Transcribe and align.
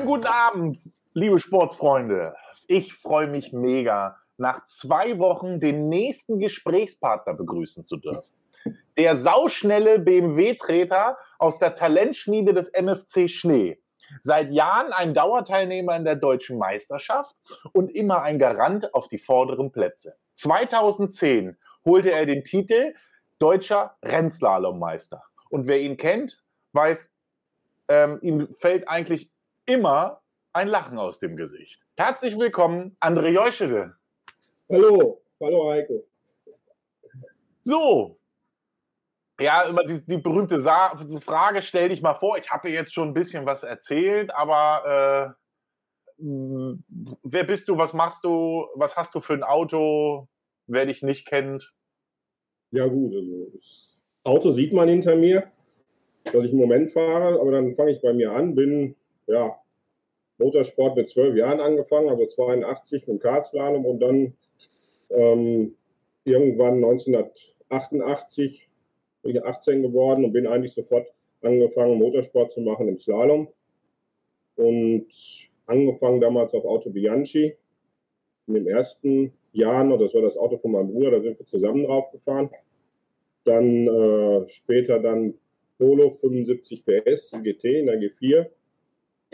Schönen 0.00 0.12
guten 0.12 0.28
Abend, 0.28 0.78
liebe 1.12 1.38
Sportsfreunde. 1.38 2.34
Ich 2.68 2.94
freue 2.94 3.26
mich 3.26 3.52
mega, 3.52 4.16
nach 4.38 4.64
zwei 4.64 5.18
Wochen 5.18 5.60
den 5.60 5.90
nächsten 5.90 6.38
Gesprächspartner 6.38 7.34
begrüßen 7.34 7.84
zu 7.84 7.98
dürfen. 7.98 8.34
Der 8.96 9.18
sauschnelle 9.18 9.98
BMW-Treter 9.98 11.18
aus 11.38 11.58
der 11.58 11.74
Talentschmiede 11.74 12.54
des 12.54 12.72
MFC 12.72 13.28
Schnee. 13.28 13.78
Seit 14.22 14.50
Jahren 14.52 14.90
ein 14.94 15.12
Dauerteilnehmer 15.12 15.94
in 15.96 16.04
der 16.04 16.16
deutschen 16.16 16.56
Meisterschaft 16.56 17.36
und 17.74 17.94
immer 17.94 18.22
ein 18.22 18.38
Garant 18.38 18.94
auf 18.94 19.06
die 19.08 19.18
vorderen 19.18 19.70
Plätze. 19.70 20.16
2010 20.36 21.58
holte 21.84 22.10
er 22.10 22.24
den 22.24 22.42
Titel 22.42 22.94
Deutscher 23.38 23.98
Rennslalom-Meister. 24.02 25.22
Und 25.50 25.66
wer 25.66 25.78
ihn 25.78 25.98
kennt, 25.98 26.42
weiß, 26.72 27.10
ähm, 27.88 28.18
ihm 28.22 28.48
fällt 28.54 28.88
eigentlich 28.88 29.30
immer 29.70 30.20
ein 30.52 30.68
Lachen 30.68 30.98
aus 30.98 31.20
dem 31.20 31.36
Gesicht. 31.36 31.80
Herzlich 31.96 32.36
willkommen, 32.36 32.96
André 33.00 33.28
Jeuschede. 33.28 33.94
Hallo, 34.68 35.22
hallo 35.40 35.70
Heiko. 35.70 36.04
So, 37.62 38.18
ja, 39.40 39.68
über 39.68 39.84
die, 39.84 40.04
die 40.04 40.18
berühmte 40.18 40.60
Sa 40.60 40.96
Frage 41.24 41.62
stell 41.62 41.88
dich 41.88 42.02
mal 42.02 42.14
vor. 42.14 42.36
Ich 42.36 42.50
habe 42.50 42.68
jetzt 42.68 42.92
schon 42.92 43.08
ein 43.08 43.14
bisschen 43.14 43.46
was 43.46 43.62
erzählt, 43.62 44.34
aber 44.34 45.36
äh, 46.18 46.24
wer 47.22 47.44
bist 47.44 47.68
du, 47.68 47.78
was 47.78 47.92
machst 47.92 48.24
du, 48.24 48.66
was 48.74 48.96
hast 48.96 49.14
du 49.14 49.20
für 49.20 49.32
ein 49.32 49.42
Auto, 49.42 50.28
wer 50.66 50.84
dich 50.84 51.02
nicht 51.02 51.26
kennt? 51.26 51.72
Ja 52.72 52.86
gut, 52.86 53.14
also 53.14 53.50
das 53.54 54.02
Auto 54.24 54.52
sieht 54.52 54.72
man 54.72 54.88
hinter 54.88 55.16
mir, 55.16 55.50
dass 56.24 56.44
ich 56.44 56.52
im 56.52 56.58
Moment 56.58 56.90
fahre, 56.90 57.40
aber 57.40 57.52
dann 57.52 57.74
fange 57.74 57.92
ich 57.92 58.02
bei 58.02 58.12
mir 58.12 58.32
an, 58.32 58.54
bin 58.54 58.94
ja 59.26 59.58
Motorsport 60.40 60.96
mit 60.96 61.08
zwölf 61.08 61.36
Jahren 61.36 61.60
angefangen, 61.60 62.08
also 62.08 62.26
82 62.26 63.06
mit 63.06 63.08
dem 63.08 63.20
Kartslalom 63.20 63.84
und 63.84 64.00
dann 64.00 64.34
ähm, 65.10 65.76
irgendwann 66.24 66.76
1988 66.76 68.68
bin 69.22 69.36
ich 69.36 69.44
18 69.44 69.82
geworden 69.82 70.24
und 70.24 70.32
bin 70.32 70.46
eigentlich 70.46 70.72
sofort 70.72 71.06
angefangen, 71.42 71.98
Motorsport 71.98 72.50
zu 72.52 72.60
machen 72.60 72.88
im 72.88 72.98
Slalom. 72.98 73.48
Und 74.56 75.06
angefangen 75.66 76.20
damals 76.20 76.54
auf 76.54 76.64
Auto 76.64 76.90
Bianchi. 76.90 77.54
In 78.46 78.54
den 78.54 78.66
ersten 78.66 79.32
Jahren, 79.52 79.90
das 79.98 80.14
war 80.14 80.22
das 80.22 80.36
Auto 80.36 80.58
von 80.58 80.72
meinem 80.72 80.92
Bruder, 80.92 81.12
da 81.12 81.20
sind 81.20 81.38
wir 81.38 81.46
zusammen 81.46 81.84
drauf 81.84 82.10
gefahren. 82.10 82.50
Dann 83.44 83.86
äh, 83.86 84.48
später 84.48 84.98
dann 84.98 85.34
Polo 85.78 86.10
75 86.10 86.84
PS 86.84 87.32
GT 87.42 87.64
in 87.64 87.86
der 87.86 88.00
G4 88.00 88.48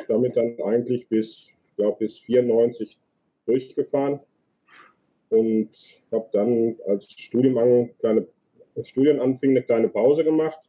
damit 0.09 0.37
dann 0.37 0.61
eigentlich 0.63 1.09
bis, 1.09 1.55
glaube, 1.77 1.99
bis 2.01 2.19
94 2.19 2.99
durchgefahren 3.47 4.21
und 5.31 5.71
habe 6.13 6.29
dann 6.33 6.77
als 6.87 7.11
Studium 7.11 7.91
kleine, 7.99 8.27
Studien 8.83 9.21
anfing 9.21 9.51
eine 9.51 9.63
kleine 9.63 9.89
Pause 9.89 10.25
gemacht. 10.25 10.61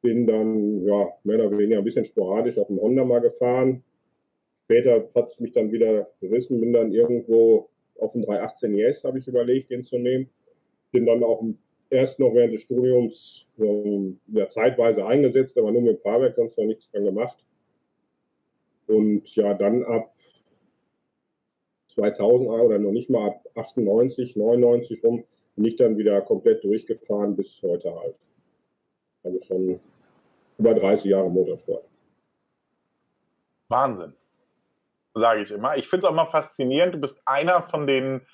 Bin 0.00 0.26
dann 0.26 0.84
ja, 0.84 1.08
mehr 1.24 1.46
oder 1.46 1.58
weniger 1.58 1.78
ein 1.78 1.84
bisschen 1.84 2.04
sporadisch 2.04 2.58
auf 2.58 2.68
dem 2.68 2.80
Honda 2.80 3.04
mal 3.04 3.20
gefahren. 3.20 3.84
Später 4.64 5.08
hat 5.14 5.28
es 5.28 5.40
mich 5.40 5.52
dann 5.52 5.70
wieder 5.70 6.08
gerissen, 6.20 6.60
bin 6.60 6.72
dann 6.72 6.92
irgendwo 6.92 7.68
auf 7.98 8.12
dem 8.12 8.22
318 8.22 8.78
ES, 8.78 9.04
habe 9.04 9.18
ich 9.18 9.28
überlegt, 9.28 9.70
den 9.70 9.82
zu 9.82 9.98
nehmen. 9.98 10.28
Bin 10.90 11.06
dann 11.06 11.22
auch 11.22 11.44
erst 11.90 12.18
noch 12.18 12.34
während 12.34 12.54
des 12.54 12.62
Studiums 12.62 13.46
ähm, 13.58 14.18
ja, 14.28 14.48
zeitweise 14.48 15.06
eingesetzt, 15.06 15.58
aber 15.58 15.70
nur 15.70 15.82
mit 15.82 15.98
dem 15.98 16.00
Fahrwerk, 16.00 16.34
sonst 16.34 16.58
noch 16.58 16.64
nichts 16.64 16.90
dran 16.90 17.04
gemacht. 17.04 17.44
Und 18.92 19.34
ja, 19.36 19.54
dann 19.54 19.84
ab 19.84 20.12
2000 21.88 22.48
oder 22.48 22.78
noch 22.78 22.92
nicht 22.92 23.08
mal 23.08 23.28
ab 23.28 23.44
98, 23.54 24.36
99 24.36 25.02
rum 25.02 25.24
bin 25.56 25.64
ich 25.64 25.76
dann 25.76 25.96
wieder 25.96 26.20
komplett 26.20 26.62
durchgefahren 26.62 27.34
bis 27.34 27.62
heute 27.62 27.94
halt. 27.94 28.16
Also 29.22 29.38
schon 29.40 29.80
über 30.58 30.74
30 30.74 31.10
Jahre 31.10 31.30
Motorsport. 31.30 31.84
Wahnsinn, 33.68 34.14
sage 35.14 35.42
ich 35.42 35.50
immer. 35.50 35.76
Ich 35.76 35.88
finde 35.88 36.06
es 36.06 36.10
auch 36.10 36.14
mal 36.14 36.26
faszinierend. 36.26 36.94
Du 36.94 36.98
bist 36.98 37.22
einer 37.24 37.62
von 37.62 37.86
denen, 37.86 38.26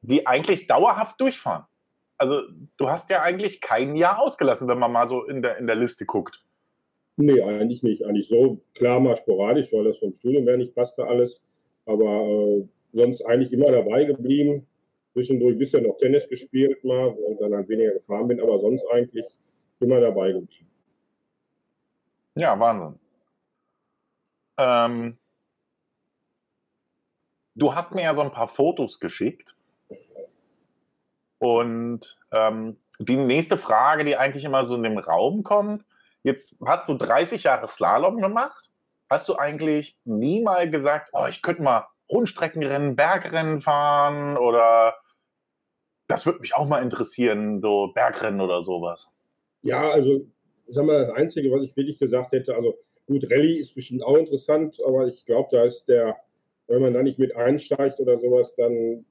die 0.00 0.26
eigentlich 0.26 0.66
dauerhaft 0.66 1.20
durchfahren. 1.20 1.66
Also 2.16 2.42
du 2.76 2.88
hast 2.88 3.10
ja 3.10 3.22
eigentlich 3.22 3.60
kein 3.60 3.94
Jahr 3.94 4.20
ausgelassen, 4.20 4.66
wenn 4.66 4.78
man 4.78 4.90
mal 4.90 5.06
so 5.06 5.24
in 5.24 5.42
der, 5.42 5.58
in 5.58 5.68
der 5.68 5.76
Liste 5.76 6.04
guckt. 6.04 6.44
Nee, 7.20 7.42
eigentlich 7.42 7.82
nicht. 7.82 8.04
Eigentlich 8.04 8.28
so 8.28 8.60
klar 8.74 9.00
mal 9.00 9.16
sporadisch, 9.16 9.72
weil 9.72 9.82
das 9.82 9.98
vom 9.98 10.14
Studium 10.14 10.46
her 10.46 10.56
nicht 10.56 10.72
passte 10.72 11.04
alles. 11.04 11.42
Aber 11.84 12.04
äh, 12.04 12.64
sonst 12.92 13.22
eigentlich 13.22 13.52
immer 13.52 13.72
dabei 13.72 14.04
geblieben. 14.04 14.68
Zwischendurch 15.14 15.56
ein 15.56 15.58
bisschen 15.58 15.82
noch 15.82 15.96
Tennis 15.96 16.28
gespielt 16.28 16.84
mal 16.84 17.08
und 17.08 17.40
dann 17.40 17.52
halt 17.52 17.68
weniger 17.68 17.92
gefahren 17.94 18.28
bin, 18.28 18.40
aber 18.40 18.60
sonst 18.60 18.86
eigentlich 18.92 19.26
immer 19.80 20.00
dabei 20.00 20.30
geblieben. 20.30 20.70
Ja, 22.36 22.58
Wahnsinn. 22.60 23.00
Ähm, 24.56 25.18
du 27.56 27.74
hast 27.74 27.96
mir 27.96 28.02
ja 28.02 28.14
so 28.14 28.22
ein 28.22 28.30
paar 28.30 28.48
Fotos 28.48 29.00
geschickt. 29.00 29.56
Und 31.38 32.16
ähm, 32.30 32.76
die 33.00 33.16
nächste 33.16 33.58
Frage, 33.58 34.04
die 34.04 34.16
eigentlich 34.16 34.44
immer 34.44 34.66
so 34.66 34.76
in 34.76 34.84
den 34.84 34.98
Raum 34.98 35.42
kommt, 35.42 35.84
Jetzt 36.22 36.54
hast 36.64 36.88
du 36.88 36.94
30 36.94 37.44
Jahre 37.44 37.68
Slalom 37.68 38.20
gemacht. 38.20 38.70
Hast 39.08 39.28
du 39.28 39.36
eigentlich 39.36 39.96
nie 40.04 40.42
mal 40.42 40.68
gesagt, 40.68 41.10
oh, 41.12 41.26
ich 41.28 41.42
könnte 41.42 41.62
mal 41.62 41.86
Rundstreckenrennen, 42.10 42.96
Bergrennen 42.96 43.60
fahren 43.60 44.36
oder 44.36 44.96
das 46.08 46.26
würde 46.26 46.40
mich 46.40 46.54
auch 46.54 46.66
mal 46.66 46.82
interessieren, 46.82 47.60
so 47.60 47.92
Bergrennen 47.94 48.40
oder 48.40 48.62
sowas? 48.62 49.10
Ja, 49.62 49.90
also 49.90 50.26
sag 50.66 50.86
mal, 50.86 51.06
das 51.06 51.16
Einzige, 51.16 51.50
was 51.50 51.62
ich 51.62 51.76
wirklich 51.76 51.98
gesagt 51.98 52.32
hätte, 52.32 52.54
also 52.54 52.78
gut, 53.06 53.30
Rallye 53.30 53.58
ist 53.58 53.74
bestimmt 53.74 54.02
auch 54.02 54.16
interessant, 54.16 54.80
aber 54.86 55.06
ich 55.06 55.24
glaube, 55.24 55.48
da 55.52 55.64
ist 55.64 55.86
der, 55.86 56.16
wenn 56.66 56.82
man 56.82 56.94
da 56.94 57.02
nicht 57.02 57.18
mit 57.18 57.34
einsteigt 57.36 58.00
oder 58.00 58.18
sowas, 58.18 58.54
dann 58.54 59.04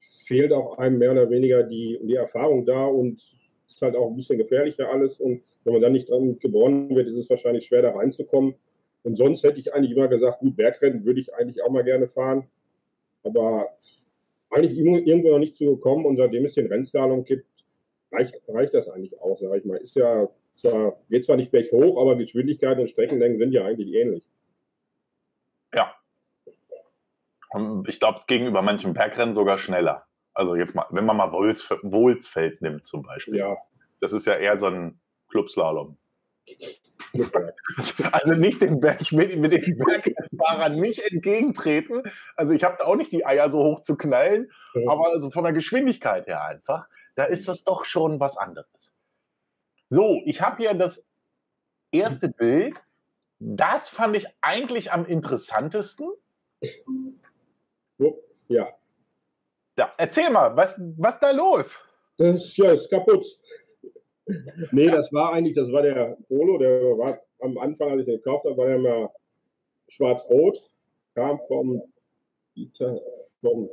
fehlt 0.00 0.52
auch 0.52 0.78
einem 0.78 0.98
mehr 0.98 1.12
oder 1.12 1.30
weniger 1.30 1.62
die, 1.62 1.98
die 2.02 2.16
Erfahrung 2.16 2.64
da 2.64 2.84
und 2.86 3.22
ist 3.66 3.82
halt 3.82 3.96
auch 3.96 4.08
ein 4.08 4.16
bisschen 4.16 4.38
gefährlicher 4.38 4.90
alles 4.90 5.20
und 5.20 5.42
wenn 5.64 5.72
man 5.72 5.82
dann 5.82 5.92
nicht 5.92 6.10
dran 6.10 6.38
geboren 6.38 6.94
wird, 6.94 7.08
ist 7.08 7.16
es 7.16 7.30
wahrscheinlich 7.30 7.66
schwer, 7.66 7.82
da 7.82 7.90
reinzukommen. 7.90 8.54
Und 9.02 9.16
sonst 9.16 9.42
hätte 9.42 9.58
ich 9.60 9.74
eigentlich 9.74 9.92
immer 9.96 10.08
gesagt, 10.08 10.40
gut, 10.40 10.56
Bergrennen 10.56 11.04
würde 11.04 11.20
ich 11.20 11.34
eigentlich 11.34 11.62
auch 11.62 11.70
mal 11.70 11.84
gerne 11.84 12.08
fahren. 12.08 12.48
Aber 13.22 13.68
eigentlich 14.50 14.78
irgendwo 14.78 15.30
noch 15.30 15.38
nicht 15.38 15.56
zugekommen. 15.56 16.06
Und 16.06 16.16
seitdem 16.16 16.44
es 16.44 16.54
den 16.54 16.66
Rennslalom 16.66 17.24
gibt, 17.24 17.46
reicht, 18.12 18.40
reicht 18.48 18.74
das 18.74 18.88
eigentlich 18.88 19.20
auch, 19.20 19.38
sage 19.38 19.58
ich 19.58 19.64
mal. 19.64 19.76
Ist 19.76 19.96
ja 19.96 20.28
zwar, 20.52 20.98
geht 21.10 21.24
zwar 21.24 21.36
nicht 21.36 21.50
berghoch, 21.50 22.00
aber 22.00 22.16
Geschwindigkeit 22.16 22.78
und 22.78 22.88
Streckenlängen 22.88 23.38
sind 23.38 23.52
ja 23.52 23.64
eigentlich 23.64 23.92
ähnlich. 23.92 24.28
Ja. 25.74 25.94
Ich 27.86 28.00
glaube, 28.00 28.20
gegenüber 28.26 28.62
manchen 28.62 28.94
Bergrennen 28.94 29.34
sogar 29.34 29.58
schneller. 29.58 30.06
Also 30.32 30.56
jetzt 30.56 30.74
mal, 30.74 30.86
wenn 30.90 31.04
man 31.04 31.16
mal 31.16 31.32
Wohlsfeld 31.32 32.62
nimmt 32.62 32.86
zum 32.86 33.02
Beispiel. 33.02 33.36
Ja. 33.36 33.56
Das 34.00 34.12
ist 34.12 34.26
ja 34.26 34.34
eher 34.34 34.58
so 34.58 34.66
ein 34.66 34.98
Clubslalom. 35.34 35.98
Also 38.10 38.34
nicht 38.34 38.60
den 38.60 38.80
Berg, 38.80 39.12
mit, 39.12 39.38
mit 39.38 39.52
den 39.52 39.78
Bergfahrern 39.78 40.74
nicht 40.74 40.98
entgegentreten. 41.12 42.02
Also 42.34 42.52
ich 42.52 42.64
habe 42.64 42.84
auch 42.84 42.96
nicht 42.96 43.12
die 43.12 43.24
Eier 43.24 43.48
so 43.50 43.60
hoch 43.60 43.82
zu 43.82 43.96
knallen, 43.96 44.50
aber 44.88 45.12
also 45.12 45.30
von 45.30 45.44
der 45.44 45.52
Geschwindigkeit 45.52 46.26
her 46.26 46.44
einfach, 46.44 46.88
da 47.14 47.24
ist 47.24 47.46
das 47.46 47.62
doch 47.62 47.84
schon 47.84 48.18
was 48.18 48.36
anderes. 48.36 48.92
So, 49.88 50.20
ich 50.24 50.42
habe 50.42 50.56
hier 50.56 50.74
das 50.74 51.06
erste 51.92 52.28
Bild. 52.28 52.82
Das 53.38 53.88
fand 53.88 54.16
ich 54.16 54.26
eigentlich 54.40 54.90
am 54.90 55.06
interessantesten. 55.06 56.10
Ja. 58.48 58.68
Ja, 59.78 59.92
erzähl 59.96 60.30
mal, 60.30 60.56
was, 60.56 60.80
was 60.98 61.20
da 61.20 61.30
los? 61.30 61.78
Das 62.18 62.56
ja, 62.56 62.72
ist 62.72 62.90
kaputt 62.90 63.24
nee, 64.72 64.86
das 64.86 65.12
war 65.12 65.32
eigentlich, 65.32 65.54
das 65.54 65.70
war 65.70 65.82
der 65.82 66.16
Polo, 66.28 66.58
der 66.58 66.82
war 66.98 67.20
am 67.40 67.58
Anfang, 67.58 67.90
als 67.90 68.00
ich 68.00 68.06
den 68.06 68.16
gekauft 68.16 68.44
habe, 68.44 68.56
war 68.56 68.68
der 68.68 68.78
mal 68.78 69.10
schwarz-rot, 69.88 70.70
kam 71.14 71.40
vom 71.46 71.82
Dieter, 72.56 73.00
vom 73.40 73.70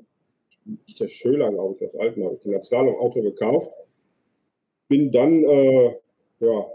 Dieter 0.65 1.07
Schöler, 1.07 1.51
glaube 1.51 1.75
ich, 1.75 1.79
das 1.79 1.95
alten 1.95 2.23
habe 2.23 2.35
ich 2.35 2.41
den 2.41 2.53
als 2.53 2.67
Slalom-Auto 2.67 3.21
gekauft. 3.21 3.71
Bin 4.87 5.11
dann, 5.11 5.43
äh, 5.43 5.95
ja, 6.39 6.65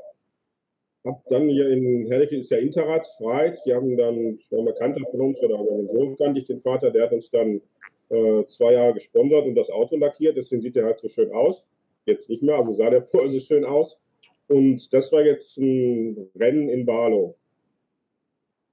hab 1.05 1.25
dann 1.29 1.49
hier 1.49 1.69
in 1.69 2.07
Herdecke 2.07 2.37
ist 2.37 2.51
ja 2.51 2.59
Interrad, 2.59 3.07
Reit, 3.21 3.61
die 3.67 3.75
haben 3.75 3.97
dann, 3.97 4.39
war 4.51 4.61
ein 4.61 4.65
Bekannter 4.65 5.03
von 5.11 5.21
uns, 5.21 5.41
oder 5.43 5.59
den 5.59 5.89
Sohn 5.89 6.17
kannte 6.17 6.41
ich 6.41 6.47
den 6.47 6.61
Vater, 6.61 6.91
der 6.91 7.05
hat 7.05 7.13
uns 7.13 7.31
dann 7.31 7.61
äh, 8.09 8.45
zwei 8.47 8.73
Jahre 8.73 8.95
gesponsert 8.95 9.47
und 9.47 9.55
das 9.55 9.71
Auto 9.71 9.97
lackiert, 9.97 10.37
deswegen 10.37 10.63
sieht 10.63 10.77
der 10.77 10.87
halt 10.87 10.99
so 10.99 11.09
schön 11.09 11.31
aus 11.33 11.69
jetzt 12.07 12.29
nicht 12.29 12.43
mehr, 12.43 12.57
also 12.57 12.73
sah 12.73 12.91
der 12.91 13.03
vorher 13.03 13.31
so 13.31 13.41
schön 13.41 13.65
aus. 13.65 14.01
Und 14.49 14.93
das 14.93 15.13
war 15.13 15.25
jetzt 15.25 15.59
ein 15.59 16.31
Rennen 16.37 16.69
in 16.69 16.87
Barlow. 16.87 17.37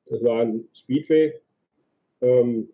Das 0.05 0.23
war 0.23 0.41
ein 0.41 0.67
Speedway. 0.73 1.33
Ähm, 2.21 2.69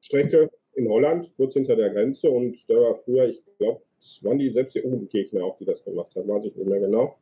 Strecke 0.00 0.50
in 0.74 0.88
Holland, 0.88 1.32
kurz 1.36 1.54
hinter 1.54 1.76
der 1.76 1.90
Grenze. 1.90 2.30
Und 2.30 2.68
da 2.68 2.74
war 2.74 2.94
früher, 2.96 3.28
ich 3.28 3.42
glaube, 3.58 3.82
das 4.00 4.22
waren 4.22 4.38
die 4.38 4.50
selbst 4.50 4.74
die 4.74 4.82
Obenkirchner 4.82 5.42
auch, 5.44 5.56
die 5.56 5.64
das 5.64 5.84
gemacht 5.84 6.14
haben, 6.14 6.28
weiß 6.28 6.44
ich 6.46 6.56
nicht 6.56 6.68
mehr 6.68 6.80
genau. 6.80 7.16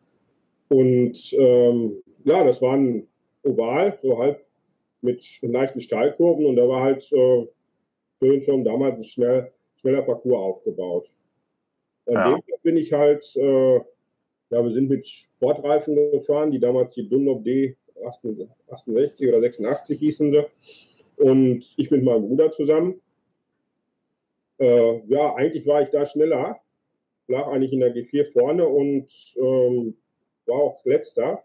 Und 0.69 1.33
ähm, 1.35 2.03
ja, 2.25 2.45
das 2.45 2.61
war 2.61 2.77
ein 2.77 3.07
Oval, 3.45 3.97
so 4.01 4.19
halb 4.19 4.45
mit 5.01 5.25
leichten 5.43 5.81
Steilkurven 5.81 6.47
und 6.47 6.57
da 6.57 6.69
war 6.69 6.83
halt 6.83 7.13
äh, 7.13 7.47
schön 8.21 8.41
schon 8.41 8.65
damals 8.65 8.97
ein 8.97 9.05
schnell, 9.05 9.53
schneller 9.77 10.03
Parcours 10.03 10.43
aufgebaut. 10.43 11.13
An 12.07 12.15
ja. 12.15 12.35
dem 12.35 12.43
bin 12.63 12.77
ich 12.77 12.93
halt, 12.93 13.25
äh, 13.37 13.77
ja, 13.77 14.63
wir 14.63 14.71
sind 14.71 14.89
mit 14.89 15.07
Sportreifen 15.07 15.95
gefahren, 16.13 16.51
die 16.51 16.61
damals 16.61 16.95
die 16.95 17.09
Dunlop 17.09 17.45
D 17.45 17.77
68 18.05 19.29
oder 19.29 19.41
86 19.41 19.99
hießen 19.99 20.33
sie. 20.33 20.47
Und 21.17 21.65
ich 21.77 21.91
mit 21.91 22.03
meinem 22.03 22.27
Bruder 22.27 22.51
zusammen. 22.51 23.01
Äh, 24.59 25.01
ja, 25.07 25.35
eigentlich 25.35 25.67
war 25.67 25.83
ich 25.83 25.91
da 25.91 26.07
schneller, 26.07 26.61
lag 27.29 27.47
eigentlich 27.49 27.73
in 27.73 27.81
der 27.81 27.95
G4 27.95 28.33
vorne 28.33 28.67
und 28.67 29.09
ähm, 29.37 29.97
war 30.47 30.59
auch 30.59 30.85
letzter, 30.85 31.45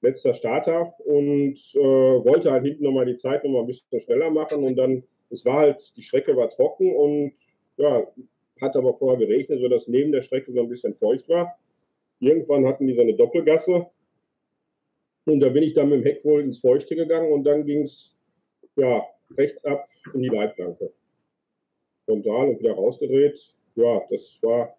letzter 0.00 0.34
Starter 0.34 0.94
und 1.04 1.58
äh, 1.74 1.78
wollte 1.78 2.50
halt 2.50 2.64
hinten 2.64 2.84
nochmal 2.84 3.06
die 3.06 3.16
Zeit 3.16 3.44
nochmal 3.44 3.62
ein 3.62 3.66
bisschen 3.66 4.00
schneller 4.00 4.30
machen 4.30 4.64
und 4.64 4.76
dann, 4.76 5.04
es 5.30 5.44
war 5.44 5.58
halt, 5.58 5.96
die 5.96 6.02
Strecke 6.02 6.36
war 6.36 6.50
trocken 6.50 6.94
und 6.94 7.32
ja, 7.76 8.06
hat 8.60 8.76
aber 8.76 8.94
vorher 8.94 9.18
geregnet, 9.18 9.60
sodass 9.60 9.88
neben 9.88 10.12
der 10.12 10.22
Strecke 10.22 10.52
so 10.52 10.60
ein 10.60 10.68
bisschen 10.68 10.94
feucht 10.94 11.28
war. 11.28 11.58
Irgendwann 12.20 12.66
hatten 12.66 12.86
die 12.86 12.94
so 12.94 13.00
eine 13.00 13.14
Doppelgasse 13.14 13.86
und 15.24 15.40
da 15.40 15.48
bin 15.48 15.62
ich 15.62 15.74
dann 15.74 15.88
mit 15.88 16.00
dem 16.00 16.04
Heck 16.04 16.24
wohl 16.24 16.42
ins 16.42 16.60
Feuchte 16.60 16.96
gegangen 16.96 17.32
und 17.32 17.44
dann 17.44 17.64
ging 17.64 17.82
es 17.82 18.16
ja, 18.76 19.04
rechts 19.36 19.64
ab 19.64 19.88
in 20.14 20.22
die 20.22 20.28
Leitplanke. 20.28 20.92
Frontal 22.04 22.48
und 22.48 22.60
wieder 22.60 22.72
rausgedreht. 22.72 23.54
Ja, 23.76 24.02
das 24.10 24.40
war, 24.42 24.76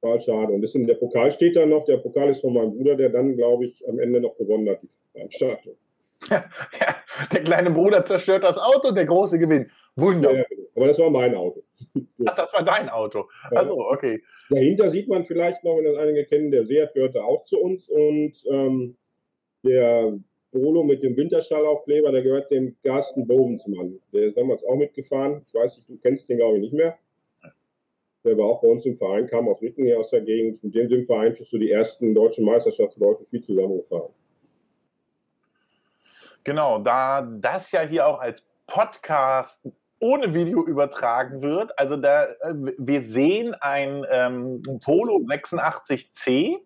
war 0.00 0.12
halt 0.12 0.24
schade. 0.24 0.52
Und 0.52 0.74
in 0.74 0.86
der 0.86 0.94
Pokal 0.94 1.30
steht 1.30 1.56
da 1.56 1.64
noch. 1.64 1.84
Der 1.84 1.98
Pokal 1.98 2.30
ist 2.30 2.40
von 2.40 2.52
meinem 2.52 2.76
Bruder, 2.76 2.96
der 2.96 3.08
dann, 3.08 3.36
glaube 3.36 3.64
ich, 3.64 3.86
am 3.88 3.98
Ende 3.98 4.20
noch 4.20 4.36
gewonnen 4.36 4.68
hat, 4.68 4.82
die 4.82 4.88
Veranstaltung. 5.12 5.76
Ja, 6.28 6.44
der 7.32 7.44
kleine 7.44 7.70
Bruder 7.70 8.04
zerstört 8.04 8.44
das 8.44 8.58
Auto, 8.58 8.90
der 8.90 9.06
große 9.06 9.38
gewinnt. 9.38 9.70
Wunderbar. 9.98 10.38
Ja, 10.38 10.44
genau. 10.48 10.68
Aber 10.76 10.86
das 10.86 10.98
war 10.98 11.10
mein 11.10 11.34
Auto. 11.34 11.62
Ach, 12.26 12.36
das 12.36 12.52
war 12.52 12.62
dein 12.64 12.88
Auto. 12.88 13.28
Also, 13.50 13.78
okay. 13.90 14.22
Dahinter 14.48 14.90
sieht 14.90 15.08
man 15.08 15.24
vielleicht 15.24 15.64
noch, 15.64 15.76
wenn 15.76 15.84
das 15.84 15.96
einige 15.96 16.24
kennen, 16.24 16.50
der 16.52 16.66
Seat 16.66 16.94
gehörte 16.94 17.24
auch 17.24 17.42
zu 17.44 17.60
uns 17.60 17.88
und 17.88 18.32
ähm, 18.48 18.96
der 19.64 20.16
Polo 20.52 20.84
mit 20.84 21.02
dem 21.02 21.16
Winterschallaufkleber, 21.16 22.12
der 22.12 22.22
gehört 22.22 22.50
dem 22.50 22.76
Carsten 22.82 23.26
Bovensmann. 23.26 23.98
Der 24.12 24.28
ist 24.28 24.36
damals 24.36 24.64
auch 24.64 24.76
mitgefahren. 24.76 25.42
Ich 25.46 25.54
weiß 25.54 25.78
nicht, 25.78 25.88
du 25.88 25.98
kennst 25.98 26.28
den, 26.28 26.38
glaube 26.38 26.56
ich, 26.56 26.62
nicht 26.62 26.74
mehr. 26.74 26.96
Der 28.24 28.38
war 28.38 28.46
auch 28.46 28.60
bei 28.60 28.68
uns 28.68 28.86
im 28.86 28.96
Verein, 28.96 29.26
kam 29.26 29.48
aus 29.48 29.60
Witten 29.62 29.84
hier 29.84 29.98
aus 29.98 30.10
der 30.10 30.20
Gegend. 30.20 30.62
Mit 30.62 30.74
dem 30.74 30.88
sind 30.88 31.08
wir 31.08 31.18
eigentlich 31.18 31.48
so 31.48 31.58
die 31.58 31.72
ersten 31.72 32.14
deutschen 32.14 32.44
Meisterschaftsleute 32.44 33.24
viel 33.26 33.42
zusammengefahren. 33.42 34.12
Genau, 36.44 36.78
da 36.78 37.22
das 37.22 37.72
ja 37.72 37.80
hier 37.82 38.06
auch 38.06 38.20
als 38.20 38.44
Podcast 38.66 39.60
ohne 40.00 40.34
Video 40.34 40.64
übertragen 40.66 41.42
wird, 41.42 41.78
also 41.78 41.96
da, 41.96 42.24
äh, 42.24 42.54
wir 42.78 43.02
sehen 43.02 43.54
ein 43.54 44.04
ähm, 44.10 44.62
Polo 44.84 45.16
86C 45.18 46.58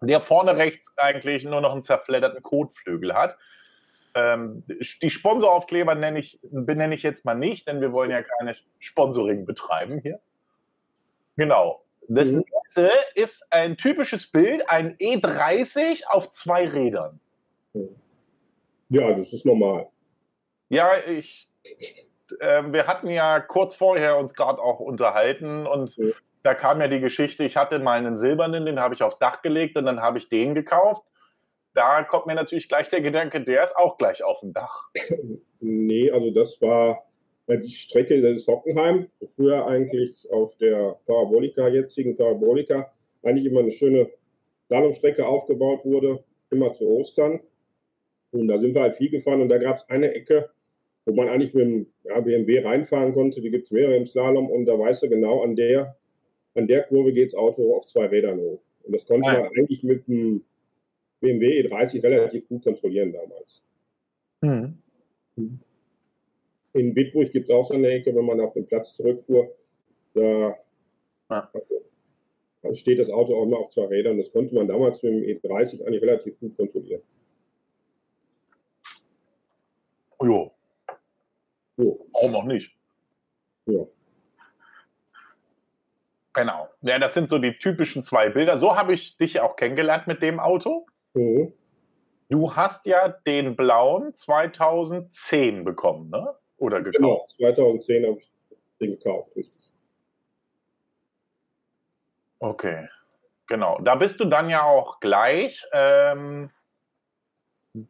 der 0.00 0.20
vorne 0.20 0.56
rechts 0.56 0.92
eigentlich 0.96 1.44
nur 1.44 1.60
noch 1.60 1.72
einen 1.72 1.82
zerfledderten 1.82 2.42
Kotflügel 2.42 3.14
hat. 3.14 3.36
Ähm, 4.14 4.64
die 4.66 5.10
Sponsoraufkleber 5.10 5.94
nenne 5.94 6.18
ich, 6.18 6.38
benenne 6.42 6.94
ich 6.94 7.02
jetzt 7.02 7.24
mal 7.24 7.34
nicht, 7.34 7.68
denn 7.68 7.80
wir 7.80 7.92
wollen 7.92 8.10
ja 8.10 8.22
keine 8.22 8.56
Sponsoring 8.78 9.44
betreiben 9.46 10.00
hier. 10.00 10.20
Genau. 11.36 11.82
Das 12.08 12.30
mhm. 12.30 12.44
nächste 12.52 12.90
ist 13.14 13.46
ein 13.52 13.76
typisches 13.76 14.26
Bild, 14.26 14.68
ein 14.70 14.96
E30 14.96 16.04
auf 16.06 16.30
zwei 16.30 16.68
Rädern. 16.68 17.20
Ja, 18.88 19.12
das 19.12 19.32
ist 19.32 19.44
normal. 19.44 19.88
Ja, 20.68 20.92
ich, 21.06 21.50
äh, 22.40 22.62
wir 22.72 22.86
hatten 22.86 23.08
ja 23.08 23.40
kurz 23.40 23.74
vorher 23.74 24.18
uns 24.18 24.34
gerade 24.34 24.60
auch 24.60 24.80
unterhalten 24.80 25.66
und 25.66 25.96
ja 25.96 26.06
da 26.46 26.54
kam 26.54 26.80
ja 26.80 26.86
die 26.86 27.00
Geschichte, 27.00 27.42
ich 27.42 27.56
hatte 27.56 27.80
mal 27.80 27.98
einen 27.98 28.20
silbernen, 28.20 28.66
den 28.66 28.78
habe 28.78 28.94
ich 28.94 29.02
aufs 29.02 29.18
Dach 29.18 29.42
gelegt 29.42 29.76
und 29.76 29.84
dann 29.84 30.00
habe 30.00 30.18
ich 30.18 30.28
den 30.28 30.54
gekauft. 30.54 31.04
Da 31.74 32.04
kommt 32.04 32.26
mir 32.26 32.36
natürlich 32.36 32.68
gleich 32.68 32.88
der 32.88 33.00
Gedanke, 33.00 33.40
der 33.40 33.64
ist 33.64 33.76
auch 33.76 33.98
gleich 33.98 34.22
auf 34.22 34.40
dem 34.40 34.52
Dach. 34.52 34.84
Nee, 35.58 36.10
also 36.10 36.30
das 36.30 36.60
war 36.60 37.06
die 37.48 37.70
Strecke, 37.70 38.14
ist 38.14 38.46
Hockenheim, 38.46 39.08
früher 39.34 39.66
eigentlich 39.66 40.30
auf 40.30 40.54
der 40.58 40.96
Parabolika, 41.06 41.66
jetzigen 41.66 42.14
Parabolika, 42.14 42.92
eigentlich 43.22 43.46
immer 43.46 43.60
eine 43.60 43.72
schöne 43.72 44.10
Slalomstrecke 44.66 45.26
aufgebaut 45.26 45.84
wurde, 45.84 46.22
immer 46.50 46.72
zu 46.74 46.86
Ostern. 46.86 47.40
Und 48.32 48.48
da 48.48 48.58
sind 48.58 48.74
wir 48.74 48.82
halt 48.82 48.96
viel 48.96 49.10
gefahren 49.10 49.40
und 49.40 49.48
da 49.48 49.56
gab 49.56 49.76
es 49.76 49.88
eine 49.88 50.12
Ecke, 50.14 50.50
wo 51.06 51.14
man 51.14 51.28
eigentlich 51.28 51.54
mit 51.54 51.64
dem 51.64 51.86
ja, 52.04 52.20
BMW 52.20 52.60
reinfahren 52.60 53.14
konnte. 53.14 53.40
Die 53.40 53.50
gibt 53.50 53.64
es 53.64 53.70
mehrere 53.70 53.96
im 53.96 54.06
Slalom 54.06 54.50
und 54.50 54.66
da 54.66 54.78
weißt 54.78 55.04
du 55.04 55.08
genau, 55.08 55.42
an 55.42 55.56
der 55.56 55.96
an 56.54 56.66
der 56.66 56.82
Kurve 56.84 57.12
geht 57.12 57.28
das 57.28 57.34
Auto 57.34 57.76
auf 57.76 57.86
zwei 57.86 58.06
Rädern 58.06 58.38
hoch. 58.38 58.60
Und 58.82 58.92
das 58.94 59.06
konnte 59.06 59.28
man 59.28 59.44
eigentlich 59.44 59.82
mit 59.82 60.06
dem 60.08 60.44
BMW 61.20 61.62
E30 61.62 62.02
relativ 62.02 62.48
gut 62.48 62.64
kontrollieren 62.64 63.12
damals. 63.12 63.62
Mhm. 64.40 64.78
In 66.72 66.94
Bitburg 66.94 67.30
gibt 67.30 67.48
es 67.48 67.54
auch 67.54 67.66
so 67.66 67.74
eine 67.74 67.88
Ecke, 67.88 68.14
wenn 68.14 68.24
man 68.24 68.40
auf 68.40 68.54
den 68.54 68.66
Platz 68.66 68.96
zurückfuhr, 68.96 69.54
da 70.14 70.56
ah. 71.28 71.48
steht 72.72 72.98
das 72.98 73.10
Auto 73.10 73.34
auch 73.34 73.44
immer 73.44 73.58
auf 73.58 73.70
zwei 73.70 73.86
Rädern. 73.86 74.18
Das 74.18 74.32
konnte 74.32 74.54
man 74.54 74.66
damals 74.66 75.02
mit 75.02 75.12
dem 75.12 75.22
E30 75.22 75.84
eigentlich 75.84 76.02
relativ 76.02 76.38
gut 76.40 76.56
kontrollieren. 76.56 77.02
Jo. 80.22 80.52
Jo. 81.76 82.06
Warum 82.12 82.34
auch 82.34 82.44
nicht? 82.44 82.76
Ja. 83.66 83.84
Genau. 86.34 86.68
Ja, 86.82 86.98
das 86.98 87.14
sind 87.14 87.30
so 87.30 87.38
die 87.38 87.58
typischen 87.58 88.02
zwei 88.02 88.28
Bilder. 88.28 88.58
So 88.58 88.76
habe 88.76 88.92
ich 88.92 89.16
dich 89.16 89.40
auch 89.40 89.56
kennengelernt 89.56 90.06
mit 90.06 90.20
dem 90.22 90.38
Auto. 90.38 90.86
Mhm. 91.14 91.52
Du 92.28 92.54
hast 92.54 92.86
ja 92.86 93.08
den 93.08 93.56
blauen 93.56 94.12
2010 94.12 95.64
bekommen, 95.64 96.10
ne? 96.10 96.34
Oder 96.58 96.82
gekauft? 96.82 96.96
Genau, 97.38 97.52
2010 97.52 98.06
habe 98.06 98.18
ich 98.18 98.30
den 98.80 98.90
gekauft, 98.90 99.34
richtig. 99.36 99.72
Okay, 102.38 102.88
genau. 103.46 103.78
Da 103.80 103.94
bist 103.94 104.20
du 104.20 104.24
dann 104.26 104.50
ja 104.50 104.64
auch 104.64 105.00
gleich 105.00 105.64
ähm, 105.72 106.50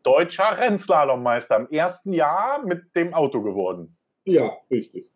deutscher 0.03 0.59
Rennslalom-Meister 0.59 1.57
im 1.57 1.71
ersten 1.71 2.13
Jahr 2.13 2.65
mit 2.65 2.95
dem 2.95 3.15
Auto 3.15 3.43
geworden. 3.43 3.97
Ja, 4.25 4.57
richtig. 4.71 5.11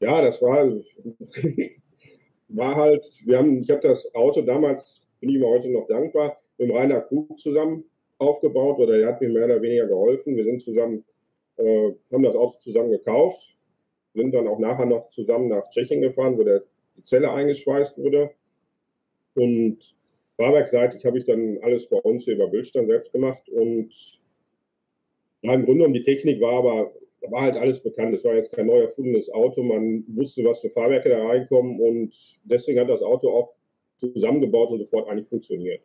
Ja, 0.00 0.20
das 0.20 0.42
war 0.42 0.66
war 2.48 2.74
halt, 2.76 3.06
wir 3.24 3.38
haben, 3.38 3.62
ich 3.62 3.70
habe 3.70 3.80
das 3.80 4.12
Auto 4.14 4.42
damals, 4.42 5.06
bin 5.20 5.30
ich 5.30 5.38
mir 5.38 5.48
heute 5.48 5.70
noch 5.70 5.86
dankbar, 5.86 6.38
mit 6.58 6.72
Rainer 6.72 7.00
Krug 7.00 7.38
zusammen 7.38 7.84
aufgebaut 8.18 8.78
oder 8.78 8.98
er 8.98 9.08
hat 9.08 9.20
mir 9.20 9.28
mehr 9.28 9.44
oder 9.44 9.60
weniger 9.60 9.86
geholfen. 9.86 10.36
Wir 10.36 10.44
sind 10.44 10.62
zusammen, 10.62 11.04
äh, 11.56 11.92
haben 12.12 12.22
das 12.22 12.34
Auto 12.34 12.58
zusammen 12.58 12.90
gekauft, 12.90 13.56
sind 14.14 14.32
dann 14.32 14.48
auch 14.48 14.58
nachher 14.58 14.86
noch 14.86 15.10
zusammen 15.10 15.48
nach 15.48 15.68
Tschechien 15.70 16.00
gefahren, 16.00 16.38
wo 16.38 16.42
der, 16.42 16.62
die 16.96 17.02
Zelle 17.02 17.30
eingeschweißt 17.30 17.98
wurde. 17.98 18.30
Und 19.34 19.94
fahrwerkseitig 20.36 21.04
habe 21.04 21.18
ich 21.18 21.24
dann 21.24 21.58
alles 21.62 21.88
bei 21.88 21.98
uns 21.98 22.24
hier 22.24 22.34
über 22.34 22.48
Bildstand 22.48 22.88
selbst 22.88 23.12
gemacht 23.12 23.48
und 23.48 24.20
ja, 25.42 25.54
im 25.54 25.64
Grunde 25.64 25.84
um 25.84 25.92
die 25.92 26.02
Technik 26.02 26.40
war 26.40 26.58
aber 26.58 26.92
war 27.30 27.42
halt 27.42 27.56
alles 27.56 27.82
bekannt. 27.82 28.14
Es 28.14 28.24
war 28.24 28.34
jetzt 28.34 28.52
kein 28.52 28.66
neu 28.66 28.80
erfundenes 28.80 29.30
Auto. 29.32 29.62
Man 29.62 30.04
wusste, 30.08 30.44
was 30.44 30.60
für 30.60 30.70
Fahrwerke 30.70 31.08
da 31.08 31.24
reinkommen 31.24 31.80
und 31.80 32.14
deswegen 32.44 32.80
hat 32.80 32.88
das 32.88 33.02
Auto 33.02 33.30
auch 33.30 33.54
zusammengebaut 33.96 34.70
und 34.70 34.78
sofort 34.78 35.08
eigentlich 35.08 35.28
funktioniert. 35.28 35.82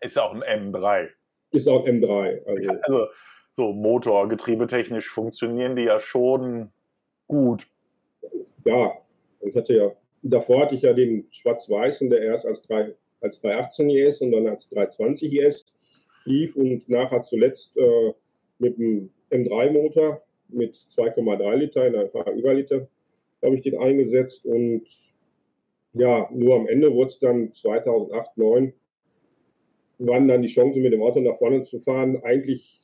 Ist 0.00 0.18
auch 0.18 0.34
ein 0.34 0.42
M3. 0.42 1.08
Ist 1.52 1.68
auch 1.68 1.86
ein 1.86 2.02
M3. 2.02 2.44
Also, 2.44 2.70
also 2.82 3.06
so 3.54 3.72
Motor, 3.72 4.28
Getriebetechnisch 4.28 5.08
funktionieren 5.08 5.76
die 5.76 5.82
ja 5.82 6.00
schon 6.00 6.70
gut. 7.28 7.66
Ja, 8.64 8.98
ich 9.40 9.54
hatte 9.56 9.74
ja, 9.74 9.92
davor 10.22 10.62
hatte 10.62 10.74
ich 10.74 10.82
ja 10.82 10.92
den 10.92 11.26
schwarz-weißen, 11.30 12.08
der 12.10 12.22
erst 12.22 12.46
als, 12.46 12.62
3, 12.62 12.94
als 13.20 13.40
318 13.40 13.90
IS 13.90 14.20
und 14.22 14.32
dann 14.32 14.46
als 14.46 14.68
320 14.68 15.34
IS 15.34 15.66
lief 16.24 16.56
und 16.56 16.88
nachher 16.88 17.22
zuletzt 17.22 17.76
äh, 17.76 18.12
mit 18.58 18.78
einem 18.78 19.10
M3-Motor 19.30 20.22
mit 20.48 20.74
2,3 20.74 21.54
Liter 21.56 21.86
in 21.86 21.96
ein 21.96 22.10
paar 22.10 22.30
Überliter 22.32 22.88
habe 23.42 23.56
ich 23.56 23.62
den 23.62 23.78
eingesetzt 23.78 24.44
und 24.44 24.84
ja, 25.94 26.28
nur 26.32 26.54
am 26.54 26.68
Ende 26.68 26.92
wurde 26.94 27.10
es 27.10 27.18
dann 27.18 27.52
2008, 27.52 28.34
2009 28.34 28.72
waren 29.98 30.28
dann 30.28 30.42
die 30.42 30.48
Chancen, 30.48 30.82
mit 30.82 30.92
dem 30.92 31.02
Auto 31.02 31.20
nach 31.20 31.36
vorne 31.36 31.62
zu 31.62 31.78
fahren, 31.80 32.22
eigentlich 32.22 32.80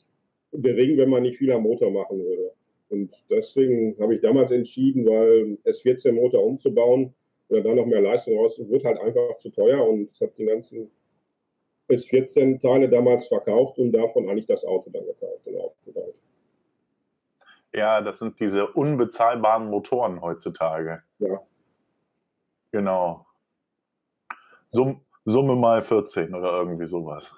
gering, 0.53 0.97
wenn 0.99 1.09
man 1.09 1.23
nicht 1.23 1.39
viel 1.39 1.51
am 1.53 1.63
Motor 1.63 1.91
machen 1.91 2.19
würde. 2.19 2.53
Und 2.91 3.13
deswegen 3.31 3.97
habe 3.99 4.15
ich 4.15 4.21
damals 4.21 4.51
entschieden, 4.51 5.05
weil 5.07 5.59
S14-Motor 5.65 6.45
umzubauen 6.45 7.15
oder 7.49 7.63
da 7.63 7.75
noch 7.75 7.87
mehr 7.87 8.01
Leistung 8.01 8.39
raus, 8.39 8.59
wird 8.59 8.85
halt 8.85 9.01
einfach 9.01 9.37
zu 9.39 9.51
teuer 9.51 9.87
und 9.87 10.11
ich 10.13 10.21
habe 10.21 10.33
die 10.37 10.45
ganzen 10.45 10.91
S14-Teile 11.89 12.89
damals 12.89 13.29
verkauft 13.29 13.79
und 13.79 13.93
davon 13.93 14.29
eigentlich 14.29 14.47
das 14.47 14.65
Auto 14.65 14.91
dann 14.91 15.07
gekauft 15.07 15.47
und 15.47 15.57
aufgebaut. 15.57 16.15
Ja, 17.73 18.01
das 18.01 18.19
sind 18.19 18.39
diese 18.41 18.67
unbezahlbaren 18.67 19.69
Motoren 19.71 20.21
heutzutage. 20.21 21.03
Ja. 21.19 21.41
Genau. 22.73 23.27
Sum 24.69 25.01
Summe 25.25 25.57
mal 25.57 25.83
14 25.83 26.35
oder 26.35 26.53
irgendwie 26.53 26.87
sowas. 26.87 27.35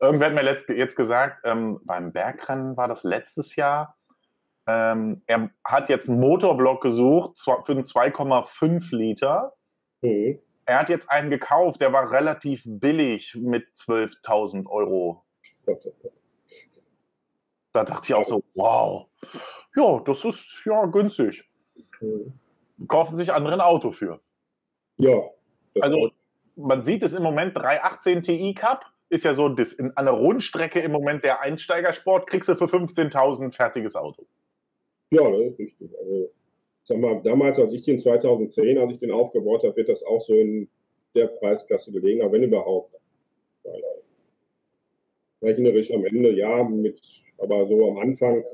Irgendwer 0.00 0.28
hat 0.28 0.34
mir 0.34 0.42
letzt, 0.42 0.68
jetzt 0.68 0.94
gesagt, 0.94 1.40
ähm, 1.44 1.80
beim 1.82 2.12
Bergrennen 2.12 2.76
war 2.76 2.86
das 2.86 3.02
letztes 3.02 3.56
Jahr, 3.56 3.97
ähm, 4.68 5.22
er 5.26 5.50
hat 5.64 5.88
jetzt 5.88 6.10
einen 6.10 6.20
Motorblock 6.20 6.82
gesucht 6.82 7.40
für 7.40 7.64
einen 7.68 7.84
2,5 7.84 8.94
Liter. 8.94 9.54
Mhm. 10.02 10.40
Er 10.66 10.80
hat 10.80 10.90
jetzt 10.90 11.10
einen 11.10 11.30
gekauft, 11.30 11.80
der 11.80 11.94
war 11.94 12.10
relativ 12.12 12.62
billig 12.66 13.34
mit 13.40 13.66
12.000 13.68 14.66
Euro. 14.66 15.24
Da 17.72 17.84
dachte 17.84 18.04
ich 18.04 18.14
auch 18.14 18.24
so, 18.26 18.44
wow, 18.54 19.06
ja, 19.74 20.00
das 20.00 20.22
ist 20.26 20.44
ja 20.66 20.84
günstig. 20.84 21.48
Mhm. 22.02 22.38
Kaufen 22.86 23.16
sich 23.16 23.32
andere 23.32 23.54
ein 23.54 23.62
Auto 23.62 23.90
für. 23.90 24.20
Ja. 24.98 25.16
Also 25.80 26.10
man 26.56 26.84
sieht 26.84 27.02
es 27.04 27.14
im 27.14 27.22
Moment 27.22 27.56
318 27.56 28.22
Ti 28.22 28.54
Cup 28.54 28.84
ist 29.08 29.24
ja 29.24 29.32
so 29.32 29.48
das, 29.48 29.72
in, 29.72 29.94
der 29.96 30.10
Rundstrecke 30.10 30.80
im 30.80 30.92
Moment 30.92 31.24
der 31.24 31.40
Einsteigersport, 31.40 32.28
kriegst 32.28 32.50
du 32.50 32.56
für 32.56 32.66
15.000 32.66 33.52
fertiges 33.52 33.96
Auto. 33.96 34.26
Ja, 35.10 35.30
das 35.30 35.52
ist 35.52 35.58
richtig. 35.58 35.90
Also, 35.98 36.30
sag 36.84 36.98
mal, 36.98 37.20
damals, 37.22 37.58
als 37.58 37.72
ich 37.72 37.82
den 37.82 37.98
2010, 37.98 38.78
als 38.78 38.92
ich 38.92 38.98
den 38.98 39.10
aufgebaut 39.10 39.64
habe, 39.64 39.76
wird 39.76 39.88
das 39.88 40.02
auch 40.02 40.20
so 40.20 40.34
in 40.34 40.68
der 41.14 41.26
Preisklasse 41.26 41.92
gelegen, 41.92 42.22
aber 42.22 42.32
wenn 42.32 42.44
überhaupt. 42.44 42.94
Rechnerisch 45.40 45.92
am 45.92 46.04
Ende, 46.04 46.32
ja, 46.32 46.64
mit, 46.64 47.00
aber 47.38 47.66
so 47.68 47.90
am 47.90 47.98
Anfang 47.98 48.44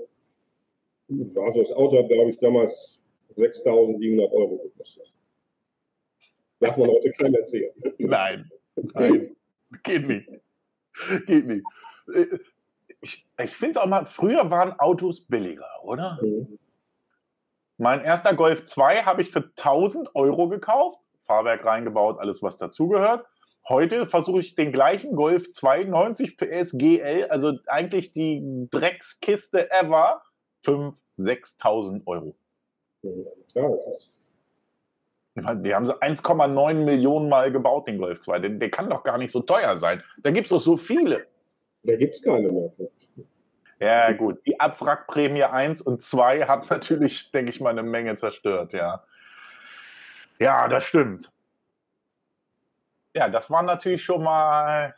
war 1.08 1.52
so 1.54 1.61
das 1.61 1.73
Auto 1.73 1.99
hat, 1.99 2.08
glaube 2.08 2.30
ich, 2.30 2.38
damals 2.38 3.02
6.700 3.37 4.30
Euro 4.32 4.58
gekostet. 4.58 5.12
Darf 6.61 6.76
man 6.76 6.90
heute 6.90 7.11
keinem 7.12 7.34
erzählen. 7.34 7.73
Nein, 7.99 8.50
nein, 8.94 9.37
geht 9.82 10.06
nicht. 10.06 10.28
Geht 11.26 11.46
nicht. 11.46 11.64
Ich, 13.04 13.26
ich 13.38 13.54
finde 13.54 13.82
auch 13.82 13.87
mal, 13.87 14.06
früher 14.06 14.50
waren 14.50 14.80
Autos 14.80 15.20
billiger, 15.26 15.68
oder? 15.82 16.18
Mhm. 16.23 16.58
Mein 17.76 18.02
erster 18.02 18.32
Golf 18.32 18.64
2 18.64 19.02
habe 19.02 19.20
ich 19.20 19.30
für 19.30 19.44
1000 19.56 20.14
Euro 20.14 20.49
gekauft, 20.49 21.00
Fahrwerk 21.26 21.66
reingebaut, 21.66 22.18
alles 22.18 22.42
was 22.42 22.56
dazugehört. 22.56 23.26
Heute 23.68 24.06
versuche 24.06 24.40
ich 24.40 24.54
den 24.54 24.73
gleichen 24.73 25.16
Golf 25.16 25.52
2 25.52 25.84
90 25.84 26.38
PS 26.38 26.78
GL, 26.78 27.26
also 27.28 27.52
eigentlich 27.66 28.14
die 28.14 28.68
Dreckskiste 28.70 29.70
ever, 29.70 30.23
5.000, 30.64 30.94
6.000 31.18 32.06
Euro. 32.06 32.34
Ja, 35.34 35.54
die 35.54 35.75
haben 35.75 35.84
sie 35.84 35.94
1,9 35.94 36.75
Millionen 36.75 37.28
Mal 37.28 37.52
gebaut, 37.52 37.87
den 37.87 37.99
Golf 37.99 38.23
2. 38.23 38.38
Der, 38.38 38.50
der 38.50 38.70
kann 38.70 38.88
doch 38.88 39.02
gar 39.02 39.18
nicht 39.18 39.30
so 39.30 39.40
teuer 39.40 39.76
sein. 39.76 40.02
Da 40.23 40.30
gibt 40.30 40.46
es 40.46 40.50
doch 40.50 40.61
so 40.61 40.78
viele. 40.78 41.26
Da 41.85 41.97
gibt 41.97 42.14
es 42.14 42.23
keine 42.23 42.50
mehr. 42.50 42.71
Ja, 43.79 44.12
gut. 44.12 44.45
Die 44.47 44.59
Abwrackprämie 44.59 45.45
1 45.45 45.83
und 45.83 46.03
2 46.03 46.47
hat 46.47 46.71
natürlich, 46.71 47.31
denke 47.31 47.50
ich 47.50 47.61
mal, 47.61 47.71
eine 47.71 47.83
Menge 47.83 48.17
zerstört, 48.17 48.73
ja. 48.73 49.05
Ja, 50.38 50.69
das 50.69 50.85
stimmt. 50.85 51.31
Ja, 53.14 53.29
das 53.29 53.50
waren 53.50 53.67
natürlich 53.67 54.05
schon 54.05 54.23
mal 54.23 54.95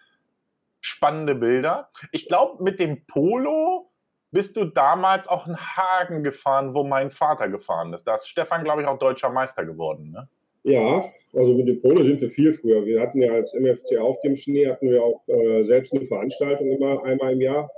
spannende 0.81 1.35
Bilder. 1.35 1.91
Ich 2.13 2.29
glaube, 2.29 2.63
mit 2.63 2.79
dem 2.79 3.05
Polo 3.07 3.91
bist 4.31 4.57
du 4.57 4.65
damals 4.65 5.29
auch 5.29 5.47
in 5.47 5.57
Hagen 5.57 6.23
gefahren, 6.23 6.75
wo 6.75 6.85
mein 6.85 7.11
Vater 7.11 7.49
gefahren 7.49 7.93
ist. 7.93 8.05
Da 8.05 8.15
ist 8.15 8.29
Stefan, 8.29 8.65
glaube 8.65 8.83
ich, 8.83 8.89
auch 8.89 8.99
deutscher 8.99 9.31
Meister 9.31 9.65
geworden, 9.65 10.13
ne? 10.13 10.29
Ja, 10.67 11.13
also 11.33 11.55
mit 11.55 11.69
dem 11.69 11.81
Polo 11.81 12.03
sind 12.03 12.21
wir 12.21 12.29
viel 12.29 12.53
früher. 12.53 12.85
Wir 12.85 13.01
hatten 13.01 13.23
ja 13.23 13.33
als 13.33 13.55
MFC 13.55 13.99
auf 13.99 14.21
dem 14.23 14.35
Schnee, 14.35 14.67
hatten 14.67 14.91
wir 14.91 15.01
auch 15.01 15.23
äh, 15.29 15.63
selbst 15.63 15.93
eine 15.93 16.05
Veranstaltung 16.07 16.69
immer 16.73 17.05
einmal 17.05 17.35
im 17.35 17.41
Jahr 17.41 17.71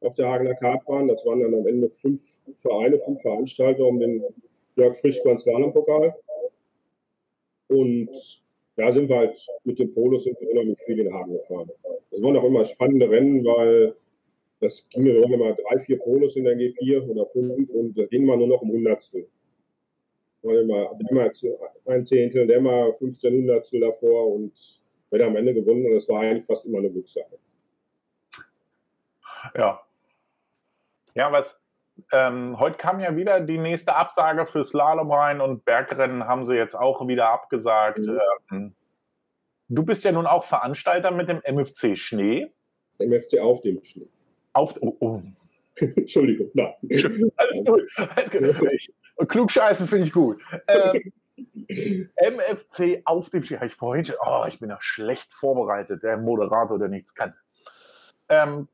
auf 0.00 0.14
der 0.14 0.30
Hagener 0.30 0.54
Kartbahn. 0.54 1.08
Das 1.08 1.26
waren 1.26 1.40
dann 1.40 1.54
am 1.54 1.66
Ende 1.66 1.90
fünf 1.90 2.22
Vereine, 2.62 2.98
fünf 3.00 3.20
Veranstalter 3.20 3.84
um 3.84 4.00
den 4.00 4.24
Jörg 4.76 4.96
Frischkorn 4.96 5.38
Slalom-Pokal. 5.38 6.14
Und 7.68 8.08
da 8.76 8.90
sind 8.92 9.10
wir 9.10 9.16
halt 9.16 9.46
mit 9.64 9.78
dem 9.78 9.92
Polo 9.92 10.18
sind 10.18 10.40
wir 10.40 10.52
unheimlich 10.52 10.78
viel 10.86 11.00
in 11.00 11.12
Hagen 11.12 11.34
gefahren. 11.34 11.70
Das 12.10 12.22
waren 12.22 12.36
auch 12.38 12.44
immer 12.44 12.64
spannende 12.64 13.10
Rennen, 13.10 13.44
weil 13.44 13.94
das 14.60 14.88
ging 14.88 15.02
mir 15.02 15.22
immer 15.22 15.52
drei, 15.52 15.80
vier 15.80 15.98
Polos 15.98 16.36
in 16.36 16.44
der 16.44 16.56
G4 16.56 17.10
oder 17.10 17.26
fünf 17.26 17.68
und 17.72 17.98
da 17.98 18.06
ging 18.06 18.24
man 18.24 18.38
nur 18.38 18.48
noch 18.48 18.62
um 18.62 18.72
Hundertstel 18.72 19.26
war 20.42 20.60
immer, 20.60 21.30
ein 21.86 22.04
Zehntel, 22.04 22.46
der 22.46 22.60
mal 22.60 22.92
15 22.94 23.32
Hundertstel 23.32 23.80
davor 23.80 24.34
und 24.34 24.52
wenn 25.10 25.22
am 25.22 25.36
Ende 25.36 25.54
gewonnen 25.54 25.86
und 25.86 25.94
das 25.94 26.08
war 26.08 26.20
eigentlich 26.20 26.44
fast 26.44 26.64
immer 26.66 26.78
eine 26.78 26.90
Glückssache. 26.90 27.38
Ja. 29.56 29.82
Ja, 31.14 31.30
was 31.30 31.60
ähm, 32.10 32.58
heute 32.58 32.78
kam 32.78 33.00
ja 33.00 33.14
wieder 33.16 33.40
die 33.40 33.58
nächste 33.58 33.94
Absage 33.94 34.46
für 34.46 34.64
Slalom 34.64 35.10
rein 35.12 35.40
und 35.40 35.64
Bergrennen 35.64 36.26
haben 36.26 36.44
sie 36.44 36.54
jetzt 36.54 36.74
auch 36.74 37.06
wieder 37.06 37.28
abgesagt. 37.28 37.98
Mhm. 37.98 38.20
Ähm, 38.50 38.74
du 39.68 39.82
bist 39.84 40.04
ja 40.04 40.12
nun 40.12 40.26
auch 40.26 40.44
Veranstalter 40.44 41.10
mit 41.10 41.28
dem 41.28 41.42
MFC 41.44 41.96
Schnee. 41.96 42.50
MFC 42.98 43.38
auf 43.40 43.60
dem 43.62 43.84
Schnee. 43.84 44.08
Auf, 44.52 44.74
oh, 44.80 44.96
oh. 45.00 45.22
Entschuldigung, 45.76 46.50
nein. 46.54 46.74
Alles 47.36 47.64
gut. 47.64 47.82
Alles 47.96 48.58
gut. 48.58 48.92
Klugscheißen 49.16 49.88
finde 49.88 50.06
ich 50.06 50.12
gut. 50.12 50.40
Ähm, 50.68 51.12
MFC 52.16 53.02
auf 53.04 53.30
dem 53.30 53.42
Ski. 53.44 53.58
Ich 53.64 53.74
vorhin 53.74 54.04
schon, 54.04 54.16
oh, 54.24 54.44
ich 54.46 54.60
bin 54.60 54.70
ja 54.70 54.78
schlecht 54.80 55.32
vorbereitet, 55.32 56.02
der 56.02 56.18
Moderator, 56.18 56.78
der 56.78 56.88
nichts 56.88 57.14
kann. 57.14 57.34
Ähm, 58.28 58.68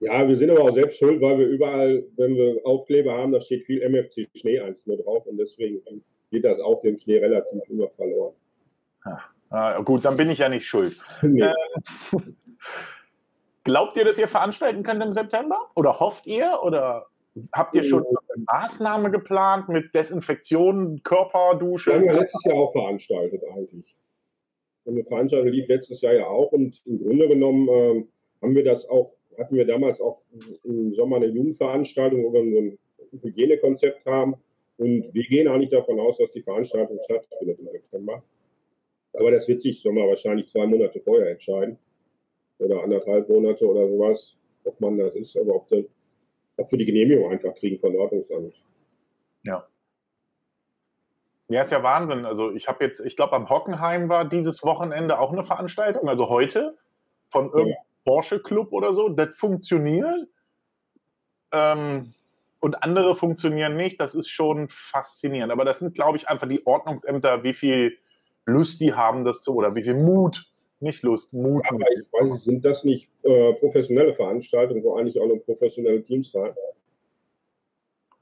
ja, 0.00 0.26
wir 0.26 0.36
sind 0.36 0.50
aber 0.50 0.62
auch 0.62 0.74
selbst 0.74 0.98
schuld, 0.98 1.20
weil 1.20 1.38
wir 1.38 1.46
überall, 1.46 2.04
wenn 2.16 2.34
wir 2.36 2.60
Aufkleber 2.64 3.16
haben, 3.16 3.32
da 3.32 3.40
steht 3.40 3.64
viel 3.64 3.80
MFC 3.80 4.28
Schnee 4.34 4.60
eigentlich 4.60 4.86
nur 4.86 4.98
drauf 4.98 5.26
und 5.26 5.38
deswegen 5.38 5.80
geht 6.30 6.44
das 6.44 6.58
auf 6.58 6.82
dem 6.82 6.98
Schnee 6.98 7.18
relativ 7.18 7.62
immer 7.68 7.88
verloren. 7.90 8.34
Ah, 9.50 9.80
gut, 9.82 10.04
dann 10.04 10.16
bin 10.16 10.30
ich 10.30 10.40
ja 10.40 10.48
nicht 10.48 10.66
schuld. 10.66 10.96
Nee. 11.22 11.44
Ähm, 12.12 12.36
glaubt 13.64 13.96
ihr, 13.96 14.04
dass 14.04 14.18
ihr 14.18 14.28
veranstalten 14.28 14.82
könnt 14.82 15.02
im 15.02 15.12
September? 15.12 15.70
Oder 15.74 16.00
hofft 16.00 16.26
ihr? 16.26 16.60
Oder 16.62 17.06
Habt 17.52 17.74
ihr 17.74 17.82
schon 17.82 18.04
eine 18.06 18.44
Maßnahme 18.46 19.10
geplant 19.10 19.68
mit 19.68 19.94
Desinfektion, 19.94 21.02
Körperdusche? 21.02 21.90
Wir 21.90 21.96
haben 21.96 22.04
ja 22.04 22.12
letztes 22.12 22.44
Jahr 22.44 22.56
auch 22.56 22.72
veranstaltet 22.72 23.42
eigentlich. 23.52 23.96
Und 24.84 24.94
eine 24.94 25.04
Veranstaltung 25.04 25.48
lief 25.48 25.66
letztes 25.66 26.00
Jahr 26.02 26.14
ja 26.14 26.26
auch 26.26 26.52
und 26.52 26.80
im 26.86 26.98
Grunde 26.98 27.26
genommen 27.26 27.68
äh, 27.68 28.04
haben 28.42 28.54
wir 28.54 28.64
das 28.64 28.88
auch, 28.88 29.14
hatten 29.38 29.56
wir 29.56 29.66
damals 29.66 30.00
auch 30.00 30.20
im 30.62 30.92
Sommer 30.94 31.16
eine 31.16 31.26
Jugendveranstaltung, 31.26 32.22
wo 32.22 32.32
wir 32.32 32.42
so 32.42 32.58
ein 32.60 32.78
Hygienekonzept 33.22 34.06
haben. 34.06 34.36
Und 34.76 35.12
wir 35.14 35.24
gehen 35.24 35.48
eigentlich 35.48 35.70
davon 35.70 35.98
aus, 35.98 36.18
dass 36.18 36.32
die 36.32 36.42
Veranstaltung 36.42 36.98
stattfindet 37.04 37.58
im 37.58 37.68
September. 37.68 38.22
Aber 39.14 39.30
das 39.30 39.48
wird 39.48 39.62
sich 39.62 39.80
Sommer 39.80 40.06
wahrscheinlich 40.06 40.48
zwei 40.48 40.66
Monate 40.66 41.00
vorher 41.00 41.30
entscheiden. 41.30 41.78
Oder 42.58 42.82
anderthalb 42.82 43.28
Monate 43.28 43.66
oder 43.66 43.88
sowas, 43.88 44.36
ob 44.64 44.80
man 44.80 44.98
das 44.98 45.14
ist. 45.14 45.36
Aber 45.36 45.56
ob 45.56 45.68
dann 45.68 45.86
ob 46.56 46.70
wir 46.70 46.78
die 46.78 46.84
Genehmigung 46.84 47.30
einfach 47.30 47.54
kriegen 47.54 47.78
von 47.78 47.96
Ordnungsamt. 47.96 48.54
Ja. 49.42 49.66
Ja, 51.48 51.62
ist 51.62 51.72
ja 51.72 51.82
Wahnsinn. 51.82 52.24
Also 52.24 52.52
ich 52.52 52.68
habe 52.68 52.84
jetzt, 52.84 53.00
ich 53.00 53.16
glaube, 53.16 53.34
am 53.34 53.50
Hockenheim 53.50 54.08
war 54.08 54.24
dieses 54.24 54.62
Wochenende 54.62 55.18
auch 55.18 55.32
eine 55.32 55.44
Veranstaltung, 55.44 56.08
also 56.08 56.28
heute 56.28 56.78
von 57.28 57.46
irgendeinem 57.46 57.70
ja. 57.70 57.76
Porsche 58.04 58.40
Club 58.40 58.72
oder 58.72 58.94
so. 58.94 59.08
Das 59.08 59.36
funktioniert. 59.36 60.28
Ähm, 61.52 62.14
und 62.60 62.82
andere 62.82 63.14
funktionieren 63.14 63.76
nicht. 63.76 64.00
Das 64.00 64.14
ist 64.14 64.30
schon 64.30 64.68
faszinierend. 64.70 65.52
Aber 65.52 65.66
das 65.66 65.80
sind, 65.80 65.94
glaube 65.94 66.16
ich, 66.16 66.28
einfach 66.28 66.48
die 66.48 66.66
Ordnungsämter, 66.66 67.42
wie 67.42 67.52
viel 67.52 67.98
Lust 68.46 68.80
die 68.80 68.94
haben, 68.94 69.24
das 69.24 69.42
zu, 69.42 69.54
oder 69.54 69.74
wie 69.74 69.82
viel 69.82 69.94
Mut 69.94 70.46
nicht 70.84 71.02
Lust, 71.02 71.32
Mut. 71.32 71.64
Aber 71.68 71.80
ich 71.80 72.04
weiß 72.12 72.44
sind 72.44 72.64
das 72.64 72.84
nicht 72.84 73.10
äh, 73.22 73.54
professionelle 73.54 74.14
Veranstaltungen, 74.14 74.84
wo 74.84 74.94
eigentlich 74.94 75.18
auch 75.18 75.26
noch 75.26 75.38
professionelle 75.38 76.02
Teams 76.04 76.30
fahren? 76.30 76.54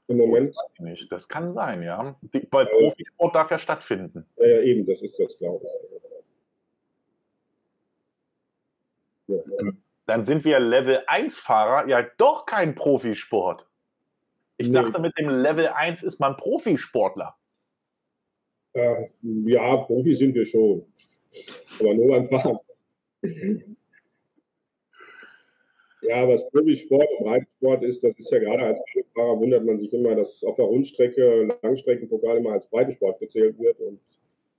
Im 0.07 0.17
Moment? 0.17 0.55
Nicht. 0.79 1.11
Das 1.11 1.29
kann 1.29 1.53
sein, 1.53 1.83
ja. 1.83 2.15
Die, 2.21 2.47
weil 2.51 2.67
äh, 2.67 2.69
Profisport 2.69 3.35
darf 3.35 3.51
ja 3.51 3.59
stattfinden. 3.59 4.25
Ja, 4.37 4.47
ja, 4.47 4.59
eben, 4.61 4.85
das 4.85 5.01
ist 5.01 5.19
das, 5.19 5.37
glaube 5.37 5.65
ich. 9.27 9.35
Ja. 9.35 9.71
Dann 10.05 10.25
sind 10.25 10.43
wir 10.43 10.59
Level 10.59 10.99
1-Fahrer 11.07 11.87
ja 11.87 12.05
doch 12.17 12.45
kein 12.45 12.75
Profisport. 12.75 13.65
Ich 14.57 14.67
nee. 14.67 14.73
dachte, 14.73 14.99
mit 14.99 15.17
dem 15.17 15.29
Level 15.29 15.67
1 15.67 16.03
ist 16.03 16.19
man 16.19 16.35
Profisportler. 16.37 17.35
Äh, 18.73 19.07
ja, 19.21 19.77
Profi 19.77 20.15
sind 20.15 20.35
wir 20.35 20.45
schon. 20.45 20.85
Aber 21.79 21.93
nur 21.93 22.07
beim 22.07 22.25
Fahren. 22.25 22.59
Ja, 26.01 26.27
was 26.27 26.47
Profisport 26.49 27.07
und 27.17 27.25
Breitensport 27.25 27.83
ist, 27.83 28.03
das 28.03 28.19
ist 28.19 28.29
ja 28.29 28.39
gerade 28.39 28.63
als 28.63 28.81
Fahrer 29.15 29.39
wundert 29.39 29.63
man 29.63 29.79
sich 29.79 29.93
immer, 29.93 30.15
dass 30.15 30.43
auf 30.43 30.57
der 30.57 30.65
Rundstrecke, 30.65 31.47
Langstreckenpokal 31.61 32.37
immer 32.37 32.51
als 32.53 32.67
Breitensport 32.67 33.19
gezählt 33.19 33.57
wird. 33.57 33.79
Und 33.79 33.99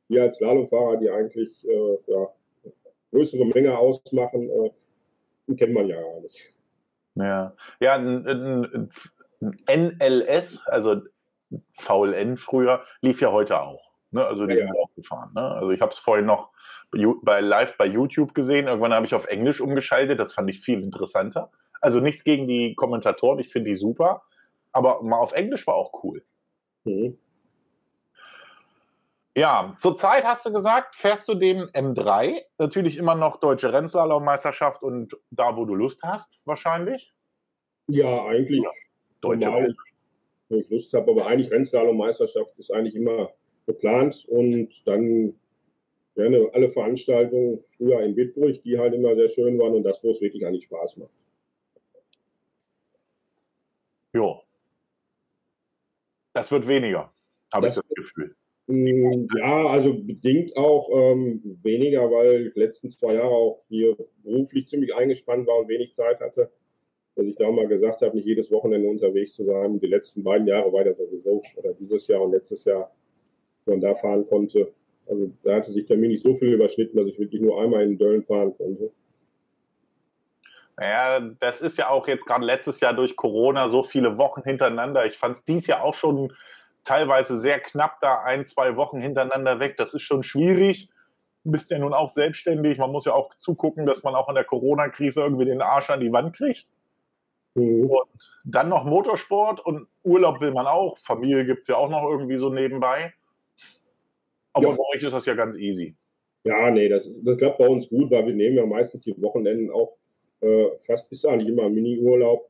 wir 0.09 0.23
als 0.23 0.38
Slalomfahrer, 0.38 0.97
die 0.97 1.11
eigentlich 1.11 1.69
äh, 1.69 1.99
ja, 2.07 2.28
größere 3.12 3.45
Menge 3.47 3.76
ausmachen, 3.76 4.49
äh, 4.49 5.54
kennt 5.54 5.75
man 5.75 5.87
ja 5.87 6.00
gar 6.00 6.21
nicht. 6.21 6.54
Ja, 7.16 7.57
ja 7.81 7.95
ein, 7.95 8.26
ein, 8.26 8.90
ein 9.69 9.99
NLS, 9.99 10.61
also 10.66 11.02
VLN 11.75 12.38
früher, 12.38 12.83
lief 13.02 13.21
ja 13.21 13.31
heute 13.33 13.61
auch. 13.61 13.93
Ne? 14.14 14.25
Also 14.25 14.47
die 14.47 14.54
ja, 14.54 14.66
sind 14.66 14.76
auch 14.78 14.94
gefahren. 14.94 15.33
Ne? 15.35 15.42
Also 15.42 15.73
ich 15.73 15.80
habe 15.80 15.92
es 15.92 15.99
vorhin 15.99 16.26
noch 16.26 16.50
bei 17.23 17.40
live 17.40 17.76
bei 17.76 17.87
YouTube 17.87 18.35
gesehen. 18.35 18.68
Irgendwann 18.68 18.94
habe 18.94 19.04
ich 19.04 19.14
auf 19.14 19.26
Englisch 19.26 19.61
umgeschaltet. 19.61 20.21
Das 20.21 20.33
fand 20.33 20.49
ich 20.49 20.61
viel 20.61 20.83
interessanter. 20.83 21.50
Also 21.80 22.00
nichts 22.00 22.25
gegen 22.25 22.47
die 22.47 22.75
Kommentatoren, 22.76 23.40
ich 23.40 23.50
finde 23.50 23.71
die 23.71 23.76
super. 23.76 24.23
Aber 24.73 25.02
mal 25.02 25.18
auf 25.18 25.33
Englisch 25.33 25.66
war 25.66 25.75
auch 25.75 26.04
cool. 26.04 26.25
Mhm. 26.85 27.18
Ja, 29.37 29.75
zurzeit 29.80 30.25
hast 30.25 30.47
du 30.47 30.52
gesagt, 30.52 30.94
fährst 30.94 31.28
du 31.28 31.35
den 31.35 31.64
M3, 31.71 32.42
natürlich 32.59 32.97
immer 32.97 33.16
noch 33.16 33.40
deutsche 33.40 33.73
Rennslalom-Meisterschaft 33.73 34.80
und 34.80 35.16
da, 35.30 35.56
wo 35.56 35.64
du 35.64 35.75
Lust 35.75 36.04
hast, 36.04 36.38
wahrscheinlich? 36.44 37.12
Ja, 37.88 38.26
eigentlich. 38.26 38.62
Ja, 38.62 38.71
deutsche 39.21 39.49
normal, 39.49 39.75
wo 40.49 40.56
ich 40.56 40.71
Lust 40.71 40.92
habe, 40.94 41.11
aber 41.11 41.26
eigentlich 41.26 41.50
Rennslalom-Meisterschaft 41.50 42.56
ist 42.59 42.73
eigentlich 42.73 42.94
immer 42.94 43.30
geplant 43.66 44.25
und 44.28 44.87
dann 44.87 45.35
gerne 46.14 46.49
alle 46.52 46.68
Veranstaltungen 46.68 47.64
früher 47.76 48.00
in 48.02 48.16
Wittbrüch, 48.16 48.62
die 48.62 48.78
halt 48.78 48.94
immer 48.94 49.14
sehr 49.16 49.28
schön 49.28 49.59
waren 49.59 49.75
und 49.75 49.83
das, 49.83 50.02
wo 50.04 50.11
es 50.11 50.21
wirklich 50.21 50.47
eigentlich 50.47 50.64
Spaß 50.64 50.97
macht. 50.99 51.11
Ja. 54.12 54.40
Das 56.33 56.50
wird 56.50 56.66
weniger, 56.66 57.12
habe 57.52 57.68
ich 57.68 57.75
das 57.75 57.85
Gefühl. 57.94 58.37
Mm, 58.66 59.26
ja, 59.37 59.66
also 59.66 59.92
bedingt 59.92 60.56
auch 60.56 60.88
ähm, 60.92 61.59
weniger, 61.62 62.11
weil 62.11 62.47
ich 62.47 62.54
letzten 62.54 62.88
zwei 62.88 63.14
Jahre 63.14 63.30
auch 63.30 63.62
hier 63.68 63.97
beruflich 64.23 64.66
ziemlich 64.68 64.94
eingespannt 64.94 65.47
war 65.47 65.59
und 65.59 65.68
wenig 65.68 65.92
Zeit 65.92 66.21
hatte. 66.21 66.50
Dass 67.14 67.26
ich 67.26 67.37
da 67.37 67.50
mal 67.50 67.68
gesagt 67.68 68.02
habe, 68.02 68.16
nicht 68.16 68.26
jedes 68.26 68.50
Wochenende 68.50 68.88
unterwegs 68.88 69.35
zu 69.35 69.44
sein. 69.44 69.78
Die 69.78 69.87
letzten 69.87 70.25
beiden 70.25 70.49
Jahre 70.49 70.73
war 70.73 70.83
das 70.83 70.97
sowieso, 70.97 71.42
oder 71.56 71.75
dieses 71.75 72.09
Jahr 72.09 72.23
und 72.23 72.33
letztes 72.33 72.64
Jahr, 72.64 72.90
man 73.66 73.80
da 73.80 73.94
fahren 73.94 74.26
konnte. 74.26 74.73
Also 75.06 75.30
da 75.42 75.56
hatte 75.56 75.73
sich 75.73 75.85
der 75.85 75.97
mir 75.97 76.09
nicht 76.09 76.23
so 76.23 76.35
viel 76.35 76.52
überschnitten, 76.52 76.97
dass 76.97 77.06
ich 77.06 77.18
wirklich 77.18 77.40
nur 77.40 77.61
einmal 77.61 77.83
in 77.83 77.99
Döllen 77.99 78.25
fahren 78.25 78.56
konnte. 78.56 78.90
Naja, 80.76 81.21
das 81.38 81.61
ist 81.61 81.78
ja 81.78 81.88
auch 81.88 82.09
jetzt 82.09 82.26
gerade 82.26 82.44
letztes 82.44 82.80
Jahr 82.80 82.94
durch 82.94 83.14
Corona 83.16 83.68
so 83.68 83.85
viele 83.85 84.18
Wochen 84.18 84.42
hintereinander. 84.42 85.06
Ich 85.06 85.18
fand 85.18 85.37
es 85.37 85.44
dies 85.44 85.66
Jahr 85.66 85.85
auch 85.85 85.94
schon 85.94 86.33
teilweise 86.85 87.38
sehr 87.38 87.61
knapp 87.61 88.00
da 88.00 88.22
ein, 88.22 88.46
zwei 88.46 88.77
Wochen 88.77 89.00
hintereinander 89.00 89.61
weg. 89.61 89.77
Das 89.77 89.94
ist 89.94 90.03
schon 90.03 90.22
schwierig. 90.22 90.90
Du 91.44 91.53
bist 91.53 91.70
ja 91.70 91.79
nun 91.79 91.94
auch 91.94 92.12
selbstständig. 92.12 92.79
Man 92.79 92.90
muss 92.90 93.05
ja 93.05 93.12
auch 93.12 93.35
zugucken, 93.38 93.87
dass 93.87 94.03
man 94.03 94.14
auch 94.14 94.29
in 94.29 94.35
der 94.35 94.44
Corona-Krise 94.44 95.20
irgendwie 95.20 95.44
den 95.44 95.62
Arsch 95.62 95.90
an 95.90 96.00
die 96.00 96.12
Wand 96.12 96.37
kriegt. 96.37 96.66
Mhm. 97.55 97.90
Und 97.90 98.42
dann 98.44 98.68
noch 98.68 98.85
Motorsport 98.85 99.61
und 99.61 99.87
Urlaub 100.03 100.40
will 100.40 100.53
man 100.53 100.66
auch. 100.66 100.98
Familie 100.98 101.44
gibt 101.44 101.62
es 101.62 101.68
ja 101.68 101.77
auch 101.77 101.88
noch 101.88 102.03
irgendwie 102.03 102.38
so 102.38 102.50
nebenbei. 102.50 103.12
Aber 104.55 104.71
ja. 104.71 104.77
bei 104.77 104.85
euch 104.95 105.03
ist 105.03 105.12
das 105.12 105.27
ja 105.27 105.35
ganz 105.35 105.57
easy. 105.57 105.95
Ja, 106.45 106.71
nee, 106.71 106.88
das, 106.88 107.09
das 107.23 107.37
klappt 107.37 107.59
bei 107.59 107.69
uns 107.69 107.88
gut, 107.88 108.11
weil 108.11 108.27
wir 108.27 108.35
nehmen 108.35 108.57
ja 108.57 108.67
meistens 108.67 109.05
die 109.05 109.21
Wochenenden 109.21 109.71
auch, 109.71 109.97
äh, 110.40 110.67
fast 110.81 111.11
ist 111.11 111.27
eigentlich 111.27 111.49
immer 111.49 111.69
Mini-Urlaub. 111.69 112.49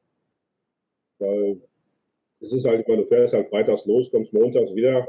Weil 1.18 1.60
es 2.40 2.52
ist 2.52 2.66
halt 2.66 2.86
immer, 2.86 2.98
du 2.98 3.06
fährst 3.06 3.34
halt 3.34 3.48
freitags 3.48 3.86
los, 3.86 4.10
kommst 4.10 4.32
montags 4.32 4.74
wieder 4.74 5.08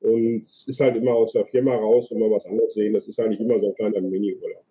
und 0.00 0.44
es 0.46 0.66
ist 0.68 0.80
halt 0.80 0.96
immer 0.96 1.14
aus 1.14 1.32
der 1.32 1.46
Firma 1.46 1.74
raus 1.74 2.10
und 2.10 2.20
mal 2.20 2.30
was 2.30 2.46
anderes 2.46 2.74
sehen. 2.74 2.92
Das 2.94 3.08
ist 3.08 3.18
eigentlich 3.18 3.40
immer 3.40 3.58
so 3.58 3.68
ein 3.68 3.74
kleiner 3.74 4.00
Mini-Urlaub. 4.00 4.64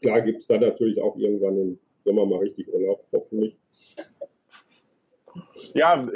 Klar 0.00 0.20
gibt 0.22 0.40
es 0.40 0.46
dann 0.48 0.60
natürlich 0.60 1.00
auch 1.00 1.16
irgendwann 1.16 1.56
im 1.56 1.78
Sommer 2.04 2.26
mal 2.26 2.40
richtig 2.40 2.72
Urlaub, 2.72 3.06
hoffentlich. 3.12 3.56
Ja, 5.74 6.08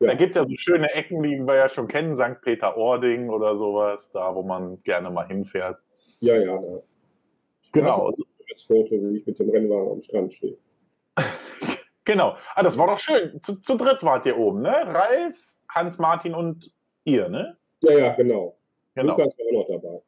ja. 0.00 0.08
Da 0.08 0.14
gibt 0.14 0.30
es 0.30 0.36
ja 0.36 0.44
so 0.44 0.56
schöne 0.56 0.92
Ecken, 0.92 1.22
die 1.22 1.38
wir 1.38 1.54
ja 1.54 1.68
schon 1.68 1.86
kennen, 1.88 2.16
St. 2.16 2.40
Peter-Ording 2.42 3.30
oder 3.30 3.56
sowas, 3.56 4.10
da 4.12 4.34
wo 4.34 4.42
man 4.42 4.82
gerne 4.82 5.10
mal 5.10 5.26
hinfährt. 5.26 5.78
Ja, 6.20 6.36
ja. 6.36 6.56
Da. 6.56 6.82
Genau. 7.72 8.12
Das 8.48 8.62
Foto, 8.62 8.90
wie 8.92 9.16
ich 9.16 9.26
mit 9.26 9.38
dem 9.38 9.50
Rennwagen 9.50 9.92
am 9.92 10.02
Strand 10.02 10.32
stehe. 10.32 10.56
genau. 12.04 12.36
Ah, 12.54 12.62
das 12.62 12.76
war 12.76 12.86
doch 12.86 12.98
schön. 12.98 13.40
Zu, 13.42 13.60
zu 13.62 13.76
dritt 13.76 14.02
wart 14.02 14.26
ihr 14.26 14.36
oben, 14.36 14.62
ne? 14.62 14.74
Ralf, 14.86 15.54
Hans-Martin 15.68 16.34
und 16.34 16.72
ihr, 17.04 17.28
ne? 17.28 17.56
Ja, 17.80 17.92
ja, 17.92 18.14
genau. 18.14 18.56
genau. 18.94 19.16
Lukas 19.16 19.36
war 19.38 19.46
auch 19.46 19.68
noch 19.68 19.80
dabei. 19.80 20.02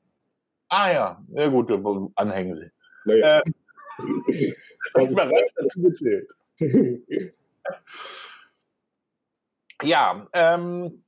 Ah 0.68 0.92
ja, 0.92 1.22
ja 1.32 1.48
gut, 1.48 1.70
anhängen 2.16 2.54
Sie. 2.54 2.70
Naja. 3.04 3.38
Äh, 3.38 3.42
ich 4.28 4.54
mal 4.94 5.28
Ralf 5.28 5.52
dazu 5.56 5.82
gezählt. 5.82 6.28
Ja, 9.82 10.26
ähm, 10.32 11.04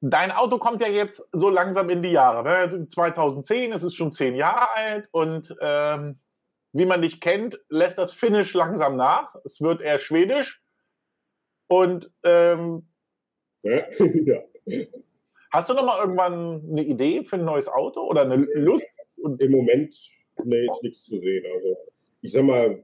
dein 0.00 0.32
Auto 0.32 0.58
kommt 0.58 0.80
ja 0.80 0.88
jetzt 0.88 1.22
so 1.32 1.48
langsam 1.48 1.90
in 1.90 2.02
die 2.02 2.10
Jahre. 2.10 2.68
Ne? 2.68 2.88
2010, 2.88 3.72
es 3.72 3.82
ist 3.82 3.94
schon 3.94 4.12
zehn 4.12 4.34
Jahre 4.34 4.74
alt 4.74 5.08
und 5.12 5.54
ähm, 5.60 6.18
wie 6.72 6.86
man 6.86 7.02
dich 7.02 7.20
kennt, 7.20 7.60
lässt 7.68 7.98
das 7.98 8.12
Finish 8.12 8.54
langsam 8.54 8.96
nach. 8.96 9.34
Es 9.44 9.60
wird 9.60 9.80
eher 9.80 9.98
schwedisch. 9.98 10.62
Und 11.68 12.10
ähm, 12.24 12.86
ja. 13.62 13.82
hast 15.50 15.68
du 15.68 15.74
noch 15.74 15.84
mal 15.84 16.00
irgendwann 16.00 16.62
eine 16.70 16.82
Idee 16.82 17.24
für 17.24 17.36
ein 17.36 17.44
neues 17.44 17.68
Auto 17.68 18.02
oder 18.02 18.22
eine 18.22 18.36
Lust? 18.36 18.88
Und 19.16 19.40
Im 19.40 19.52
Moment 19.52 19.94
nee, 20.44 20.66
ist 20.66 20.82
nichts 20.82 21.04
zu 21.04 21.18
sehen. 21.18 21.44
Also 21.54 21.76
ich 22.22 22.32
sag 22.32 22.42
mal, 22.42 22.82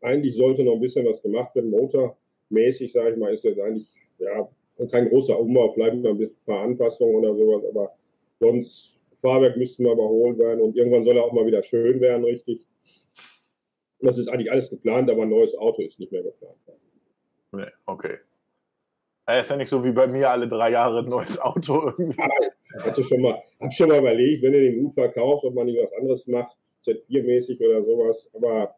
eigentlich 0.00 0.36
sollte 0.36 0.62
noch 0.62 0.74
ein 0.74 0.80
bisschen 0.80 1.06
was 1.06 1.20
gemacht 1.20 1.54
werden. 1.54 1.70
Motor 1.70 2.16
mäßig, 2.50 2.92
sage 2.92 3.12
ich 3.12 3.16
mal, 3.16 3.32
ist 3.32 3.44
jetzt 3.44 3.60
eigentlich 3.60 3.92
ja, 4.18 4.48
kein 4.90 5.08
großer 5.08 5.38
Umbau, 5.38 5.70
vielleicht 5.70 5.96
noch 5.96 6.10
ein 6.10 6.30
paar 6.46 6.62
Anpassungen 6.62 7.16
oder 7.16 7.34
sowas, 7.34 7.64
aber 7.68 7.94
sonst 8.38 9.00
Fahrwerk 9.20 9.56
müsste 9.56 9.82
mal 9.82 9.92
überholt 9.92 10.38
werden 10.38 10.60
und 10.60 10.76
irgendwann 10.76 11.04
soll 11.04 11.16
er 11.16 11.24
auch 11.24 11.32
mal 11.32 11.46
wieder 11.46 11.62
schön 11.62 12.00
werden, 12.00 12.24
richtig. 12.24 12.66
Das 14.00 14.16
ist 14.16 14.28
eigentlich 14.28 14.50
alles 14.50 14.70
geplant, 14.70 15.10
aber 15.10 15.22
ein 15.22 15.28
neues 15.28 15.56
Auto 15.56 15.82
ist 15.82 16.00
nicht 16.00 16.10
mehr 16.10 16.22
geplant. 16.22 16.56
Nee, 17.52 17.66
okay. 17.86 18.18
Er 19.26 19.42
ist 19.42 19.50
ja 19.50 19.56
nicht 19.56 19.68
so 19.68 19.84
wie 19.84 19.92
bei 19.92 20.06
mir 20.06 20.30
alle 20.30 20.48
drei 20.48 20.70
Jahre 20.70 21.00
ein 21.00 21.08
neues 21.08 21.38
Auto 21.38 21.92
irgendwie. 21.98 22.16
ich 22.78 22.84
hatte 22.84 23.02
schon 23.02 23.20
mal, 23.20 23.42
hab 23.60 23.72
schon 23.72 23.88
mal 23.88 23.98
überlegt, 23.98 24.42
wenn 24.42 24.54
er 24.54 24.60
den 24.60 24.82
gut 24.82 24.94
verkauft, 24.94 25.44
ob 25.44 25.54
man 25.54 25.66
nicht 25.66 25.80
was 25.80 25.92
anderes 25.92 26.26
macht, 26.26 26.56
Z4-mäßig 26.82 27.60
oder 27.60 27.84
sowas, 27.84 28.30
aber 28.34 28.74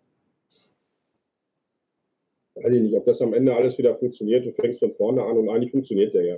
weiß 2.54 2.72
ich 2.72 2.82
nicht, 2.82 2.94
ob 2.94 3.04
das 3.04 3.22
am 3.22 3.34
Ende 3.34 3.54
alles 3.54 3.78
wieder 3.78 3.94
funktioniert. 3.94 4.46
Du 4.46 4.52
fängst 4.52 4.80
von 4.80 4.92
vorne 4.94 5.22
an 5.22 5.36
und 5.36 5.48
eigentlich 5.48 5.70
funktioniert 5.70 6.14
der 6.14 6.24
ja. 6.24 6.36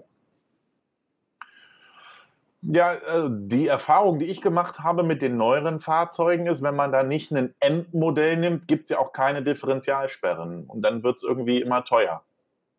Ja, 2.67 2.95
äh, 2.95 3.29
die 3.31 3.67
Erfahrung, 3.67 4.19
die 4.19 4.25
ich 4.27 4.41
gemacht 4.41 4.79
habe 4.79 5.03
mit 5.03 5.21
den 5.21 5.37
neueren 5.37 5.81
Fahrzeugen 5.81 6.47
ist, 6.47 6.63
wenn 6.63 6.75
man 6.75 6.93
da 6.93 7.03
nicht 7.03 7.31
ein 7.31 7.55
Endmodell 7.61 8.39
nimmt, 8.39 8.69
gibt 8.69 8.85
es 8.85 8.91
ja 8.91 9.01
auch 9.01 9.13
keine 9.13 9.43
Differentialsperren. 9.43 10.65
Und 10.65 10.81
dann 10.83 11.03
wird 11.03 11.17
es 11.17 11.25
irgendwie 11.25 11.61
immer 11.61 11.85
teuer. 11.85 12.23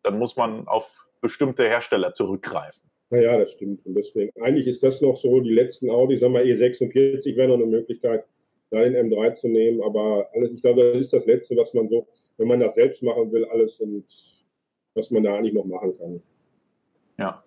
Dann 0.02 0.18
muss 0.18 0.36
man 0.36 0.66
auf 0.66 1.06
bestimmte 1.20 1.68
Hersteller 1.68 2.12
zurückgreifen. 2.12 2.82
Naja, 3.10 3.38
das 3.38 3.52
stimmt. 3.52 3.86
Und 3.86 3.94
deswegen, 3.94 4.32
eigentlich 4.42 4.66
ist 4.66 4.82
das 4.82 5.00
noch 5.00 5.16
so, 5.16 5.40
die 5.40 5.54
letzten 5.54 5.88
Audi, 5.90 6.18
sagen 6.18 6.34
wir 6.34 6.42
E46 6.42 7.36
wäre 7.36 7.48
noch 7.48 7.54
eine 7.54 7.66
Möglichkeit, 7.66 8.24
da 8.70 8.82
den 8.82 8.96
M3 8.96 9.34
zu 9.34 9.46
nehmen. 9.46 9.82
Aber 9.82 10.28
alles, 10.34 10.50
ich 10.52 10.62
glaube, 10.62 10.92
das 10.92 11.00
ist 11.00 11.12
das 11.12 11.26
Letzte, 11.26 11.56
was 11.56 11.72
man 11.74 11.88
so 11.88 12.08
wenn 12.38 12.48
man 12.48 12.60
das 12.60 12.74
selbst 12.74 13.02
machen 13.02 13.32
will, 13.32 13.44
alles 13.46 13.80
und 13.80 14.06
was 14.94 15.10
man 15.10 15.22
da 15.22 15.34
eigentlich 15.34 15.54
noch 15.54 15.64
machen 15.64 15.96
kann. 15.98 16.22
Ja. 17.18 17.42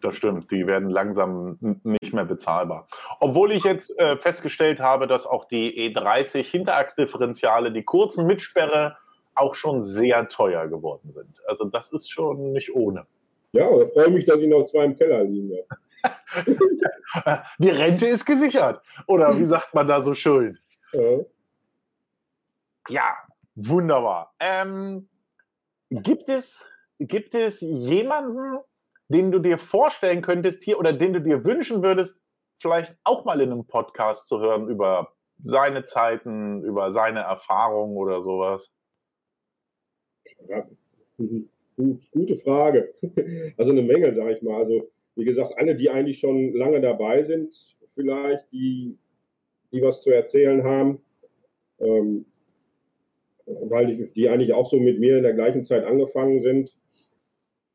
Das 0.00 0.16
stimmt, 0.16 0.50
die 0.50 0.66
werden 0.66 0.90
langsam 0.90 1.58
nicht 1.84 2.12
mehr 2.12 2.24
bezahlbar. 2.24 2.88
Obwohl 3.20 3.52
ich 3.52 3.62
jetzt 3.62 3.96
äh, 4.00 4.16
festgestellt 4.16 4.80
habe, 4.80 5.06
dass 5.06 5.26
auch 5.26 5.44
die 5.44 5.94
E30 5.94 6.42
Hinterachsdifferentiale, 6.42 7.70
die 7.70 7.84
kurzen 7.84 8.26
Mitsperre, 8.26 8.96
auch 9.34 9.54
schon 9.54 9.82
sehr 9.82 10.28
teuer 10.28 10.66
geworden 10.66 11.12
sind. 11.12 11.40
Also 11.46 11.64
das 11.64 11.92
ist 11.92 12.10
schon 12.10 12.52
nicht 12.52 12.74
ohne. 12.74 13.06
Ja, 13.52 13.70
da 13.70 13.86
freue 13.86 14.06
ich 14.06 14.12
mich, 14.12 14.24
dass 14.24 14.40
ich 14.40 14.48
noch 14.48 14.64
zwei 14.64 14.84
im 14.84 14.96
Keller 14.96 15.22
liegen 15.24 15.52
habe. 15.56 17.42
Die 17.58 17.70
Rente 17.70 18.06
ist 18.08 18.24
gesichert. 18.24 18.82
Oder 19.06 19.38
wie 19.38 19.44
sagt 19.44 19.72
man 19.72 19.86
da 19.86 20.02
so 20.02 20.14
schön? 20.14 20.58
Ja, 20.92 21.20
ja 22.88 23.14
wunderbar. 23.54 24.34
Ähm, 24.40 25.08
gibt, 25.90 26.28
es, 26.28 26.70
gibt 26.98 27.34
es 27.34 27.60
jemanden, 27.60 28.58
den 29.08 29.30
du 29.30 29.38
dir 29.38 29.58
vorstellen 29.58 30.22
könntest 30.22 30.62
hier 30.62 30.78
oder 30.78 30.92
den 30.92 31.12
du 31.12 31.20
dir 31.20 31.44
wünschen 31.44 31.82
würdest, 31.82 32.18
vielleicht 32.60 32.96
auch 33.04 33.24
mal 33.24 33.40
in 33.40 33.52
einem 33.52 33.66
Podcast 33.66 34.28
zu 34.28 34.40
hören 34.40 34.68
über 34.68 35.12
seine 35.44 35.84
Zeiten, 35.84 36.62
über 36.64 36.92
seine 36.92 37.20
Erfahrungen 37.20 37.96
oder 37.96 38.22
sowas? 38.22 38.70
Ja, 40.48 40.66
gute 42.12 42.36
Frage. 42.36 42.94
Also 43.58 43.72
eine 43.72 43.82
Menge, 43.82 44.12
sage 44.12 44.34
ich 44.34 44.42
mal. 44.42 44.62
Also 44.62 44.90
wie 45.14 45.24
gesagt, 45.24 45.52
alle, 45.56 45.76
die 45.76 45.90
eigentlich 45.90 46.18
schon 46.18 46.54
lange 46.54 46.80
dabei 46.80 47.22
sind, 47.22 47.54
vielleicht, 47.94 48.50
die, 48.52 48.98
die 49.72 49.82
was 49.82 50.02
zu 50.02 50.10
erzählen 50.10 50.64
haben, 50.64 51.02
ähm, 51.80 52.26
weil 53.46 54.10
die, 54.14 54.28
eigentlich 54.28 54.52
auch 54.52 54.66
so 54.66 54.78
mit 54.78 54.98
mir 54.98 55.16
in 55.18 55.22
der 55.22 55.34
gleichen 55.34 55.62
Zeit 55.62 55.84
angefangen 55.84 56.42
sind. 56.42 56.76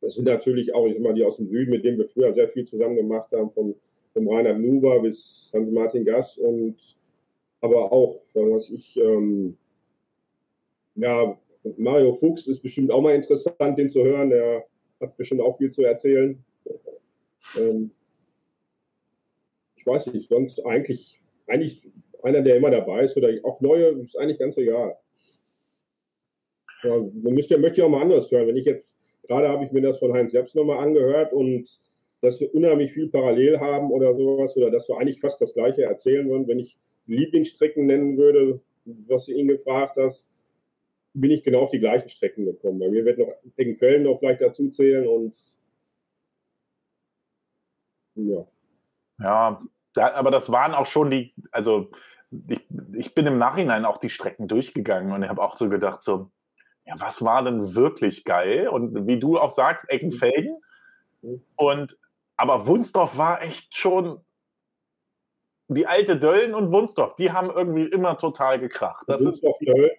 Das 0.02 0.16
sind 0.16 0.26
natürlich 0.26 0.74
auch, 0.74 0.88
mal, 1.00 1.14
die 1.14 1.24
aus 1.24 1.38
dem 1.38 1.48
Süden, 1.48 1.72
mit 1.72 1.84
denen 1.84 1.98
wir 1.98 2.08
früher 2.08 2.34
sehr 2.34 2.48
viel 2.50 2.66
zusammen 2.66 2.96
gemacht 2.96 3.32
haben, 3.32 3.52
von, 3.52 3.76
vom 4.14 4.30
Reinhard 4.30 4.60
Nuber 4.60 5.02
bis 5.02 5.52
Hans-Martin 5.54 6.06
Gass 6.06 6.38
und 6.38 6.76
aber 7.60 7.92
auch, 7.92 8.22
was 8.34 8.70
ich, 8.70 8.98
ähm, 8.98 9.58
ja, 10.96 11.38
Mario 11.76 12.14
Fuchs 12.14 12.48
ist 12.48 12.62
bestimmt 12.62 12.92
auch 12.92 13.02
mal 13.02 13.16
interessant, 13.16 13.78
den 13.78 13.90
zu 13.90 14.04
hören. 14.04 14.30
Der 14.30 14.66
hat 15.02 15.18
bestimmt 15.18 15.42
auch 15.42 15.58
viel 15.58 15.72
zu 15.72 15.84
erzählen. 15.84 16.44
Ähm, 17.58 17.92
ich 19.76 19.86
weiß 19.86 20.08
nicht, 20.08 20.30
sonst 20.30 20.66
eigentlich, 20.66 21.22
eigentlich 21.48 21.90
einer, 22.24 22.42
der 22.42 22.58
immer 22.58 22.72
dabei 22.72 23.04
ist 23.04 23.18
oder 23.18 23.30
auch 23.44 23.62
neue, 23.62 23.90
ist 24.02 24.18
eigentlich 24.18 24.40
ganz 24.40 24.58
egal. 24.58 24.98
Ja, 26.84 26.98
man 26.98 27.34
müsste, 27.34 27.58
möchte 27.58 27.82
ja 27.82 27.88
auch 27.88 27.92
mal 27.92 28.02
anders 28.02 28.32
hören. 28.32 28.48
Wenn 28.48 28.58
ich 28.58 28.66
jetzt, 28.66 28.98
gerade 29.24 29.50
habe 29.50 29.66
ich 29.66 29.72
mir 29.72 29.82
das 29.82 30.00
von 30.00 30.14
Heinz 30.14 30.32
selbst 30.32 30.56
nochmal 30.56 30.80
angehört 30.80 31.34
und 31.34 31.80
dass 32.22 32.40
wir 32.40 32.54
unheimlich 32.54 32.94
viel 32.94 33.10
parallel 33.10 33.60
haben 33.60 33.92
oder 33.92 34.16
sowas 34.16 34.56
oder 34.58 34.72
dass 34.72 34.90
wir 34.90 34.98
eigentlich 34.98 35.20
fast 35.20 35.42
das 35.42 35.54
Gleiche 35.54 35.84
erzählen 35.84 36.28
würden. 36.30 36.48
Wenn 36.48 36.60
ich 36.60 36.78
Lieblingsstrecken 37.06 37.86
nennen 37.86 38.18
würde, 38.18 38.60
was 39.08 39.26
du 39.26 39.34
ihn 39.34 39.48
gefragt 39.48 39.98
hast, 39.98 40.30
bin 41.14 41.32
ich 41.32 41.44
genau 41.44 41.62
auf 41.62 41.72
die 41.72 41.80
gleichen 41.80 42.10
Strecken 42.10 42.46
gekommen. 42.46 42.80
Bei 42.80 42.90
mir 42.90 43.06
wird 43.06 43.20
noch 43.20 43.34
Eggenfällen 43.56 44.04
noch 44.04 44.20
vielleicht 44.20 44.42
dazu 44.42 44.70
zählen 44.70 45.08
und 45.08 45.36
ja. 48.16 48.46
Ja, 49.20 49.62
aber 49.96 50.32
das 50.32 50.52
waren 50.52 50.74
auch 50.74 50.86
schon 50.86 51.10
die, 51.10 51.34
also 51.52 51.90
ich, 52.50 52.62
ich 52.94 53.16
bin 53.16 53.26
im 53.26 53.38
Nachhinein 53.38 53.86
auch 53.86 53.98
die 53.98 54.10
Strecken 54.10 54.48
durchgegangen 54.48 55.12
und 55.12 55.24
ich 55.24 55.30
habe 55.30 55.42
auch 55.42 55.58
so 55.58 55.70
gedacht, 55.70 56.04
so, 56.04 56.30
ja, 56.88 56.96
was 56.98 57.24
war 57.24 57.44
denn 57.44 57.76
wirklich 57.76 58.24
geil? 58.24 58.70
Und 58.70 59.08
wie 59.08 59.20
du 59.20 59.38
auch 59.38 59.52
sagst, 59.52 59.90
Eckenfelden. 59.90 60.58
Mhm. 61.22 61.42
Und 61.56 61.98
aber 62.38 62.68
Wunsdorf 62.68 63.18
war 63.18 63.42
echt 63.42 63.76
schon 63.76 64.22
die 65.68 65.86
alte 65.86 66.18
Döllen 66.18 66.54
und 66.54 66.72
Wunsdorf, 66.72 67.16
die 67.16 67.32
haben 67.32 67.50
irgendwie 67.50 67.86
immer 67.86 68.18
total 68.18 68.60
gekracht. 68.60 69.04
Das 69.08 69.24
Wunsdorf, 69.24 69.58
Döll. 69.60 69.92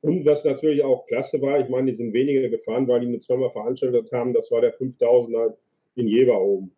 Und 0.00 0.26
was 0.26 0.44
natürlich 0.44 0.82
auch 0.82 1.06
klasse 1.06 1.40
war, 1.40 1.60
ich 1.60 1.68
meine, 1.68 1.92
die 1.92 1.96
sind 1.96 2.12
weniger 2.12 2.48
gefahren, 2.48 2.88
weil 2.88 3.00
die 3.00 3.06
nur 3.06 3.20
zweimal 3.20 3.50
veranstaltet 3.50 4.10
haben, 4.10 4.32
das 4.32 4.50
war 4.50 4.60
der 4.60 4.76
5000er 4.76 5.54
in 5.94 6.08
Jever 6.08 6.40
oben. 6.40 6.74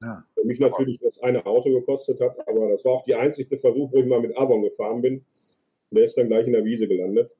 Ja. 0.00 0.24
Für 0.32 0.46
mich 0.46 0.58
natürlich 0.58 0.98
das 1.00 1.18
eine 1.18 1.44
Auto 1.44 1.70
gekostet 1.70 2.20
hat, 2.20 2.48
aber 2.48 2.70
das 2.70 2.84
war 2.86 2.92
auch 2.92 3.04
der 3.04 3.18
einzige 3.18 3.58
Versuch, 3.58 3.92
wo 3.92 3.98
ich 3.98 4.06
mal 4.06 4.20
mit 4.20 4.34
Avon 4.38 4.62
gefahren 4.62 5.02
bin. 5.02 5.24
Der 5.90 6.04
ist 6.04 6.16
dann 6.16 6.28
gleich 6.28 6.46
in 6.46 6.52
der 6.52 6.64
Wiese 6.64 6.88
gelandet. 6.88 7.36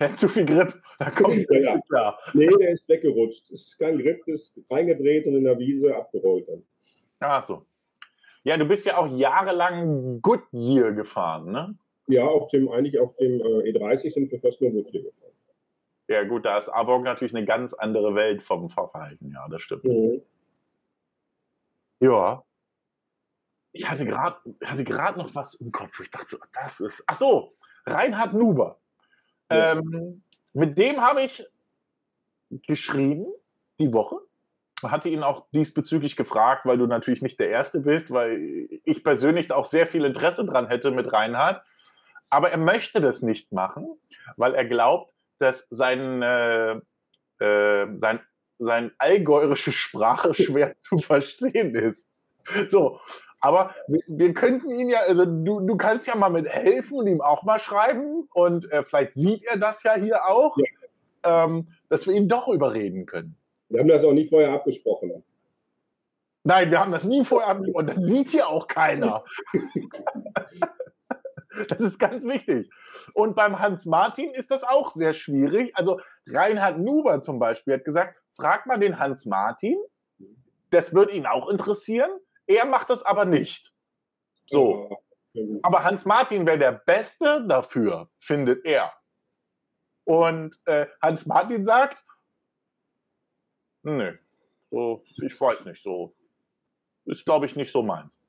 Ja, 0.00 0.14
zu 0.14 0.28
viel 0.28 0.44
Grip, 0.44 0.74
da 0.98 1.10
kommt 1.10 1.36
es 1.36 1.46
ja, 1.48 1.74
nicht 1.74 1.88
klar. 1.88 2.18
Nee, 2.32 2.46
der 2.46 2.70
ist 2.70 2.88
weggerutscht. 2.88 3.50
Das 3.50 3.60
ist 3.60 3.78
kein 3.78 3.98
Grip, 3.98 4.26
ist 4.26 4.58
reingedreht 4.70 5.26
und 5.26 5.34
in 5.34 5.44
der 5.44 5.58
Wiese 5.58 5.94
abgerollt 5.94 6.48
dann. 6.48 6.62
Ach 7.20 7.44
so. 7.44 7.66
Ja, 8.42 8.56
du 8.56 8.66
bist 8.66 8.84
ja 8.86 8.98
auch 8.98 9.08
jahrelang 9.08 10.20
Goodyear 10.20 10.92
gefahren, 10.92 11.50
ne? 11.50 11.78
Ja, 12.06 12.26
auf 12.26 12.50
dem, 12.50 12.68
eigentlich 12.68 12.98
auf 12.98 13.16
dem 13.16 13.40
äh, 13.40 13.70
E30 13.70 14.10
sind 14.10 14.30
wir 14.30 14.40
fast 14.40 14.60
nur 14.60 14.70
Goodyear 14.70 15.04
gefahren. 15.04 15.32
Ja, 16.08 16.24
gut, 16.24 16.44
da 16.44 16.58
ist 16.58 16.68
Avon 16.68 17.02
natürlich 17.02 17.34
eine 17.34 17.46
ganz 17.46 17.72
andere 17.72 18.14
Welt 18.14 18.42
vom 18.42 18.68
Verhalten, 18.68 19.30
ja, 19.32 19.46
das 19.48 19.62
stimmt. 19.62 19.84
Mhm. 19.84 20.20
Ja. 22.00 22.44
Ich 23.72 23.88
hatte 23.90 24.04
gerade 24.04 24.36
hatte 24.62 25.18
noch 25.18 25.34
was 25.34 25.54
im 25.54 25.72
Kopf. 25.72 25.98
Ich 26.00 26.10
dachte, 26.10 26.38
das 26.52 26.80
ist. 26.80 27.02
Ach 27.06 27.14
so, 27.14 27.54
Reinhard 27.86 28.34
Nuber. 28.34 28.78
Ähm, 29.50 30.22
mit 30.52 30.78
dem 30.78 31.00
habe 31.00 31.22
ich 31.22 31.44
geschrieben 32.66 33.26
die 33.78 33.92
Woche. 33.92 34.16
Hatte 34.82 35.08
ihn 35.08 35.22
auch 35.22 35.46
diesbezüglich 35.52 36.16
gefragt, 36.16 36.66
weil 36.66 36.78
du 36.78 36.86
natürlich 36.86 37.22
nicht 37.22 37.40
der 37.40 37.48
Erste 37.48 37.80
bist, 37.80 38.10
weil 38.10 38.68
ich 38.84 39.02
persönlich 39.02 39.50
auch 39.52 39.66
sehr 39.66 39.86
viel 39.86 40.04
Interesse 40.04 40.44
dran 40.44 40.68
hätte 40.68 40.90
mit 40.90 41.12
Reinhard. 41.12 41.62
Aber 42.28 42.50
er 42.50 42.58
möchte 42.58 43.00
das 43.00 43.22
nicht 43.22 43.52
machen, 43.52 43.86
weil 44.36 44.54
er 44.54 44.64
glaubt, 44.64 45.12
dass 45.38 45.66
sein, 45.70 46.22
äh, 46.22 46.80
äh, 47.38 47.96
sein 47.96 48.20
seine 48.58 48.92
allgäurische 48.98 49.72
Sprache 49.72 50.34
schwer 50.34 50.76
zu 50.82 50.98
verstehen 50.98 51.74
ist. 51.74 52.06
So, 52.68 53.00
aber 53.44 53.74
wir, 53.88 54.00
wir, 54.08 54.32
könnten 54.32 54.70
ihn 54.70 54.88
ja, 54.88 55.00
also 55.00 55.26
du, 55.26 55.60
du 55.60 55.76
kannst 55.76 56.06
ja 56.06 56.16
mal 56.16 56.30
mit 56.30 56.48
helfen 56.48 56.96
und 56.98 57.06
ihm 57.06 57.20
auch 57.20 57.42
mal 57.42 57.58
schreiben 57.58 58.26
und 58.32 58.72
äh, 58.72 58.82
vielleicht 58.84 59.12
sieht 59.12 59.44
er 59.44 59.58
das 59.58 59.82
ja 59.82 59.96
hier 59.96 60.24
auch, 60.26 60.56
ja. 60.56 61.44
ähm, 61.44 61.68
dass 61.90 62.06
wir 62.06 62.14
ihn 62.14 62.26
doch 62.26 62.48
überreden 62.48 63.04
können. 63.04 63.36
Wir 63.68 63.80
haben 63.80 63.88
das 63.88 64.02
auch 64.02 64.14
nie 64.14 64.24
vorher 64.24 64.50
abgesprochen. 64.50 65.22
Nein, 66.42 66.70
wir 66.70 66.80
haben 66.80 66.92
das 66.92 67.04
nie 67.04 67.22
vorher 67.22 67.50
abgesprochen. 67.50 67.86
Das 67.86 67.98
sieht 67.98 68.30
hier 68.30 68.48
auch 68.48 68.66
keiner. 68.66 69.24
Das 71.68 71.78
ist 71.78 72.00
ganz 72.00 72.24
wichtig. 72.24 72.68
Und 73.12 73.36
beim 73.36 73.60
Hans 73.60 73.86
Martin 73.86 74.30
ist 74.30 74.50
das 74.50 74.64
auch 74.64 74.90
sehr 74.90 75.14
schwierig. 75.14 75.70
Also 75.76 76.00
Reinhard 76.26 76.80
Nuber 76.80 77.22
zum 77.22 77.38
Beispiel 77.38 77.74
hat 77.74 77.84
gesagt, 77.84 78.16
frag 78.34 78.66
mal 78.66 78.76
den 78.76 78.98
Hans 78.98 79.24
Martin, 79.24 79.76
das 80.70 80.92
wird 80.94 81.12
ihn 81.12 81.26
auch 81.26 81.48
interessieren. 81.48 82.10
Er 82.46 82.66
macht 82.66 82.90
das 82.90 83.02
aber 83.02 83.24
nicht. 83.24 83.72
So. 84.46 84.98
Aber 85.62 85.84
Hans 85.84 86.04
Martin 86.04 86.46
wäre 86.46 86.58
der 86.58 86.72
Beste 86.72 87.44
dafür, 87.46 88.08
findet 88.18 88.64
er. 88.64 88.92
Und 90.04 90.58
äh, 90.66 90.86
Hans 91.00 91.26
Martin 91.26 91.64
sagt, 91.64 92.04
nö, 93.82 94.16
so, 94.70 95.02
ich 95.22 95.40
weiß 95.40 95.64
nicht, 95.64 95.82
so 95.82 96.14
ist, 97.06 97.24
glaube 97.24 97.46
ich, 97.46 97.56
nicht 97.56 97.72
so 97.72 97.82
meins. 97.82 98.20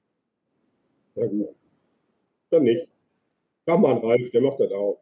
Ja, 1.15 1.27
gut. 1.27 1.55
Dann 2.49 2.63
nicht. 2.63 2.89
Mal 3.65 3.85
einen 3.85 4.05
Ralf, 4.05 4.29
der 4.31 4.41
macht 4.41 4.59
das 4.59 4.71
auch. 4.71 5.01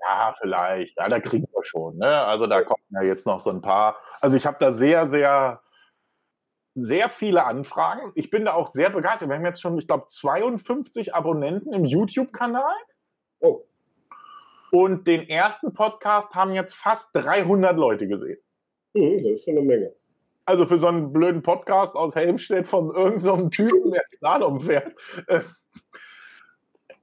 Ja, 0.00 0.34
vielleicht. 0.38 0.96
Ja, 0.98 1.08
da 1.08 1.18
kriegen 1.20 1.48
wir 1.52 1.64
schon. 1.64 1.96
Ne? 1.96 2.06
Also 2.06 2.46
da 2.46 2.62
kommen 2.62 2.84
ja 2.90 3.02
jetzt 3.02 3.26
noch 3.26 3.40
so 3.40 3.50
ein 3.50 3.62
paar. 3.62 3.96
Also 4.20 4.36
ich 4.36 4.46
habe 4.46 4.58
da 4.60 4.72
sehr, 4.72 5.08
sehr, 5.08 5.62
sehr 6.74 7.08
viele 7.08 7.44
Anfragen. 7.44 8.12
Ich 8.14 8.30
bin 8.30 8.44
da 8.44 8.54
auch 8.54 8.72
sehr 8.72 8.90
begeistert. 8.90 9.28
Wir 9.28 9.36
haben 9.36 9.44
jetzt 9.44 9.62
schon, 9.62 9.78
ich 9.78 9.86
glaube, 9.86 10.06
52 10.06 11.14
Abonnenten 11.14 11.72
im 11.72 11.84
YouTube-Kanal. 11.84 12.74
Oh. 13.40 13.62
Und 14.72 15.06
den 15.06 15.28
ersten 15.28 15.72
Podcast 15.72 16.34
haben 16.34 16.52
jetzt 16.52 16.74
fast 16.74 17.10
300 17.14 17.76
Leute 17.76 18.08
gesehen. 18.08 18.38
Mhm, 18.94 19.18
das 19.18 19.26
ist 19.26 19.44
schon 19.44 19.56
eine 19.56 19.66
Menge. 19.66 19.92
Also 20.46 20.66
für 20.66 20.78
so 20.78 20.88
einen 20.88 21.12
blöden 21.12 21.42
Podcast 21.42 21.94
aus 21.94 22.14
Helmstedt 22.14 22.66
von 22.66 22.92
irgendeinem 22.94 23.20
so 23.20 23.48
Typen, 23.48 23.92
der 23.92 24.04
Slalom 24.16 24.60
fährt. 24.60 24.94
Äh, 25.28 25.40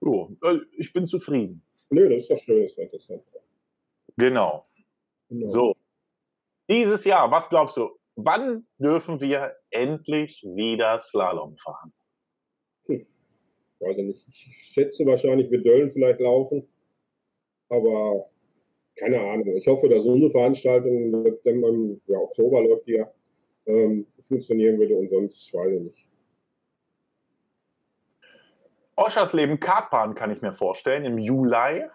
so, 0.01 0.35
äh, 0.43 0.57
ich 0.77 0.91
bin 0.93 1.07
zufrieden. 1.07 1.63
Nö, 1.89 2.09
das 2.09 2.23
ist 2.23 2.31
doch 2.31 2.37
schön, 2.37 2.63
das 2.63 2.71
ist 2.71 2.77
interessant. 2.77 3.23
Genau. 4.17 4.67
genau. 5.29 5.47
So. 5.47 5.75
Dieses 6.69 7.03
Jahr, 7.05 7.31
was 7.31 7.49
glaubst 7.49 7.77
du, 7.77 7.89
wann 8.15 8.65
dürfen 8.77 9.19
wir 9.19 9.55
endlich 9.69 10.43
wieder 10.43 10.99
Slalom 10.99 11.57
fahren? 11.57 11.93
Hm. 12.87 13.05
Weiß 13.79 13.97
ich 13.97 14.05
nicht. 14.05 14.27
Ich 14.27 14.71
schätze 14.73 15.05
wahrscheinlich, 15.05 15.49
wir 15.49 15.61
Döllen 15.61 15.91
vielleicht 15.91 16.19
laufen. 16.19 16.67
Aber 17.69 18.29
keine 18.95 19.19
Ahnung. 19.19 19.55
Ich 19.55 19.67
hoffe, 19.67 19.89
dass 19.89 20.03
unsere 20.03 20.31
Veranstaltung 20.31 21.37
im 21.43 22.01
ja, 22.07 22.17
Oktober 22.17 22.61
läuft 22.61 22.87
die 22.87 22.93
ja, 22.93 23.11
ähm, 23.65 24.05
funktionieren 24.21 24.77
würde 24.79 24.95
und 24.95 25.09
sonst 25.09 25.53
weiß 25.53 25.71
ich 25.73 25.81
nicht. 25.81 26.07
Oschersleben 28.95 29.59
Kartbahn 29.59 30.13
kann 30.15 30.31
ich 30.31 30.41
mir 30.41 30.53
vorstellen, 30.53 31.05
im 31.05 31.17
Juli. 31.17 31.85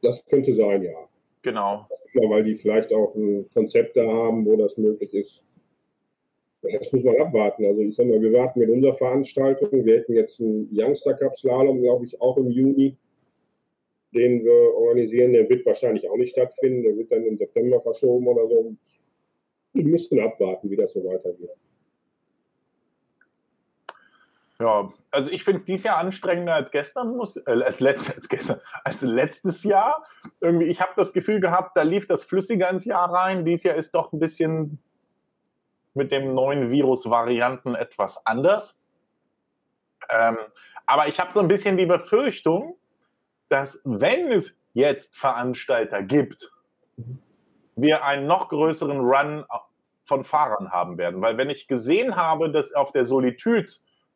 Das 0.00 0.24
könnte 0.26 0.54
sein, 0.54 0.82
ja. 0.82 1.08
Genau. 1.42 1.88
weil 2.14 2.44
die 2.44 2.54
vielleicht 2.54 2.92
auch 2.92 3.14
ein 3.14 3.48
Konzept 3.52 3.96
da 3.96 4.06
haben, 4.06 4.46
wo 4.46 4.56
das 4.56 4.76
möglich 4.76 5.12
ist. 5.12 5.44
Das 6.62 6.92
muss 6.92 7.04
man 7.04 7.20
abwarten. 7.20 7.64
Also 7.66 7.80
ich 7.80 7.96
sag 7.96 8.06
mal, 8.06 8.20
wir 8.20 8.32
warten 8.32 8.60
mit 8.60 8.70
unserer 8.70 8.94
Veranstaltung. 8.94 9.84
Wir 9.84 9.96
hätten 9.96 10.14
jetzt 10.14 10.40
einen 10.40 10.68
Youngster 10.72 11.14
Cup 11.14 11.36
Slalom, 11.36 11.82
glaube 11.82 12.04
ich, 12.04 12.20
auch 12.20 12.36
im 12.36 12.50
Juni, 12.50 12.96
den 14.14 14.44
wir 14.44 14.74
organisieren. 14.76 15.32
Der 15.32 15.48
wird 15.48 15.66
wahrscheinlich 15.66 16.08
auch 16.08 16.16
nicht 16.16 16.30
stattfinden. 16.30 16.84
Der 16.84 16.96
wird 16.96 17.10
dann 17.10 17.26
im 17.26 17.36
September 17.36 17.80
verschoben 17.80 18.28
oder 18.28 18.46
so. 18.46 18.76
Wir 19.72 19.84
müssen 19.84 20.20
abwarten, 20.20 20.70
wie 20.70 20.76
das 20.76 20.92
so 20.92 21.04
weitergeht. 21.04 21.50
Ja, 24.62 24.92
also 25.10 25.28
ich 25.32 25.42
finde 25.42 25.58
es 25.58 25.64
dieses 25.64 25.82
Jahr 25.82 25.96
anstrengender 25.96 26.54
als 26.54 26.70
gestern, 26.70 27.16
muss, 27.16 27.36
äh, 27.36 27.50
als, 27.50 27.80
letzt, 27.80 28.14
als, 28.14 28.28
gestern, 28.28 28.60
als 28.84 29.02
letztes 29.02 29.64
Jahr. 29.64 30.04
Irgendwie, 30.40 30.66
ich 30.66 30.80
habe 30.80 30.92
das 30.94 31.12
Gefühl 31.12 31.40
gehabt, 31.40 31.76
da 31.76 31.82
lief 31.82 32.06
das 32.06 32.22
flüssiger 32.22 32.70
ins 32.70 32.84
Jahr 32.84 33.12
rein. 33.12 33.44
Dieses 33.44 33.64
Jahr 33.64 33.74
ist 33.74 33.92
doch 33.92 34.12
ein 34.12 34.20
bisschen 34.20 34.78
mit 35.94 36.12
dem 36.12 36.32
neuen 36.32 36.70
Virus-Varianten 36.70 37.74
etwas 37.74 38.24
anders. 38.24 38.78
Ähm, 40.08 40.38
aber 40.86 41.08
ich 41.08 41.18
habe 41.18 41.32
so 41.32 41.40
ein 41.40 41.48
bisschen 41.48 41.76
die 41.76 41.86
Befürchtung, 41.86 42.76
dass 43.48 43.80
wenn 43.82 44.30
es 44.30 44.56
jetzt 44.74 45.16
Veranstalter 45.16 46.04
gibt, 46.04 46.52
wir 47.74 48.04
einen 48.04 48.28
noch 48.28 48.48
größeren 48.48 49.00
Run 49.00 49.44
von 50.04 50.22
Fahrern 50.22 50.70
haben 50.70 50.98
werden. 50.98 51.20
Weil 51.20 51.36
wenn 51.36 51.50
ich 51.50 51.66
gesehen 51.66 52.14
habe, 52.14 52.52
dass 52.52 52.72
auf 52.72 52.92
der 52.92 53.06
Solitude 53.06 53.66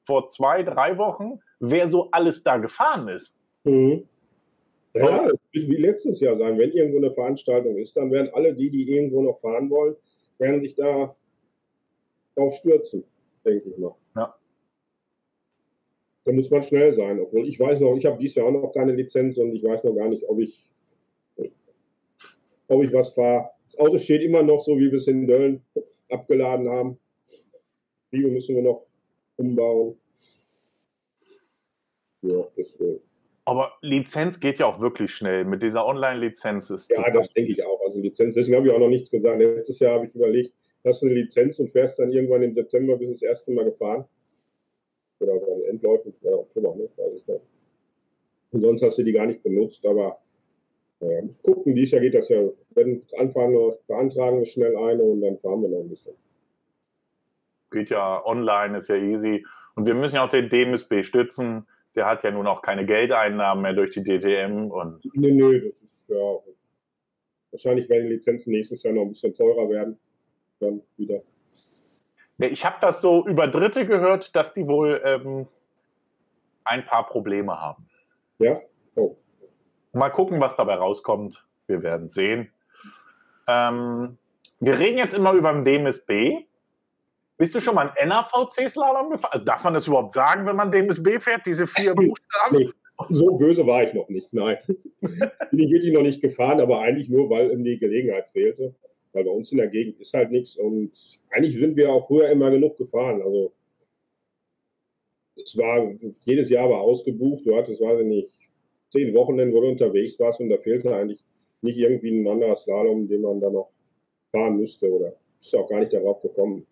vor 0.06 0.28
zwei, 0.28 0.62
drei 0.62 0.96
Wochen, 0.98 1.40
wer 1.58 1.88
so 1.88 2.10
alles 2.12 2.42
da 2.42 2.56
gefahren 2.58 3.08
ist. 3.08 3.36
Mhm. 3.64 4.08
Ja, 4.94 5.24
wird 5.24 5.38
wie 5.52 5.76
letztes 5.76 6.20
Jahr 6.20 6.36
sein. 6.36 6.58
Wenn 6.58 6.72
irgendwo 6.72 6.98
eine 6.98 7.10
Veranstaltung 7.10 7.76
ist, 7.76 7.96
dann 7.96 8.10
werden 8.10 8.30
alle 8.32 8.54
die, 8.54 8.70
die 8.70 8.90
irgendwo 8.90 9.20
noch 9.20 9.38
fahren 9.40 9.68
wollen, 9.68 9.94
werden 10.38 10.62
sich 10.62 10.74
da 10.74 11.14
drauf 12.34 12.54
stürzen, 12.54 13.04
denke 13.44 13.68
ich 13.68 13.76
mal. 13.76 13.94
Ja. 14.14 14.34
Da 16.24 16.32
muss 16.32 16.50
man 16.50 16.62
schnell 16.62 16.94
sein. 16.94 17.20
Obwohl 17.20 17.46
ich 17.46 17.60
weiß 17.60 17.78
noch, 17.80 17.96
ich 17.96 18.06
habe 18.06 18.18
dieses 18.18 18.36
Jahr 18.36 18.46
auch 18.46 18.52
noch 18.52 18.72
keine 18.72 18.92
Lizenz 18.92 19.36
und 19.36 19.54
ich 19.54 19.62
weiß 19.62 19.84
noch 19.84 19.94
gar 19.94 20.08
nicht, 20.08 20.24
ob 20.28 20.38
ich, 20.40 20.66
ob 22.68 22.82
ich 22.82 22.92
was 22.92 23.10
fahre. 23.10 23.50
Das 23.66 23.78
Auto 23.78 23.98
steht 23.98 24.22
immer 24.22 24.42
noch 24.42 24.60
so, 24.60 24.78
wie 24.78 24.90
wir 24.90 24.96
es 24.96 25.08
in 25.08 25.26
Döllen 25.26 25.62
abgeladen 26.08 26.68
haben. 26.70 26.98
Die 28.12 28.18
müssen 28.18 28.56
wir 28.56 28.62
noch 28.62 28.85
umbauen. 29.36 29.96
Ja, 32.22 32.46
deswegen. 32.56 33.00
Aber 33.44 33.72
Lizenz 33.80 34.40
geht 34.40 34.58
ja 34.58 34.66
auch 34.66 34.80
wirklich 34.80 35.12
schnell. 35.12 35.44
Mit 35.44 35.62
dieser 35.62 35.86
Online-Lizenz 35.86 36.70
ist. 36.70 36.90
Ja, 36.90 37.08
das 37.12 37.32
denke 37.32 37.52
ich 37.52 37.64
auch. 37.64 37.80
Also 37.86 38.00
Lizenz, 38.00 38.34
deswegen 38.34 38.56
habe 38.56 38.66
ich 38.66 38.72
auch 38.72 38.80
noch 38.80 38.88
nichts 38.88 39.10
gesagt. 39.10 39.38
Letztes 39.38 39.78
Jahr 39.78 39.94
habe 39.94 40.06
ich 40.06 40.14
überlegt, 40.14 40.52
hast 40.84 41.02
du 41.02 41.06
eine 41.06 41.14
Lizenz 41.14 41.60
und 41.60 41.70
fährst 41.70 41.98
dann 42.00 42.10
irgendwann 42.10 42.42
im 42.42 42.54
September 42.54 42.96
bis 42.96 43.10
das 43.10 43.22
erste 43.22 43.52
Mal 43.52 43.66
gefahren. 43.66 44.04
Oder 45.20 45.38
bei 45.38 45.46
den 45.46 45.64
Endläufen, 45.70 46.12
ja, 46.22 46.32
Oktober, 46.32 46.74
ne? 46.74 46.88
weiß 46.96 47.14
ich 47.14 47.26
nicht. 47.26 47.40
Und 48.50 48.60
sonst 48.62 48.82
hast 48.82 48.98
du 48.98 49.04
die 49.04 49.12
gar 49.12 49.26
nicht 49.26 49.42
benutzt, 49.42 49.84
aber 49.86 50.18
äh, 51.00 51.22
gucken, 51.42 51.74
dieses 51.74 51.92
Jahr 51.92 52.02
geht 52.02 52.14
das 52.14 52.28
ja. 52.28 52.42
Wenn 52.70 53.02
anfangen, 53.16 53.74
beantragen 53.86 54.38
wir 54.38 54.46
schnell 54.46 54.76
eine 54.76 55.02
und 55.02 55.20
dann 55.20 55.38
fahren 55.38 55.62
wir 55.62 55.68
noch 55.68 55.80
ein 55.80 55.88
bisschen 55.88 56.14
geht 57.76 57.90
ja 57.90 58.24
online, 58.24 58.78
ist 58.78 58.88
ja 58.88 58.96
easy. 58.96 59.46
Und 59.74 59.86
wir 59.86 59.94
müssen 59.94 60.16
ja 60.16 60.24
auch 60.24 60.30
den 60.30 60.48
DMSB 60.48 61.02
stützen. 61.02 61.66
Der 61.94 62.06
hat 62.06 62.24
ja 62.24 62.30
nun 62.30 62.46
auch 62.46 62.62
keine 62.62 62.86
Geldeinnahmen 62.86 63.62
mehr 63.62 63.74
durch 63.74 63.92
die 63.92 64.02
DTM. 64.02 64.70
Und 64.70 65.04
nee, 65.14 65.30
nee, 65.30 65.60
das 65.60 65.82
ist 65.82 66.08
ja. 66.08 66.38
Wahrscheinlich 67.50 67.88
werden 67.88 68.08
die 68.08 68.14
Lizenzen 68.14 68.50
nächstes 68.50 68.82
Jahr 68.82 68.94
noch 68.94 69.02
ein 69.02 69.10
bisschen 69.10 69.34
teurer 69.34 69.68
werden. 69.68 69.98
Dann 70.60 70.82
wieder. 70.96 71.22
Ich 72.38 72.64
habe 72.64 72.76
das 72.80 73.00
so 73.00 73.26
über 73.26 73.46
Dritte 73.48 73.86
gehört, 73.86 74.34
dass 74.34 74.52
die 74.52 74.66
wohl 74.66 75.00
ähm, 75.04 75.46
ein 76.64 76.84
paar 76.84 77.06
Probleme 77.06 77.60
haben. 77.60 77.86
Ja? 78.38 78.60
Oh. 78.94 79.16
Mal 79.92 80.10
gucken, 80.10 80.40
was 80.40 80.56
dabei 80.56 80.74
rauskommt. 80.74 81.46
Wir 81.66 81.82
werden 81.82 82.10
sehen. 82.10 82.50
Ähm, 83.48 84.18
wir 84.60 84.78
reden 84.78 84.98
jetzt 84.98 85.14
immer 85.14 85.32
über 85.32 85.52
den 85.52 85.64
DMSB. 85.64 86.45
Bist 87.38 87.54
du 87.54 87.60
schon 87.60 87.74
mal 87.74 87.92
ein 87.96 88.08
NAVC-Slalom 88.08 89.10
gefahren? 89.10 89.32
Also 89.32 89.44
darf 89.44 89.62
man 89.62 89.74
das 89.74 89.86
überhaupt 89.86 90.14
sagen, 90.14 90.46
wenn 90.46 90.56
man 90.56 90.72
DMSB 90.72 91.20
fährt, 91.20 91.44
diese 91.44 91.66
vier 91.66 91.94
Buchstaben? 91.94 92.56
Nee, 92.56 92.70
so 93.10 93.36
böse 93.36 93.66
war 93.66 93.84
ich 93.84 93.92
noch 93.92 94.08
nicht, 94.08 94.32
nein. 94.32 94.56
Bin 95.00 95.58
ich 95.58 95.70
wirklich 95.70 95.92
noch 95.92 96.02
nicht 96.02 96.22
gefahren, 96.22 96.60
aber 96.60 96.80
eigentlich 96.80 97.08
nur, 97.08 97.28
weil 97.28 97.50
ihm 97.50 97.62
die 97.62 97.78
Gelegenheit 97.78 98.30
fehlte. 98.30 98.74
Weil 99.12 99.24
bei 99.24 99.30
uns 99.30 99.52
in 99.52 99.58
der 99.58 99.68
Gegend 99.68 100.00
ist 100.00 100.14
halt 100.14 100.30
nichts 100.30 100.56
und 100.56 100.92
eigentlich 101.30 101.54
sind 101.54 101.76
wir 101.76 101.92
auch 101.92 102.06
früher 102.06 102.28
immer 102.28 102.50
genug 102.50 102.76
gefahren. 102.76 103.22
Also 103.22 103.52
es 105.36 105.56
war 105.56 105.94
jedes 106.24 106.48
Jahr 106.48 106.70
war 106.70 106.80
ausgebucht. 106.80 107.46
Du 107.46 107.56
hattest, 107.56 107.80
weiß 107.80 108.00
ich 108.00 108.06
nicht, 108.06 108.30
zehn 108.90 109.14
Wochenenden, 109.14 109.54
wo 109.54 109.60
du 109.60 109.68
unterwegs 109.68 110.18
warst 110.18 110.40
und 110.40 110.48
da 110.48 110.58
fehlte 110.58 110.94
eigentlich 110.94 111.22
nicht 111.62 111.78
irgendwie 111.78 112.10
ein 112.10 112.26
anderer 112.26 112.56
Slalom, 112.56 113.08
den 113.08 113.22
man 113.22 113.40
da 113.40 113.50
noch 113.50 113.70
fahren 114.32 114.56
müsste 114.56 114.90
oder 114.90 115.14
ist 115.38 115.54
auch 115.54 115.68
gar 115.68 115.80
nicht 115.80 115.92
darauf 115.92 116.20
gekommen. 116.22 116.66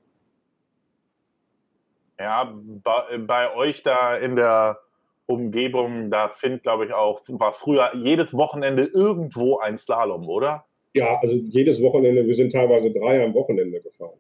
Ja, 2.19 2.55
bei, 2.57 3.19
bei 3.19 3.55
euch 3.55 3.83
da 3.83 4.17
in 4.17 4.37
der 4.37 4.79
Umgebung, 5.27 6.11
da 6.11 6.29
findet, 6.29 6.63
glaube 6.63 6.87
ich, 6.87 6.93
auch, 6.93 7.23
war 7.29 7.53
früher 7.53 7.91
jedes 7.95 8.35
Wochenende 8.35 8.85
irgendwo 8.85 9.59
ein 9.59 9.79
Slalom, 9.79 10.29
oder? 10.29 10.65
Ja, 10.95 11.19
also 11.21 11.35
jedes 11.35 11.83
Wochenende, 11.83 12.27
wir 12.27 12.35
sind 12.37 12.53
teilweise 12.53 12.91
drei 12.93 13.25
am 13.25 13.35
Wochenende 13.35 13.81
gefahren. 13.81 14.13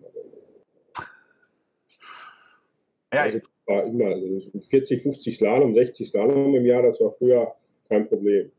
Ja, 3.13 3.23
also 3.23 3.39
war 3.67 3.85
immer 3.85 4.07
also 4.07 4.51
40, 4.69 5.03
50 5.03 5.37
Slalom, 5.37 5.75
60 5.75 6.09
Slalom 6.09 6.55
im 6.55 6.67
Jahr, 6.67 6.83
das 6.83 7.01
war 7.01 7.13
früher 7.13 7.55
kein 7.89 8.09
Problem. 8.09 8.51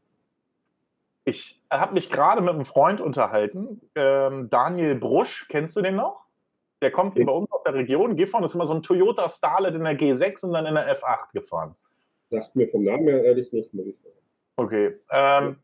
Ich 1.26 1.60
habe 1.72 1.94
mich 1.94 2.10
gerade 2.10 2.42
mit 2.42 2.52
einem 2.52 2.66
Freund 2.66 3.02
unterhalten, 3.02 3.82
ähm, 3.96 4.50
Daniel 4.50 4.96
Brusch, 4.96 5.48
kennst 5.50 5.76
du 5.76 5.82
den 5.82 5.96
noch? 5.96 6.25
Der 6.86 6.92
kommt 6.92 7.16
bei 7.16 7.32
uns 7.32 7.52
aus 7.52 7.64
der 7.64 7.74
Region. 7.74 8.16
Gifhorn 8.16 8.44
ist 8.44 8.54
immer 8.54 8.68
so 8.68 8.76
ein 8.76 8.84
Toyota 8.84 9.28
Starlet 9.28 9.74
in 9.74 9.84
der 9.84 9.98
G6 9.98 10.46
und 10.46 10.54
dann 10.54 10.68
in 10.68 10.76
der 10.76 10.96
F8 10.96 11.34
gefahren. 11.34 11.74
Sagt 12.30 12.56
mir 12.56 12.68
vom 12.68 12.84
Namen 12.84 13.08
her 13.08 13.24
ehrlich 13.24 13.52
nicht, 13.52 13.74
muss 13.74 13.88
ich 13.88 13.96
sagen. 14.04 14.16
Okay. 14.56 15.00
Ähm, 15.10 15.58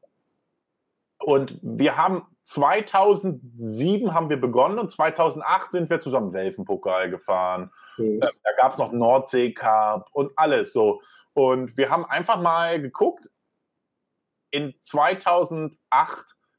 und 1.19 1.59
wir 1.61 1.95
haben 1.95 2.25
2007 2.45 4.15
haben 4.15 4.31
wir 4.31 4.41
begonnen 4.41 4.79
und 4.79 4.89
2008 4.89 5.73
sind 5.73 5.91
wir 5.91 6.01
zusammen 6.01 6.33
Welfenpokal 6.33 7.11
gefahren. 7.11 7.69
Mhm. 7.99 8.19
Da, 8.19 8.31
da 8.43 8.51
gab 8.57 8.71
es 8.71 8.79
noch 8.79 8.91
Nordsee 8.91 9.53
Cup 9.53 10.09
und 10.13 10.31
alles 10.37 10.73
so. 10.73 11.01
Und 11.33 11.77
wir 11.77 11.91
haben 11.91 12.05
einfach 12.05 12.41
mal 12.41 12.81
geguckt. 12.81 13.29
In 14.49 14.73
2008 14.81 15.77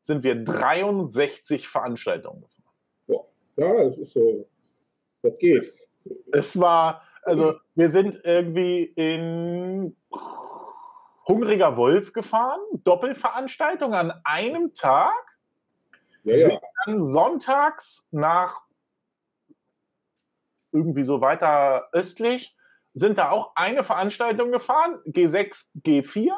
sind 0.03 0.23
wir 0.23 0.37
63 0.37 1.67
Veranstaltungen 1.67 2.43
gefahren. 2.43 2.63
Ja, 3.57 3.85
das 3.85 3.99
ist 3.99 4.13
so 4.13 4.47
das 5.23 5.39
geht. 5.39 5.75
Es 6.33 6.59
war, 6.59 7.03
also 7.23 7.55
wir 7.75 7.91
sind 7.91 8.21
irgendwie 8.25 8.85
in 8.85 9.97
Hungriger 11.27 11.77
Wolf 11.77 12.13
gefahren, 12.13 12.61
Doppelveranstaltung 12.85 13.95
an 13.95 14.13
einem 14.25 14.75
Tag. 14.75 15.13
Ja, 16.25 16.37
ja. 16.37 16.61
Dann 16.87 17.07
sonntags 17.07 18.09
nach 18.11 18.63
irgendwie 20.73 21.03
so 21.03 21.21
weiter 21.21 21.89
östlich 21.93 22.57
sind 22.95 23.19
da 23.19 23.31
auch 23.31 23.53
eine 23.55 23.85
Veranstaltung 23.85 24.53
gefahren, 24.53 24.99
G6, 25.07 25.69
G4 25.83 26.31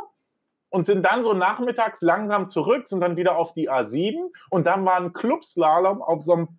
und 0.69 0.87
sind 0.87 1.05
dann 1.05 1.25
so 1.25 1.33
nachmittags 1.33 2.01
langsam 2.01 2.49
zurück, 2.49 2.87
sind 2.87 3.01
dann 3.01 3.17
wieder 3.17 3.37
auf 3.37 3.55
die 3.55 3.71
A7 3.71 4.31
und 4.51 4.67
dann 4.67 4.85
war 4.85 4.97
ein 4.97 5.13
Clubslalom 5.13 6.03
auf 6.03 6.23
so 6.23 6.33
einem 6.33 6.59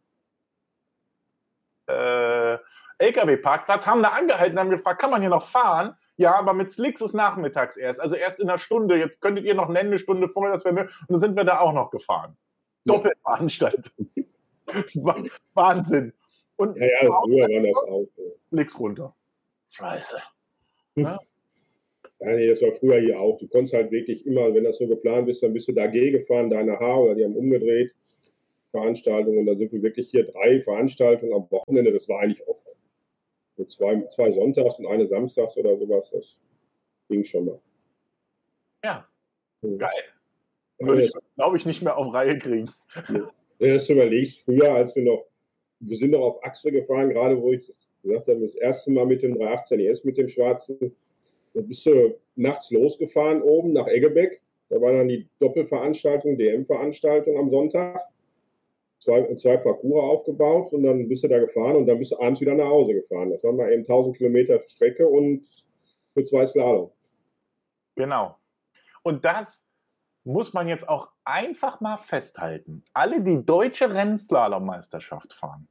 äh, 1.87 2.57
LKW-Parkplatz, 2.97 3.85
haben 3.85 4.03
da 4.03 4.09
angehalten, 4.09 4.59
haben 4.59 4.69
gefragt, 4.69 5.01
kann 5.01 5.11
man 5.11 5.21
hier 5.21 5.29
noch 5.29 5.47
fahren? 5.47 5.95
Ja, 6.17 6.35
aber 6.35 6.53
mit 6.53 6.71
Slicks 6.71 7.01
ist 7.01 7.13
nachmittags 7.13 7.75
erst, 7.75 7.99
also 7.99 8.15
erst 8.15 8.39
in 8.39 8.49
einer 8.49 8.57
Stunde. 8.57 8.97
Jetzt 8.97 9.19
könntet 9.19 9.43
ihr 9.43 9.53
noch 9.53 9.67
nennen, 9.67 9.89
eine 9.89 9.97
Stunde 9.97 10.29
vorher, 10.29 10.53
das 10.53 10.63
wäre 10.63 10.75
Und 10.83 10.89
dann 11.09 11.19
sind 11.19 11.35
wir 11.35 11.43
da 11.43 11.59
auch 11.59 11.73
noch 11.73 11.91
gefahren. 11.91 12.37
Doppelveranstaltung. 12.85 14.09
Wahnsinn. 15.53 16.13
Und 16.55 16.77
ja, 16.77 16.85
ja, 16.85 17.21
früher 17.21 17.47
war 17.49 17.61
das 17.61 17.77
auch. 17.89 18.07
Slicks 18.49 18.79
runter. 18.79 19.13
Scheiße. 19.69 20.17
Ja? 20.95 21.17
Ja, 22.19 22.31
nee, 22.31 22.47
das 22.47 22.61
war 22.61 22.71
früher 22.71 22.99
hier 23.01 23.19
auch. 23.19 23.37
Du 23.37 23.47
konntest 23.47 23.73
halt 23.73 23.91
wirklich 23.91 24.25
immer, 24.25 24.53
wenn 24.53 24.63
das 24.63 24.77
so 24.77 24.87
geplant 24.87 25.27
ist, 25.27 25.43
dann 25.43 25.53
bist 25.53 25.67
du 25.67 25.73
da 25.73 25.87
gefahren, 25.87 26.49
deine 26.49 26.79
Haar 26.79 27.01
oder 27.01 27.15
die 27.15 27.25
haben 27.25 27.35
umgedreht. 27.35 27.91
Veranstaltungen. 28.75 29.39
Und 29.39 29.45
da 29.45 29.55
sind 29.55 29.71
wir 29.71 29.81
wirklich 29.81 30.09
hier 30.09 30.25
drei 30.25 30.61
Veranstaltungen 30.61 31.33
am 31.33 31.49
Wochenende. 31.49 31.91
Das 31.91 32.07
war 32.09 32.21
eigentlich 32.21 32.47
auch 32.47 32.59
so 33.57 33.65
zwei, 33.65 34.01
zwei 34.07 34.31
Sonntags 34.31 34.79
und 34.79 34.87
eine 34.87 35.07
Samstags 35.07 35.57
oder 35.57 35.77
sowas. 35.77 36.11
Das 36.11 36.39
ging 37.09 37.23
schon 37.23 37.45
mal. 37.45 37.59
Ja, 38.83 39.07
hm. 39.61 39.77
geil. 39.77 40.03
Würde 40.79 41.05
ich, 41.05 41.13
glaube 41.35 41.57
ich, 41.57 41.65
nicht 41.65 41.81
mehr 41.81 41.97
auf 41.97 42.13
Reihe 42.13 42.37
kriegen. 42.37 42.69
Du 43.07 43.31
das 43.59 43.89
überlegst, 43.89 44.41
früher, 44.41 44.73
als 44.73 44.93
wir 44.97 45.03
noch 45.03 45.25
wir 45.79 45.97
sind 45.97 46.11
doch 46.11 46.21
auf 46.21 46.43
Achse 46.43 46.71
gefahren, 46.71 47.09
gerade 47.09 47.41
wo 47.41 47.51
ich 47.51 47.71
gesagt 48.01 48.27
habe, 48.27 48.41
das 48.41 48.55
erste 48.55 48.91
Mal 48.91 49.05
mit 49.05 49.23
dem 49.23 49.35
318 49.35 49.79
ES, 49.79 50.03
mit 50.03 50.17
dem 50.17 50.27
schwarzen. 50.27 50.95
Da 51.53 51.61
bist 51.61 51.85
du 51.85 52.17
nachts 52.35 52.71
losgefahren 52.71 53.41
oben 53.41 53.73
nach 53.73 53.87
Eggebeck. 53.87 54.41
Da 54.69 54.81
war 54.81 54.93
dann 54.93 55.07
die 55.07 55.27
Doppelveranstaltung, 55.39 56.37
DM-Veranstaltung 56.37 57.37
am 57.37 57.49
Sonntag. 57.49 57.99
Zwei, 59.05 59.35
zwei 59.35 59.57
Parcours 59.57 60.03
aufgebaut 60.03 60.73
und 60.73 60.81
dann 60.81 61.07
bist 61.07 61.23
du 61.23 61.27
da 61.27 61.37
gefahren 61.37 61.75
und 61.75 61.85
dann 61.85 61.99
bist 61.99 62.11
du 62.11 62.19
abends 62.19 62.41
wieder 62.41 62.55
nach 62.55 62.65
Hause 62.65 62.95
gefahren. 62.95 63.29
Das 63.29 63.43
waren 63.43 63.55
mal 63.55 63.71
eben 63.71 63.83
1000 63.83 64.17
Kilometer 64.17 64.59
Strecke 64.59 65.07
und 65.07 65.45
für 66.15 66.23
zwei 66.23 66.43
Slalom. 66.47 66.89
Genau. 67.95 68.39
Und 69.03 69.23
das 69.23 69.63
muss 70.23 70.53
man 70.53 70.67
jetzt 70.67 70.89
auch 70.89 71.09
einfach 71.23 71.81
mal 71.81 71.97
festhalten. 71.97 72.83
Alle, 72.93 73.21
die 73.21 73.45
deutsche 73.45 73.93
Rennslalom-Meisterschaft 73.93 75.33
fahren 75.33 75.67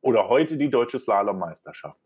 oder 0.00 0.30
heute 0.30 0.56
die 0.56 0.70
deutsche 0.70 0.98
Slalom-Meisterschaft, 0.98 2.00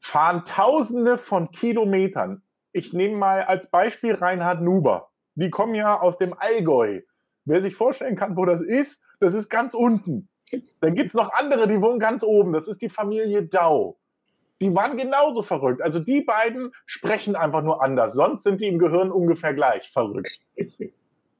fahren 0.00 0.44
Tausende 0.44 1.16
von 1.16 1.52
Kilometern. 1.52 2.42
Ich 2.72 2.92
nehme 2.92 3.18
mal 3.18 3.42
als 3.44 3.70
Beispiel 3.70 4.14
Reinhard 4.14 4.62
Nuber. 4.62 5.12
Die 5.36 5.50
kommen 5.50 5.76
ja 5.76 6.00
aus 6.00 6.18
dem 6.18 6.34
Allgäu. 6.36 7.02
Wer 7.44 7.62
sich 7.62 7.76
vorstellen 7.76 8.16
kann, 8.16 8.36
wo 8.36 8.44
das 8.46 8.60
ist, 8.60 9.00
das 9.24 9.34
ist 9.34 9.48
ganz 9.48 9.74
unten. 9.74 10.28
Dann 10.80 10.94
gibt 10.94 11.08
es 11.08 11.14
noch 11.14 11.32
andere, 11.32 11.66
die 11.66 11.80
wohnen 11.80 11.98
ganz 11.98 12.22
oben. 12.22 12.52
Das 12.52 12.68
ist 12.68 12.82
die 12.82 12.88
Familie 12.88 13.44
Dau 13.44 13.98
die 14.60 14.74
waren 14.74 14.96
genauso 14.96 15.42
verrückt. 15.42 15.82
Also 15.82 15.98
die 16.00 16.22
beiden 16.22 16.72
sprechen 16.86 17.36
einfach 17.36 17.62
nur 17.62 17.82
anders. 17.82 18.14
Sonst 18.14 18.44
sind 18.44 18.60
die 18.60 18.68
im 18.68 18.78
Gehirn 18.78 19.10
ungefähr 19.10 19.54
gleich 19.54 19.90
verrückt. 19.90 20.40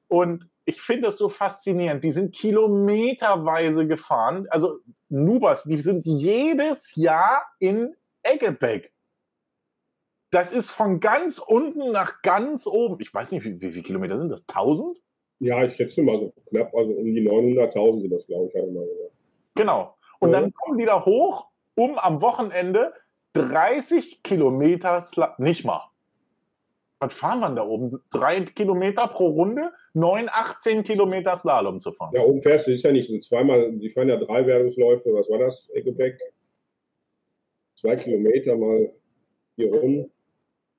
Und 0.08 0.48
ich 0.64 0.80
finde 0.80 1.06
das 1.06 1.18
so 1.18 1.28
faszinierend. 1.28 2.04
Die 2.04 2.12
sind 2.12 2.34
kilometerweise 2.34 3.86
gefahren. 3.86 4.46
Also 4.50 4.78
Nubas, 5.08 5.64
die 5.64 5.80
sind 5.80 6.06
jedes 6.06 6.94
Jahr 6.96 7.46
in 7.58 7.94
Eggebeck. 8.22 8.92
Das 10.30 10.52
ist 10.52 10.70
von 10.70 11.00
ganz 11.00 11.38
unten 11.38 11.92
nach 11.92 12.20
ganz 12.22 12.66
oben. 12.66 12.96
Ich 13.00 13.14
weiß 13.14 13.30
nicht, 13.30 13.44
wie, 13.44 13.60
wie 13.60 13.70
viele 13.70 13.84
Kilometer 13.84 14.18
sind 14.18 14.30
das? 14.30 14.44
1000? 14.48 15.00
Ja, 15.40 15.64
ich 15.64 15.74
schätze 15.74 16.02
mal 16.02 16.18
so 16.18 16.32
knapp, 16.48 16.74
also 16.74 16.92
um 16.92 17.04
die 17.04 17.28
900.000 17.28 18.00
sind 18.02 18.12
das, 18.12 18.26
glaube 18.26 18.46
ich. 18.46 18.54
Genau. 19.54 19.96
Und 20.20 20.30
ja. 20.30 20.40
dann 20.40 20.52
kommen 20.54 20.78
die 20.78 20.86
da 20.86 21.04
hoch, 21.04 21.48
um 21.74 21.98
am 21.98 22.22
Wochenende 22.22 22.92
30 23.34 24.22
Kilometer, 24.22 25.00
Sla 25.02 25.34
nicht 25.38 25.64
mal. 25.64 25.90
Was 27.00 27.12
fahren 27.12 27.40
wir 27.40 27.50
da 27.50 27.66
oben? 27.66 28.00
Drei 28.10 28.40
Kilometer 28.42 29.08
pro 29.08 29.28
Runde, 29.28 29.72
9, 29.92 30.28
18 30.30 30.84
Kilometer 30.84 31.36
Slalom 31.36 31.80
zu 31.80 31.92
fahren. 31.92 32.14
Ja, 32.14 32.22
oben 32.22 32.40
fährst 32.40 32.66
du, 32.66 32.72
ist 32.72 32.84
ja 32.84 32.92
nicht 32.92 33.08
so 33.08 33.18
zweimal, 33.18 33.72
die 33.72 33.90
fahren 33.90 34.08
ja 34.08 34.16
drei 34.16 34.46
Wertungsläufe, 34.46 35.12
was 35.12 35.28
war 35.28 35.38
das, 35.38 35.68
Eckebeck? 35.74 36.18
Zwei 37.74 37.96
Kilometer 37.96 38.56
mal 38.56 38.90
hier 39.56 39.74
rum, 39.74 40.10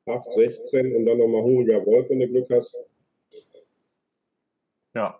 8, 0.07 0.33
16 0.33 0.95
und 0.95 1.05
dann 1.05 1.17
nochmal 1.17 1.43
hungriger 1.43 1.85
Wolf, 1.85 2.09
wenn 2.09 2.19
du 2.19 2.27
Glück 2.27 2.49
hast. 2.49 2.75
Ja, 4.95 5.19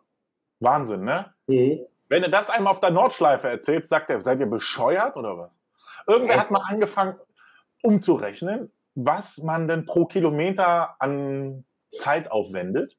Wahnsinn, 0.60 1.04
ne? 1.04 1.34
Mhm. 1.48 1.86
Wenn 2.08 2.24
du 2.24 2.30
das 2.30 2.50
einem 2.50 2.68
auf 2.68 2.80
der 2.80 2.92
Nordschleife 2.92 3.48
erzählst, 3.48 3.90
sagt 3.90 4.10
er, 4.10 4.22
seid 4.22 4.40
ihr 4.40 4.46
bescheuert 4.46 5.18
oder 5.18 5.38
was? 5.38 5.52
Irgendwer 6.08 6.40
hat 6.40 6.52
mal 6.52 6.62
angefangen 6.68 7.16
umzurechnen, 7.82 8.72
was 8.96 9.40
man 9.40 9.68
denn 9.68 9.86
pro 9.86 10.06
Kilometer 10.06 10.96
an 11.02 11.66
Zeit 11.90 12.32
aufwendet. 12.32 12.98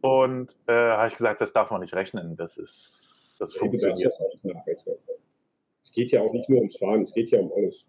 Und 0.00 0.56
äh, 0.66 0.72
habe 0.72 1.08
ich 1.08 1.16
gesagt, 1.16 1.40
das 1.40 1.52
darf 1.52 1.70
man 1.70 1.80
nicht 1.80 1.94
rechnen. 1.94 2.36
Das 2.36 2.56
ist, 2.56 3.36
das 3.38 3.54
funktioniert. 3.54 4.12
Es 5.82 5.92
geht 5.92 6.12
ja 6.12 6.22
auch 6.22 6.32
nicht 6.32 6.48
nur 6.48 6.58
ums 6.58 6.76
Fahren, 6.76 7.02
es 7.02 7.12
geht 7.12 7.30
ja 7.30 7.40
um 7.40 7.52
alles. 7.52 7.84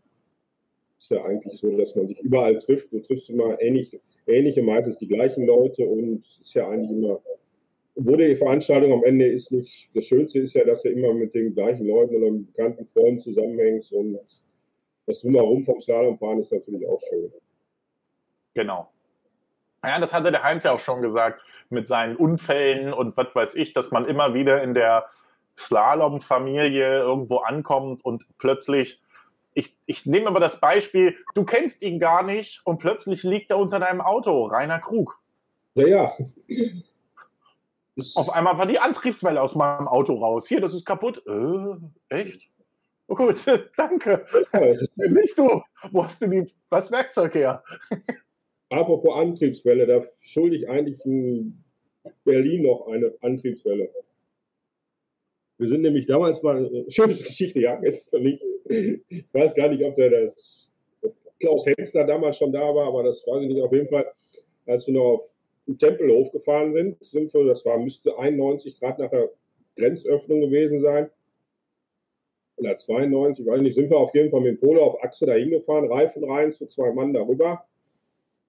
Es 0.98 1.06
ist 1.06 1.12
ja 1.12 1.24
eigentlich 1.24 1.58
so, 1.58 1.78
dass 1.78 1.96
man 1.96 2.08
sich 2.08 2.20
überall 2.22 2.58
trifft. 2.58 2.92
Du 2.92 3.00
triffst 3.00 3.30
immer 3.30 3.60
ähnlich, 3.62 4.00
ähnliche, 4.28 4.62
meistens 4.62 4.98
die 4.98 5.08
gleichen 5.08 5.46
Leute 5.46 5.86
und 5.86 6.26
es 6.26 6.40
ist 6.40 6.54
ja 6.54 6.68
eigentlich 6.68 6.92
immer 6.92 7.22
obwohl 8.02 8.18
die 8.18 8.36
Veranstaltung 8.36 8.94
am 8.94 9.04
Ende 9.04 9.28
ist 9.28 9.52
nicht, 9.52 9.90
das 9.94 10.06
Schönste 10.06 10.40
ist 10.40 10.56
ja, 10.56 10.66
dass 10.66 10.82
du 10.82 10.90
immer 10.90 11.14
mit 11.14 11.36
den 11.36 11.54
gleichen 11.54 11.86
Leuten 11.86 12.16
oder 12.16 12.32
mit 12.32 12.54
bekannten 12.54 12.86
Freunden 12.88 13.20
zusammenhängst 13.20 13.94
und 13.94 14.20
das 15.06 15.22
Drumherum 15.22 15.64
vom 15.64 15.80
Slalomfahren 15.80 16.40
ist 16.40 16.52
natürlich 16.52 16.88
auch 16.88 17.00
schön. 17.08 17.32
Genau. 18.54 18.90
Ja, 19.84 20.00
das 20.00 20.14
hatte 20.14 20.32
der 20.32 20.44
Heinz 20.44 20.64
ja 20.64 20.74
auch 20.74 20.80
schon 20.80 21.02
gesagt, 21.02 21.42
mit 21.70 21.88
seinen 21.88 22.16
Unfällen 22.16 22.94
und 22.94 23.16
was 23.18 23.34
weiß 23.34 23.56
ich, 23.56 23.74
dass 23.74 23.92
man 23.92 24.06
immer 24.06 24.34
wieder 24.34 24.64
in 24.64 24.74
der 24.74 25.06
Slalom-Familie 25.58 27.00
irgendwo 27.00 27.38
ankommt 27.38 28.04
und 28.04 28.26
plötzlich, 28.38 29.02
ich, 29.54 29.76
ich 29.86 30.06
nehme 30.06 30.28
aber 30.28 30.40
das 30.40 30.60
Beispiel, 30.60 31.18
du 31.36 31.44
kennst 31.46 31.82
ihn 31.82 32.00
gar 32.00 32.24
nicht 32.24 32.62
und 32.66 32.80
plötzlich 32.80 33.24
liegt 33.24 33.52
er 33.52 33.58
unter 33.58 33.80
deinem 33.80 34.02
Auto, 34.02 34.46
Rainer 34.46 34.80
Krug. 34.80 35.20
Ja, 35.76 35.88
ja. 35.88 36.12
Auf 38.16 38.30
einmal 38.30 38.58
war 38.58 38.66
die 38.66 38.80
Antriebswelle 38.80 39.42
aus 39.42 39.56
meinem 39.56 39.88
Auto 39.88 40.16
raus. 40.16 40.48
Hier, 40.48 40.62
das 40.62 40.74
ist 40.74 40.86
kaputt. 40.86 41.22
Äh, 41.28 42.20
echt? 42.22 42.50
Oh 43.08 43.16
gut, 43.16 43.36
danke. 43.78 44.26
Nicht 45.10 45.38
du. 45.38 45.62
Wo 45.92 46.06
hast 46.06 46.22
du 46.22 46.28
die, 46.28 46.50
das 46.70 46.92
Werkzeug 46.92 47.36
her? 47.36 47.64
Apropos 48.70 49.14
Antriebswelle, 49.16 49.86
da 49.86 50.02
schulde 50.22 50.56
ich 50.56 50.70
eigentlich 50.70 51.04
in 51.06 51.62
Berlin 52.24 52.64
noch 52.64 52.88
eine 52.88 53.14
Antriebswelle. 53.22 53.90
Wir 55.58 55.68
sind 55.68 55.82
nämlich 55.82 56.06
damals 56.06 56.42
mal, 56.42 56.86
schöne 56.88 57.14
Geschichte, 57.14 57.60
ja, 57.60 57.80
jetzt 57.84 58.14
noch 58.14 58.22
nicht. 58.22 58.42
Ich 58.70 59.26
weiß 59.34 59.54
gar 59.56 59.68
nicht, 59.68 59.84
ob 59.84 59.98
der 59.98 60.24
das, 60.24 60.70
ob 61.02 61.14
Klaus 61.40 61.66
Henster 61.66 62.06
damals 62.06 62.38
schon 62.38 62.54
da 62.54 62.74
war, 62.74 62.88
aber 62.88 63.04
das 63.04 63.28
weiß 63.28 63.44
ich 63.44 63.50
nicht. 63.50 63.62
Auf 63.62 63.74
jeden 63.74 63.88
Fall, 63.88 64.10
als 64.66 64.86
du 64.86 64.94
noch 64.94 65.04
auf 65.04 65.31
im 65.68 65.78
Tempelhof 65.78 66.32
gefahren 66.32 66.74
sind, 66.74 67.04
sind 67.04 67.34
wir, 67.34 67.46
das 67.46 67.66
war, 67.66 67.78
müsste 67.78 68.18
91 68.18 68.80
Grad 68.80 69.00
nach 69.00 69.10
der 69.10 69.30
Grenzöffnung 69.78 70.42
gewesen 70.42 70.82
sein. 70.82 71.10
Oder 72.58 72.78
92, 72.78 73.46
weiß 73.46 73.62
nicht, 73.62 73.76
sind 73.76 73.90
wir 73.90 73.98
auf 73.98 74.14
jeden 74.14 74.30
Fall 74.30 74.42
mit 74.42 74.52
dem 74.52 74.60
Polo 74.60 74.84
auf 74.84 75.04
Achse 75.04 75.26
dahin 75.26 75.50
gefahren, 75.50 75.92
Reifen 75.92 76.24
rein, 76.24 76.54
zu 76.54 76.68
zwei 76.68 76.92
Mann 76.92 77.14
darüber. 77.14 77.66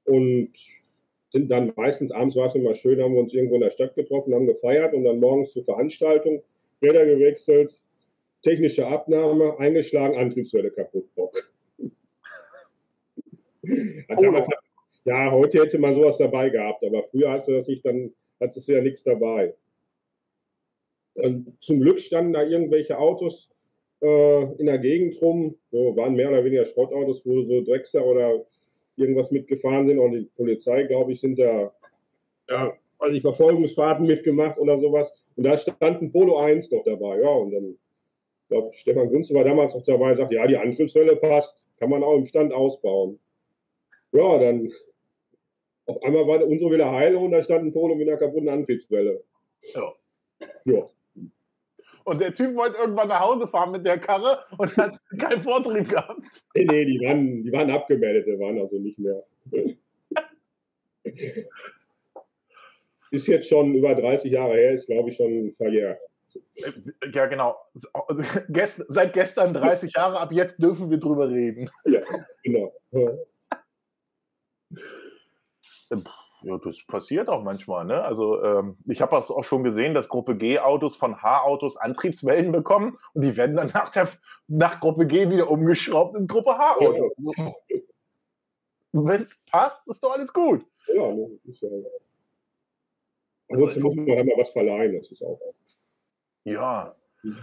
Und 0.05 0.53
sind 1.31 1.51
dann 1.51 1.73
meistens 1.77 2.11
abends 2.11 2.37
war 2.37 2.49
es 2.49 2.55
immer 2.55 2.75
schön, 2.75 3.01
haben 3.01 3.15
wir 3.15 3.21
uns 3.21 3.33
irgendwo 3.33 3.55
in 3.55 3.63
der 3.63 3.71
Stadt 3.71 3.95
getroffen, 3.95 4.35
haben 4.35 4.47
gefeiert 4.47 4.93
und 4.93 5.05
dann 5.05 5.19
morgens 5.19 5.53
zur 5.53 5.65
Veranstaltung, 5.65 6.43
Räder 6.83 7.07
gewechselt, 7.07 7.81
technische 8.43 8.87
Abnahme, 8.87 9.59
eingeschlagen, 9.59 10.17
Antriebswelle 10.17 10.71
kaputt, 10.71 11.15
Bock. 11.15 11.51
Hat 14.09 14.21
damals 14.21 14.49
hat 14.49 14.59
ja, 15.05 15.31
heute 15.31 15.63
hätte 15.63 15.79
man 15.79 15.95
sowas 15.95 16.19
dabei 16.19 16.51
gehabt, 16.51 16.85
aber 16.85 17.03
früher 17.05 17.31
hast 17.31 17.49
du 17.49 17.53
das 17.53 17.67
nicht, 17.67 17.85
dann 17.85 18.13
hattest 18.41 18.69
du 18.69 18.73
ja 18.73 18.81
nichts 18.81 19.03
dabei. 19.03 19.55
Und 21.15 21.57
zum 21.61 21.81
Glück 21.81 22.01
standen 22.01 22.33
da 22.33 22.43
irgendwelche 22.43 22.99
Autos 22.99 23.51
äh, 24.01 24.43
in 24.59 24.67
der 24.67 24.79
Gegend 24.79 25.21
rum, 25.21 25.57
so 25.71 25.97
waren 25.97 26.15
mehr 26.15 26.29
oder 26.29 26.45
weniger 26.45 26.65
Schrottautos, 26.65 27.25
wo 27.27 27.43
so 27.43 27.63
Drexler 27.63 28.05
oder 28.07 28.45
irgendwas 28.97 29.31
mitgefahren 29.31 29.87
sind 29.87 29.99
und 29.99 30.13
die 30.13 30.29
Polizei, 30.37 30.85
glaube 30.85 31.13
ich, 31.13 31.21
sind 31.21 31.39
da, 31.39 31.73
ja, 32.49 32.73
also 32.99 33.17
ich 33.17 33.23
Verfolgungsfahrten 33.23 34.07
mitgemacht 34.07 34.59
oder 34.59 34.79
sowas. 34.79 35.13
Und 35.35 35.45
da 35.45 35.57
stand 35.57 36.03
ein 36.03 36.13
Polo 36.13 36.39
1 36.39 36.71
noch 36.71 36.85
dabei, 36.85 37.21
ja, 37.21 37.31
und 37.31 37.53
dann, 37.53 37.65
ich 37.71 38.49
glaube, 38.49 38.73
Stefan 38.75 39.09
Gunze 39.09 39.35
war 39.35 39.45
damals 39.45 39.75
noch 39.75 39.83
dabei 39.83 40.13
und 40.13 40.19
sagt, 40.19 40.33
ja, 40.33 40.47
die 40.47 40.57
Antriebswelle 40.57 41.17
passt, 41.17 41.67
kann 41.79 41.91
man 41.91 42.03
auch 42.03 42.17
im 42.17 42.25
Stand 42.25 42.53
ausbauen. 42.53 43.19
Ja, 44.13 44.39
dann 44.39 44.71
auf 45.87 46.03
einmal 46.03 46.27
war 46.27 46.47
unsere 46.47 46.73
wieder 46.73 46.91
heil 46.91 47.17
und 47.17 47.33
da 47.33 47.43
stand 47.43 47.65
ein 47.65 47.73
Polo 47.73 47.95
mit 47.95 48.09
einer 48.09 48.19
kaputten 48.19 48.49
Antriebswelle. 48.49 49.23
Ja. 49.75 49.93
ja. 50.65 50.89
Und 52.05 52.21
der 52.21 52.35
Typ 52.35 52.57
wollte 52.57 52.79
irgendwann 52.79 53.09
nach 53.09 53.21
Hause 53.21 53.47
fahren 53.47 53.71
mit 53.71 53.87
der 53.87 53.99
Karre 53.99 54.41
und 54.59 54.77
hat 54.77 54.99
keinen 55.19 55.43
Vortrieb 55.43 55.89
gehabt. 55.89 56.21
Nee, 56.55 56.65
nee, 56.65 56.85
die 56.85 57.01
waren, 57.01 57.45
die 57.45 57.53
waren 57.53 57.71
abgemeldet, 57.71 58.27
die 58.27 58.39
waren 58.39 58.59
also 58.59 58.77
nicht 58.79 58.99
mehr. 58.99 59.23
ist 63.11 63.27
jetzt 63.27 63.49
schon 63.49 63.75
über 63.75 63.95
30 63.95 64.33
Jahre 64.33 64.55
her, 64.55 64.73
ist 64.73 64.87
glaube 64.87 65.11
ich 65.11 65.17
schon 65.17 65.55
verjährt. 65.57 66.01
Ja, 67.13 67.27
genau. 67.27 67.57
Seit 68.89 69.13
gestern 69.13 69.55
30 69.55 69.93
Jahre, 69.95 70.19
ab 70.19 70.33
jetzt 70.33 70.61
dürfen 70.63 70.91
wir 70.91 70.99
drüber 70.99 71.29
reden. 71.29 71.71
Ja, 71.85 72.01
genau. 72.43 72.73
Ja, 76.45 76.59
das 76.59 76.85
passiert 76.87 77.29
auch 77.29 77.43
manchmal. 77.43 77.85
Ne? 77.85 78.03
Also 78.03 78.43
ähm, 78.43 78.77
ich 78.89 79.01
habe 79.01 79.17
auch 79.17 79.45
schon 79.45 79.63
gesehen, 79.63 79.95
dass 79.95 80.09
Gruppe 80.09 80.37
G-Autos 80.37 80.97
von 80.97 81.23
H-Autos 81.23 81.77
Antriebswellen 81.77 82.51
bekommen 82.51 82.99
und 83.15 83.23
die 83.23 83.37
werden 83.37 83.57
dann 83.57 83.69
nach, 83.69 83.91
der, 83.91 84.09
nach 84.49 84.81
Gruppe 84.81 85.07
G 85.07 85.31
wieder 85.31 85.51
umgeschraubt 85.51 86.17
in 86.17 86.27
Gruppe 86.27 86.59
H-Autos. 86.59 87.13
Ja. 87.37 87.53
Wenn 88.93 89.23
es 89.23 89.39
passt, 89.51 89.87
ist 89.87 90.03
doch 90.03 90.13
alles 90.13 90.33
gut. 90.33 90.67
Ja, 90.89 91.13
ne, 91.13 91.39
ist 91.45 91.63
ja. 91.63 91.69
Ansonsten 93.49 93.83
muss 93.83 93.95
man 93.95 94.11
halt 94.11 94.27
mal 94.27 94.37
was 94.39 94.51
verleihen, 94.51 94.99
das 94.99 95.11
ist 95.11 95.23
auch. 95.23 95.39
Ja, 96.45 96.95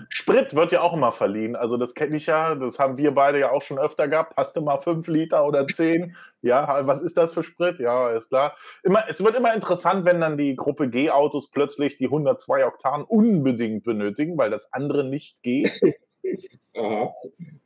Sprit 0.10 0.56
wird 0.56 0.72
ja 0.72 0.82
auch 0.82 0.94
immer 0.94 1.12
verliehen. 1.12 1.56
Also 1.56 1.78
das 1.78 1.94
kenne 1.94 2.18
ich 2.18 2.26
ja, 2.26 2.56
das 2.56 2.80
haben 2.80 2.98
wir 2.98 3.12
beide 3.12 3.40
ja 3.40 3.52
auch 3.52 3.62
schon 3.62 3.80
öfter 3.80 4.08
gehabt. 4.08 4.34
Hast 4.36 4.56
du 4.56 4.62
mal 4.62 4.80
fünf 4.80 5.08
Liter 5.08 5.46
oder 5.46 5.68
zehn? 5.68 6.16
Ja, 6.42 6.88
was 6.88 7.02
ist 7.02 7.18
das 7.18 7.34
für 7.34 7.44
Sprit? 7.44 7.80
Ja, 7.80 8.12
ist 8.12 8.30
klar. 8.30 8.56
Immer, 8.84 9.04
es 9.10 9.22
wird 9.22 9.36
immer 9.36 9.54
interessant, 9.54 10.06
wenn 10.06 10.22
dann 10.22 10.38
die 10.38 10.56
Gruppe 10.56 10.90
G-Autos 10.90 11.52
plötzlich 11.52 11.98
die 11.98 12.06
102 12.06 12.66
Oktan 12.66 13.04
unbedingt 13.04 13.84
benötigen, 13.84 14.38
weil 14.38 14.50
das 14.50 14.72
andere 14.72 15.04
nicht 15.04 15.44
geht. 15.44 15.70
Aha. 16.78 17.14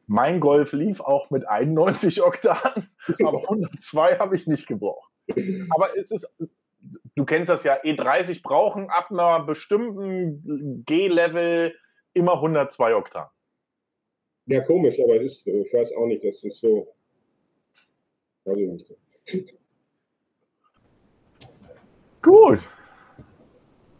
Mein 0.07 0.39
Golf 0.39 0.74
lief 0.74 1.01
auch 1.01 1.30
mit 1.30 1.47
91 1.47 2.24
Oktan, 2.24 2.89
aber 3.24 3.43
102 3.43 4.18
habe 4.18 4.36
ich 4.36 4.47
nicht 4.47 4.66
gebraucht. 4.66 5.11
Aber 5.70 5.95
es 5.95 6.09
ist, 6.09 6.34
du 7.16 7.26
kennst 7.26 7.49
das 7.49 7.64
ja, 7.64 7.76
E30 7.76 8.41
brauchen 8.41 8.89
ab 8.89 9.11
einer 9.11 9.43
bestimmten 9.43 10.84
G-Level 10.88 11.76
immer 12.14 12.34
102 12.34 12.95
Oktan. 12.95 13.28
Ja, 14.45 14.61
komisch, 14.61 14.99
aber 15.01 15.16
es 15.16 15.34
ist, 15.34 15.47
ich 15.47 15.74
weiß 15.74 15.93
auch 15.95 16.05
nicht, 16.05 16.24
das 16.24 16.43
ist 16.43 16.59
so. 16.59 16.88
Weiß 18.45 18.57
ich 18.57 18.68
nicht. 18.68 19.57
Gut. 22.22 22.59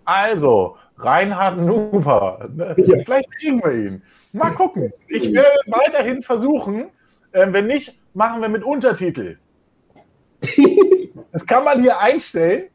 Also, 0.06 0.78
Reinhard 0.98 1.60
Nuber. 1.60 2.50
Ja. 2.58 2.76
Vielleicht 2.76 3.32
kriegen 3.32 3.64
wir 3.64 3.72
ihn. 3.72 4.04
Mal 4.34 4.52
gucken. 4.52 4.92
Ich 5.08 5.32
werde 5.32 5.58
weiterhin 5.68 6.24
versuchen. 6.24 6.92
Äh, 7.32 7.52
wenn 7.52 7.68
nicht, 7.68 8.00
machen 8.14 8.42
wir 8.42 8.50
mit 8.50 8.64
Untertitel. 8.64 9.38
Das 11.32 11.48
kann 11.48 11.64
man 11.64 11.82
hier 11.82 12.00
einstellen. 12.00 12.70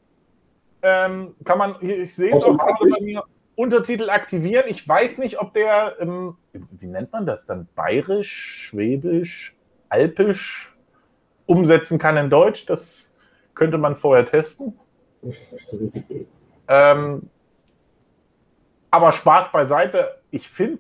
Ähm, 0.83 1.35
kann 1.45 1.59
man, 1.59 1.77
ich 1.81 2.15
sehe 2.15 2.35
es 2.35 2.43
auch 2.43 2.59
gerade 2.59 2.91
bei 2.91 3.05
mir, 3.05 3.23
Untertitel 3.59 4.09
aktivieren. 4.09 4.67
Ich 4.69 4.87
weiß 4.87 5.19
nicht, 5.19 5.41
ob 5.41 5.53
der, 5.53 5.97
ähm, 5.99 6.37
wie 6.53 6.87
nennt 6.87 7.11
man 7.11 7.27
das 7.27 7.45
dann, 7.45 7.67
bayerisch, 7.75 8.31
schwäbisch, 8.69 9.53
alpisch 9.89 10.73
umsetzen 11.47 11.99
kann 11.99 12.17
in 12.17 12.31
Deutsch. 12.31 12.67
Das 12.67 13.11
könnte 13.57 13.77
man 13.77 13.97
vorher 13.97 14.25
testen. 14.27 14.79
ähm, 16.69 17.31
aber 18.93 19.11
Spaß 19.11 19.51
beiseite. 19.51 20.21
Ich 20.31 20.49
finde, 20.49 20.79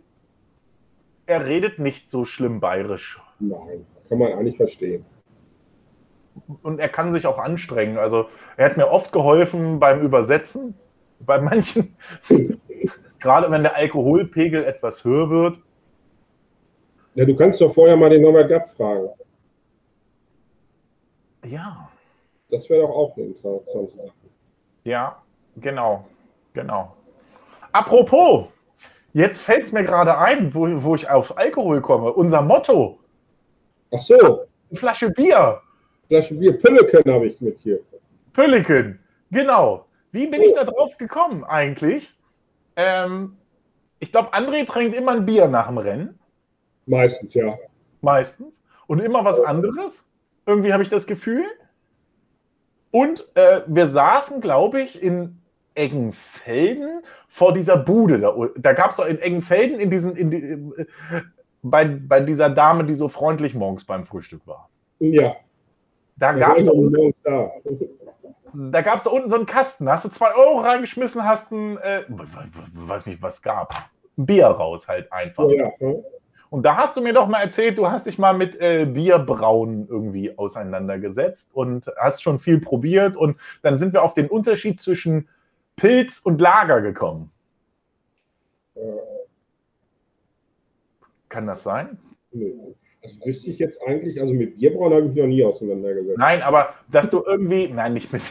er 1.26 1.46
redet 1.46 1.80
nicht 1.80 2.12
so 2.12 2.24
schlimm 2.26 2.60
bayerisch. 2.60 3.20
Nein, 3.40 3.86
kann 4.08 4.18
man 4.18 4.32
eigentlich 4.34 4.56
verstehen. 4.56 5.04
Und 6.62 6.78
er 6.78 6.88
kann 6.88 7.10
sich 7.10 7.26
auch 7.26 7.40
anstrengen. 7.40 7.98
Also 7.98 8.28
er 8.56 8.66
hat 8.66 8.76
mir 8.76 8.86
oft 8.86 9.10
geholfen 9.10 9.80
beim 9.80 10.00
Übersetzen. 10.00 10.74
Bei 11.18 11.40
manchen, 11.40 11.96
gerade 13.20 13.50
wenn 13.50 13.62
der 13.62 13.76
Alkoholpegel 13.76 14.64
etwas 14.64 15.04
höher 15.04 15.30
wird. 15.30 15.58
Ja, 17.14 17.24
du 17.24 17.34
kannst 17.34 17.60
doch 17.60 17.72
vorher 17.72 17.96
mal 17.96 18.10
den 18.10 18.22
Norbert 18.22 18.48
Gapp 18.48 18.70
fragen. 18.70 19.08
Ja. 21.44 21.88
Das 22.50 22.68
wäre 22.70 22.82
doch 22.82 22.90
auch 22.90 23.16
eine 23.16 23.26
interessante 23.26 23.96
Sache. 23.96 24.12
Ja, 24.84 25.20
genau, 25.56 26.06
genau. 26.54 26.94
Apropos, 27.72 28.48
Jetzt 29.18 29.40
fällt 29.40 29.64
es 29.64 29.72
mir 29.72 29.84
gerade 29.84 30.18
ein, 30.18 30.54
wo, 30.54 30.68
wo 30.82 30.94
ich 30.94 31.08
auf 31.08 31.36
Alkohol 31.38 31.80
komme. 31.80 32.12
Unser 32.12 32.42
Motto. 32.42 32.98
Ach 33.92 33.98
so. 33.98 34.46
Eine 34.70 34.78
Flasche 34.78 35.10
Bier. 35.10 35.60
Flasche 36.08 36.34
Bier. 36.34 36.58
Pülleken 36.58 37.12
habe 37.12 37.26
ich 37.26 37.40
mit 37.40 37.58
hier. 37.60 37.80
Pülleken. 38.32 39.00
Genau. 39.30 39.86
Wie 40.12 40.26
bin 40.26 40.40
oh. 40.40 40.44
ich 40.44 40.54
da 40.54 40.64
drauf 40.64 40.96
gekommen 40.98 41.42
eigentlich? 41.44 42.14
Ähm, 42.78 43.36
ich 43.98 44.12
glaube, 44.12 44.32
André 44.32 44.64
trinkt 44.64 44.96
immer 44.96 45.12
ein 45.12 45.26
Bier 45.26 45.48
nach 45.48 45.66
dem 45.66 45.78
Rennen. 45.78 46.18
Meistens, 46.86 47.34
ja. 47.34 47.58
Meistens. 48.00 48.54
Und 48.86 49.00
immer 49.00 49.24
was 49.24 49.40
anderes. 49.40 50.06
Irgendwie 50.46 50.72
habe 50.72 50.84
ich 50.84 50.88
das 50.88 51.06
Gefühl. 51.06 51.44
Und 52.92 53.28
äh, 53.34 53.62
wir 53.66 53.88
saßen, 53.88 54.40
glaube 54.40 54.80
ich, 54.80 55.02
in 55.02 55.42
Eggenfelden 55.74 57.02
vor 57.28 57.52
dieser 57.52 57.76
Bude. 57.76 58.20
Da, 58.20 58.34
da 58.56 58.72
gab 58.72 58.92
es 58.92 58.96
doch 58.96 59.06
in 59.06 59.20
Eggenfelden 59.20 59.80
in 59.80 59.90
diesen, 59.90 60.16
in 60.16 60.30
die, 60.30 60.38
äh, 60.38 60.86
bei, 61.62 61.84
bei 61.84 62.20
dieser 62.20 62.48
Dame, 62.48 62.84
die 62.84 62.94
so 62.94 63.08
freundlich 63.08 63.54
morgens 63.54 63.84
beim 63.84 64.06
Frühstück 64.06 64.46
war. 64.46 64.70
Ja. 65.00 65.36
Da 66.16 66.32
gab 66.32 66.58
es 66.58 66.70
da. 67.24 67.50
Da 68.52 68.82
gab 68.82 68.98
es 68.98 69.04
da 69.04 69.10
unten 69.10 69.30
so 69.30 69.36
einen 69.36 69.46
Kasten. 69.46 69.86
Da 69.86 69.92
hast 69.92 70.04
du 70.04 70.08
zwei 70.08 70.34
Euro 70.34 70.60
reingeschmissen, 70.60 71.24
hast 71.24 71.50
ein, 71.52 71.78
äh, 71.78 72.04
weiß 72.08 73.06
nicht, 73.06 73.22
was 73.22 73.42
gab. 73.42 73.74
Ein 74.16 74.26
Bier 74.26 74.46
raus 74.46 74.88
halt 74.88 75.12
einfach. 75.12 75.48
Ja, 75.50 75.70
ja. 75.78 75.94
Und 76.50 76.62
da 76.62 76.76
hast 76.76 76.96
du 76.96 77.02
mir 77.02 77.12
doch 77.12 77.28
mal 77.28 77.42
erzählt, 77.42 77.76
du 77.76 77.90
hast 77.90 78.06
dich 78.06 78.18
mal 78.18 78.32
mit 78.32 78.58
äh, 78.60 78.86
Bierbrauen 78.86 79.86
irgendwie 79.88 80.36
auseinandergesetzt 80.38 81.48
und 81.52 81.92
hast 81.98 82.22
schon 82.22 82.38
viel 82.38 82.60
probiert. 82.60 83.16
Und 83.16 83.36
dann 83.62 83.78
sind 83.78 83.92
wir 83.92 84.02
auf 84.02 84.14
den 84.14 84.28
Unterschied 84.28 84.80
zwischen 84.80 85.28
Pilz 85.76 86.20
und 86.20 86.40
Lager 86.40 86.80
gekommen. 86.80 87.30
Kann 91.28 91.46
das 91.46 91.62
sein? 91.62 91.98
Nee. 92.32 92.54
Das 93.02 93.18
wüsste 93.24 93.50
ich 93.50 93.58
jetzt 93.58 93.80
eigentlich, 93.86 94.20
also 94.20 94.34
mit 94.34 94.58
Bierbrauen 94.58 94.92
habe 94.92 95.06
ich 95.06 95.14
noch 95.14 95.26
nie 95.26 95.44
auseinandergesetzt. 95.44 96.18
Nein, 96.18 96.42
aber 96.42 96.74
dass 96.90 97.10
du 97.10 97.22
irgendwie, 97.24 97.68
nein, 97.68 97.92
nicht 97.92 98.12
mit, 98.12 98.22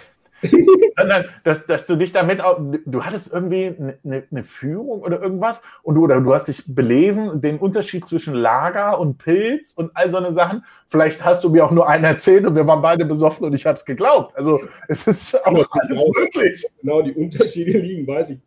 sondern 0.97 1.25
dass, 1.43 1.65
dass 1.65 1.85
du 1.85 1.95
dich 1.95 2.11
damit 2.11 2.41
auch, 2.41 2.59
du 2.85 3.03
hattest 3.03 3.31
irgendwie 3.31 3.73
eine, 4.03 4.23
eine 4.29 4.43
Führung 4.43 5.01
oder 5.01 5.21
irgendwas 5.21 5.61
und 5.83 5.95
du, 5.95 6.03
oder 6.03 6.19
du 6.21 6.33
hast 6.33 6.47
dich 6.47 6.63
belesen, 6.67 7.41
den 7.41 7.57
Unterschied 7.57 8.05
zwischen 8.05 8.33
Lager 8.33 8.99
und 8.99 9.17
Pilz 9.17 9.73
und 9.73 9.91
all 9.95 10.11
so 10.11 10.17
eine 10.17 10.33
Sachen. 10.33 10.63
Vielleicht 10.89 11.23
hast 11.23 11.43
du 11.43 11.49
mir 11.49 11.65
auch 11.65 11.71
nur 11.71 11.87
einen 11.87 12.03
erzählt 12.03 12.45
und 12.45 12.55
wir 12.55 12.67
waren 12.67 12.81
beide 12.81 13.05
besoffen 13.05 13.45
und 13.45 13.53
ich 13.53 13.65
habe 13.65 13.77
es 13.77 13.85
geglaubt. 13.85 14.37
Also 14.37 14.59
es 14.87 15.07
ist 15.07 15.35
auch 15.45 15.51
genau, 15.51 15.65
alles 15.71 15.97
genau, 15.97 16.11
möglich. 16.19 16.65
Genau, 16.81 17.01
die 17.01 17.13
Unterschiede 17.13 17.79
liegen, 17.79 18.05
weiß 18.05 18.29
ich. 18.29 18.39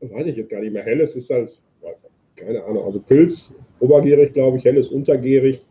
Weiß 0.00 0.26
ich 0.26 0.36
jetzt 0.36 0.50
gar 0.50 0.60
nicht 0.60 0.72
mehr. 0.72 0.82
Helles 0.82 1.14
ist 1.14 1.30
halt, 1.30 1.58
keine 2.40 2.64
Ahnung, 2.64 2.84
also 2.84 3.00
Pilz, 3.00 3.52
obergärig, 3.78 4.32
glaube 4.32 4.58
ich, 4.58 4.64
helles 4.64 4.88
untergärig. 4.88 5.64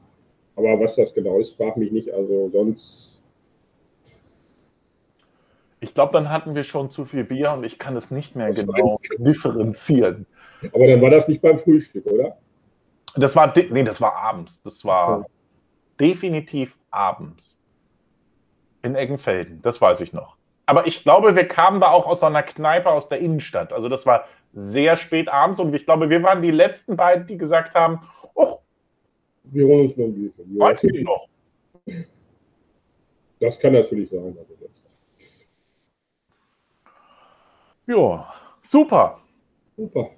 Aber 0.55 0.79
was 0.79 0.95
das 0.95 1.13
genau 1.13 1.39
ist, 1.39 1.53
frag 1.53 1.77
mich 1.77 1.91
nicht. 1.91 2.11
Also 2.11 2.49
sonst 2.49 3.09
ich 5.81 5.93
glaube, 5.93 6.11
dann 6.13 6.29
hatten 6.29 6.55
wir 6.55 6.63
schon 6.63 6.91
zu 6.91 7.05
viel 7.05 7.23
Bier 7.23 7.51
und 7.53 7.63
ich 7.63 7.79
kann 7.79 7.95
es 7.95 8.11
nicht 8.11 8.35
mehr 8.35 8.49
das 8.49 8.65
genau 8.65 8.99
differenzieren. 9.17 10.25
Aber 10.73 10.87
dann 10.87 11.01
war 11.01 11.09
das 11.09 11.27
nicht 11.27 11.41
beim 11.41 11.57
Frühstück, 11.57 12.05
oder? 12.05 12.37
Das 13.15 13.35
war, 13.35 13.53
nee, 13.55 13.83
das 13.83 14.01
war 14.01 14.15
abends. 14.15 14.61
Das 14.61 14.83
war 14.83 15.19
okay. 15.19 15.29
definitiv 15.99 16.77
abends. 16.91 17.57
In 18.81 18.95
Eggenfelden, 18.95 19.61
das 19.61 19.79
weiß 19.79 20.01
ich 20.01 20.13
noch. 20.13 20.35
Aber 20.65 20.85
ich 20.85 21.03
glaube, 21.03 21.35
wir 21.35 21.47
kamen 21.47 21.81
da 21.81 21.89
auch 21.89 22.07
aus 22.07 22.23
einer 22.23 22.43
Kneipe 22.43 22.89
aus 22.89 23.09
der 23.09 23.19
Innenstadt. 23.19 23.73
Also 23.73 23.89
das 23.89 24.05
war 24.05 24.25
sehr 24.53 24.95
spät 24.95 25.29
abends 25.29 25.59
und 25.59 25.73
ich 25.73 25.85
glaube, 25.85 26.09
wir 26.09 26.23
waren 26.23 26.41
die 26.41 26.51
letzten 26.51 26.95
beiden, 26.95 27.27
die 27.27 27.37
gesagt 27.37 27.75
haben, 27.75 28.01
oh, 28.33 28.57
wir 29.43 29.65
holen 29.65 29.85
uns 29.85 29.97
noch 29.97 30.05
ein 30.05 30.13
Bier. 30.13 30.31
Weiß 30.57 30.83
ich 30.83 31.03
noch. 31.03 31.27
Das 33.39 33.59
kann 33.59 33.73
natürlich 33.73 34.09
sein. 34.09 34.37
Ja, 37.87 38.33
super. 38.61 39.21
Super. 39.75 40.11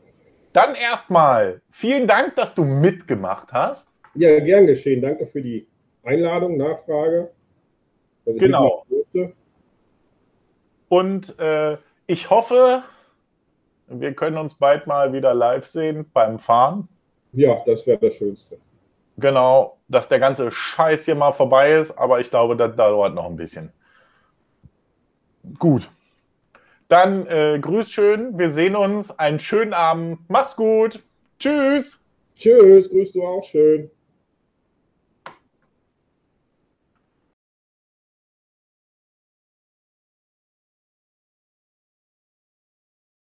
Dann 0.53 0.75
erstmal 0.75 1.61
vielen 1.71 2.07
Dank, 2.07 2.35
dass 2.35 2.53
du 2.53 2.65
mitgemacht 2.65 3.53
hast. 3.53 3.87
Ja, 4.15 4.39
gern 4.39 4.67
geschehen. 4.67 5.01
Danke 5.01 5.25
für 5.27 5.41
die 5.41 5.65
Einladung, 6.03 6.57
Nachfrage. 6.57 7.31
Genau. 8.25 8.85
Und 10.89 11.39
äh, 11.39 11.77
ich 12.07 12.29
hoffe, 12.29 12.83
wir 13.99 14.13
können 14.13 14.37
uns 14.37 14.53
bald 14.53 14.87
mal 14.87 15.13
wieder 15.13 15.33
live 15.33 15.65
sehen 15.65 16.09
beim 16.13 16.39
Fahren. 16.39 16.87
Ja, 17.33 17.61
das 17.65 17.85
wäre 17.87 17.97
das 17.97 18.15
Schönste. 18.15 18.57
Genau, 19.17 19.77
dass 19.87 20.07
der 20.07 20.19
ganze 20.19 20.51
Scheiß 20.51 21.05
hier 21.05 21.15
mal 21.15 21.31
vorbei 21.31 21.73
ist, 21.73 21.91
aber 21.97 22.19
ich 22.19 22.29
glaube, 22.29 22.55
das 22.55 22.75
dauert 22.75 23.13
noch 23.13 23.25
ein 23.25 23.35
bisschen. 23.35 23.71
Gut. 25.59 25.89
Dann 26.87 27.25
äh, 27.27 27.57
grüß 27.59 27.89
schön, 27.89 28.37
wir 28.37 28.49
sehen 28.49 28.75
uns. 28.75 29.11
Einen 29.11 29.39
schönen 29.39 29.73
Abend. 29.73 30.19
Mach's 30.27 30.55
gut. 30.55 31.01
Tschüss. 31.39 31.99
Tschüss, 32.35 32.89
grüß 32.89 33.13
du 33.13 33.23
auch 33.23 33.43
schön. 33.43 33.89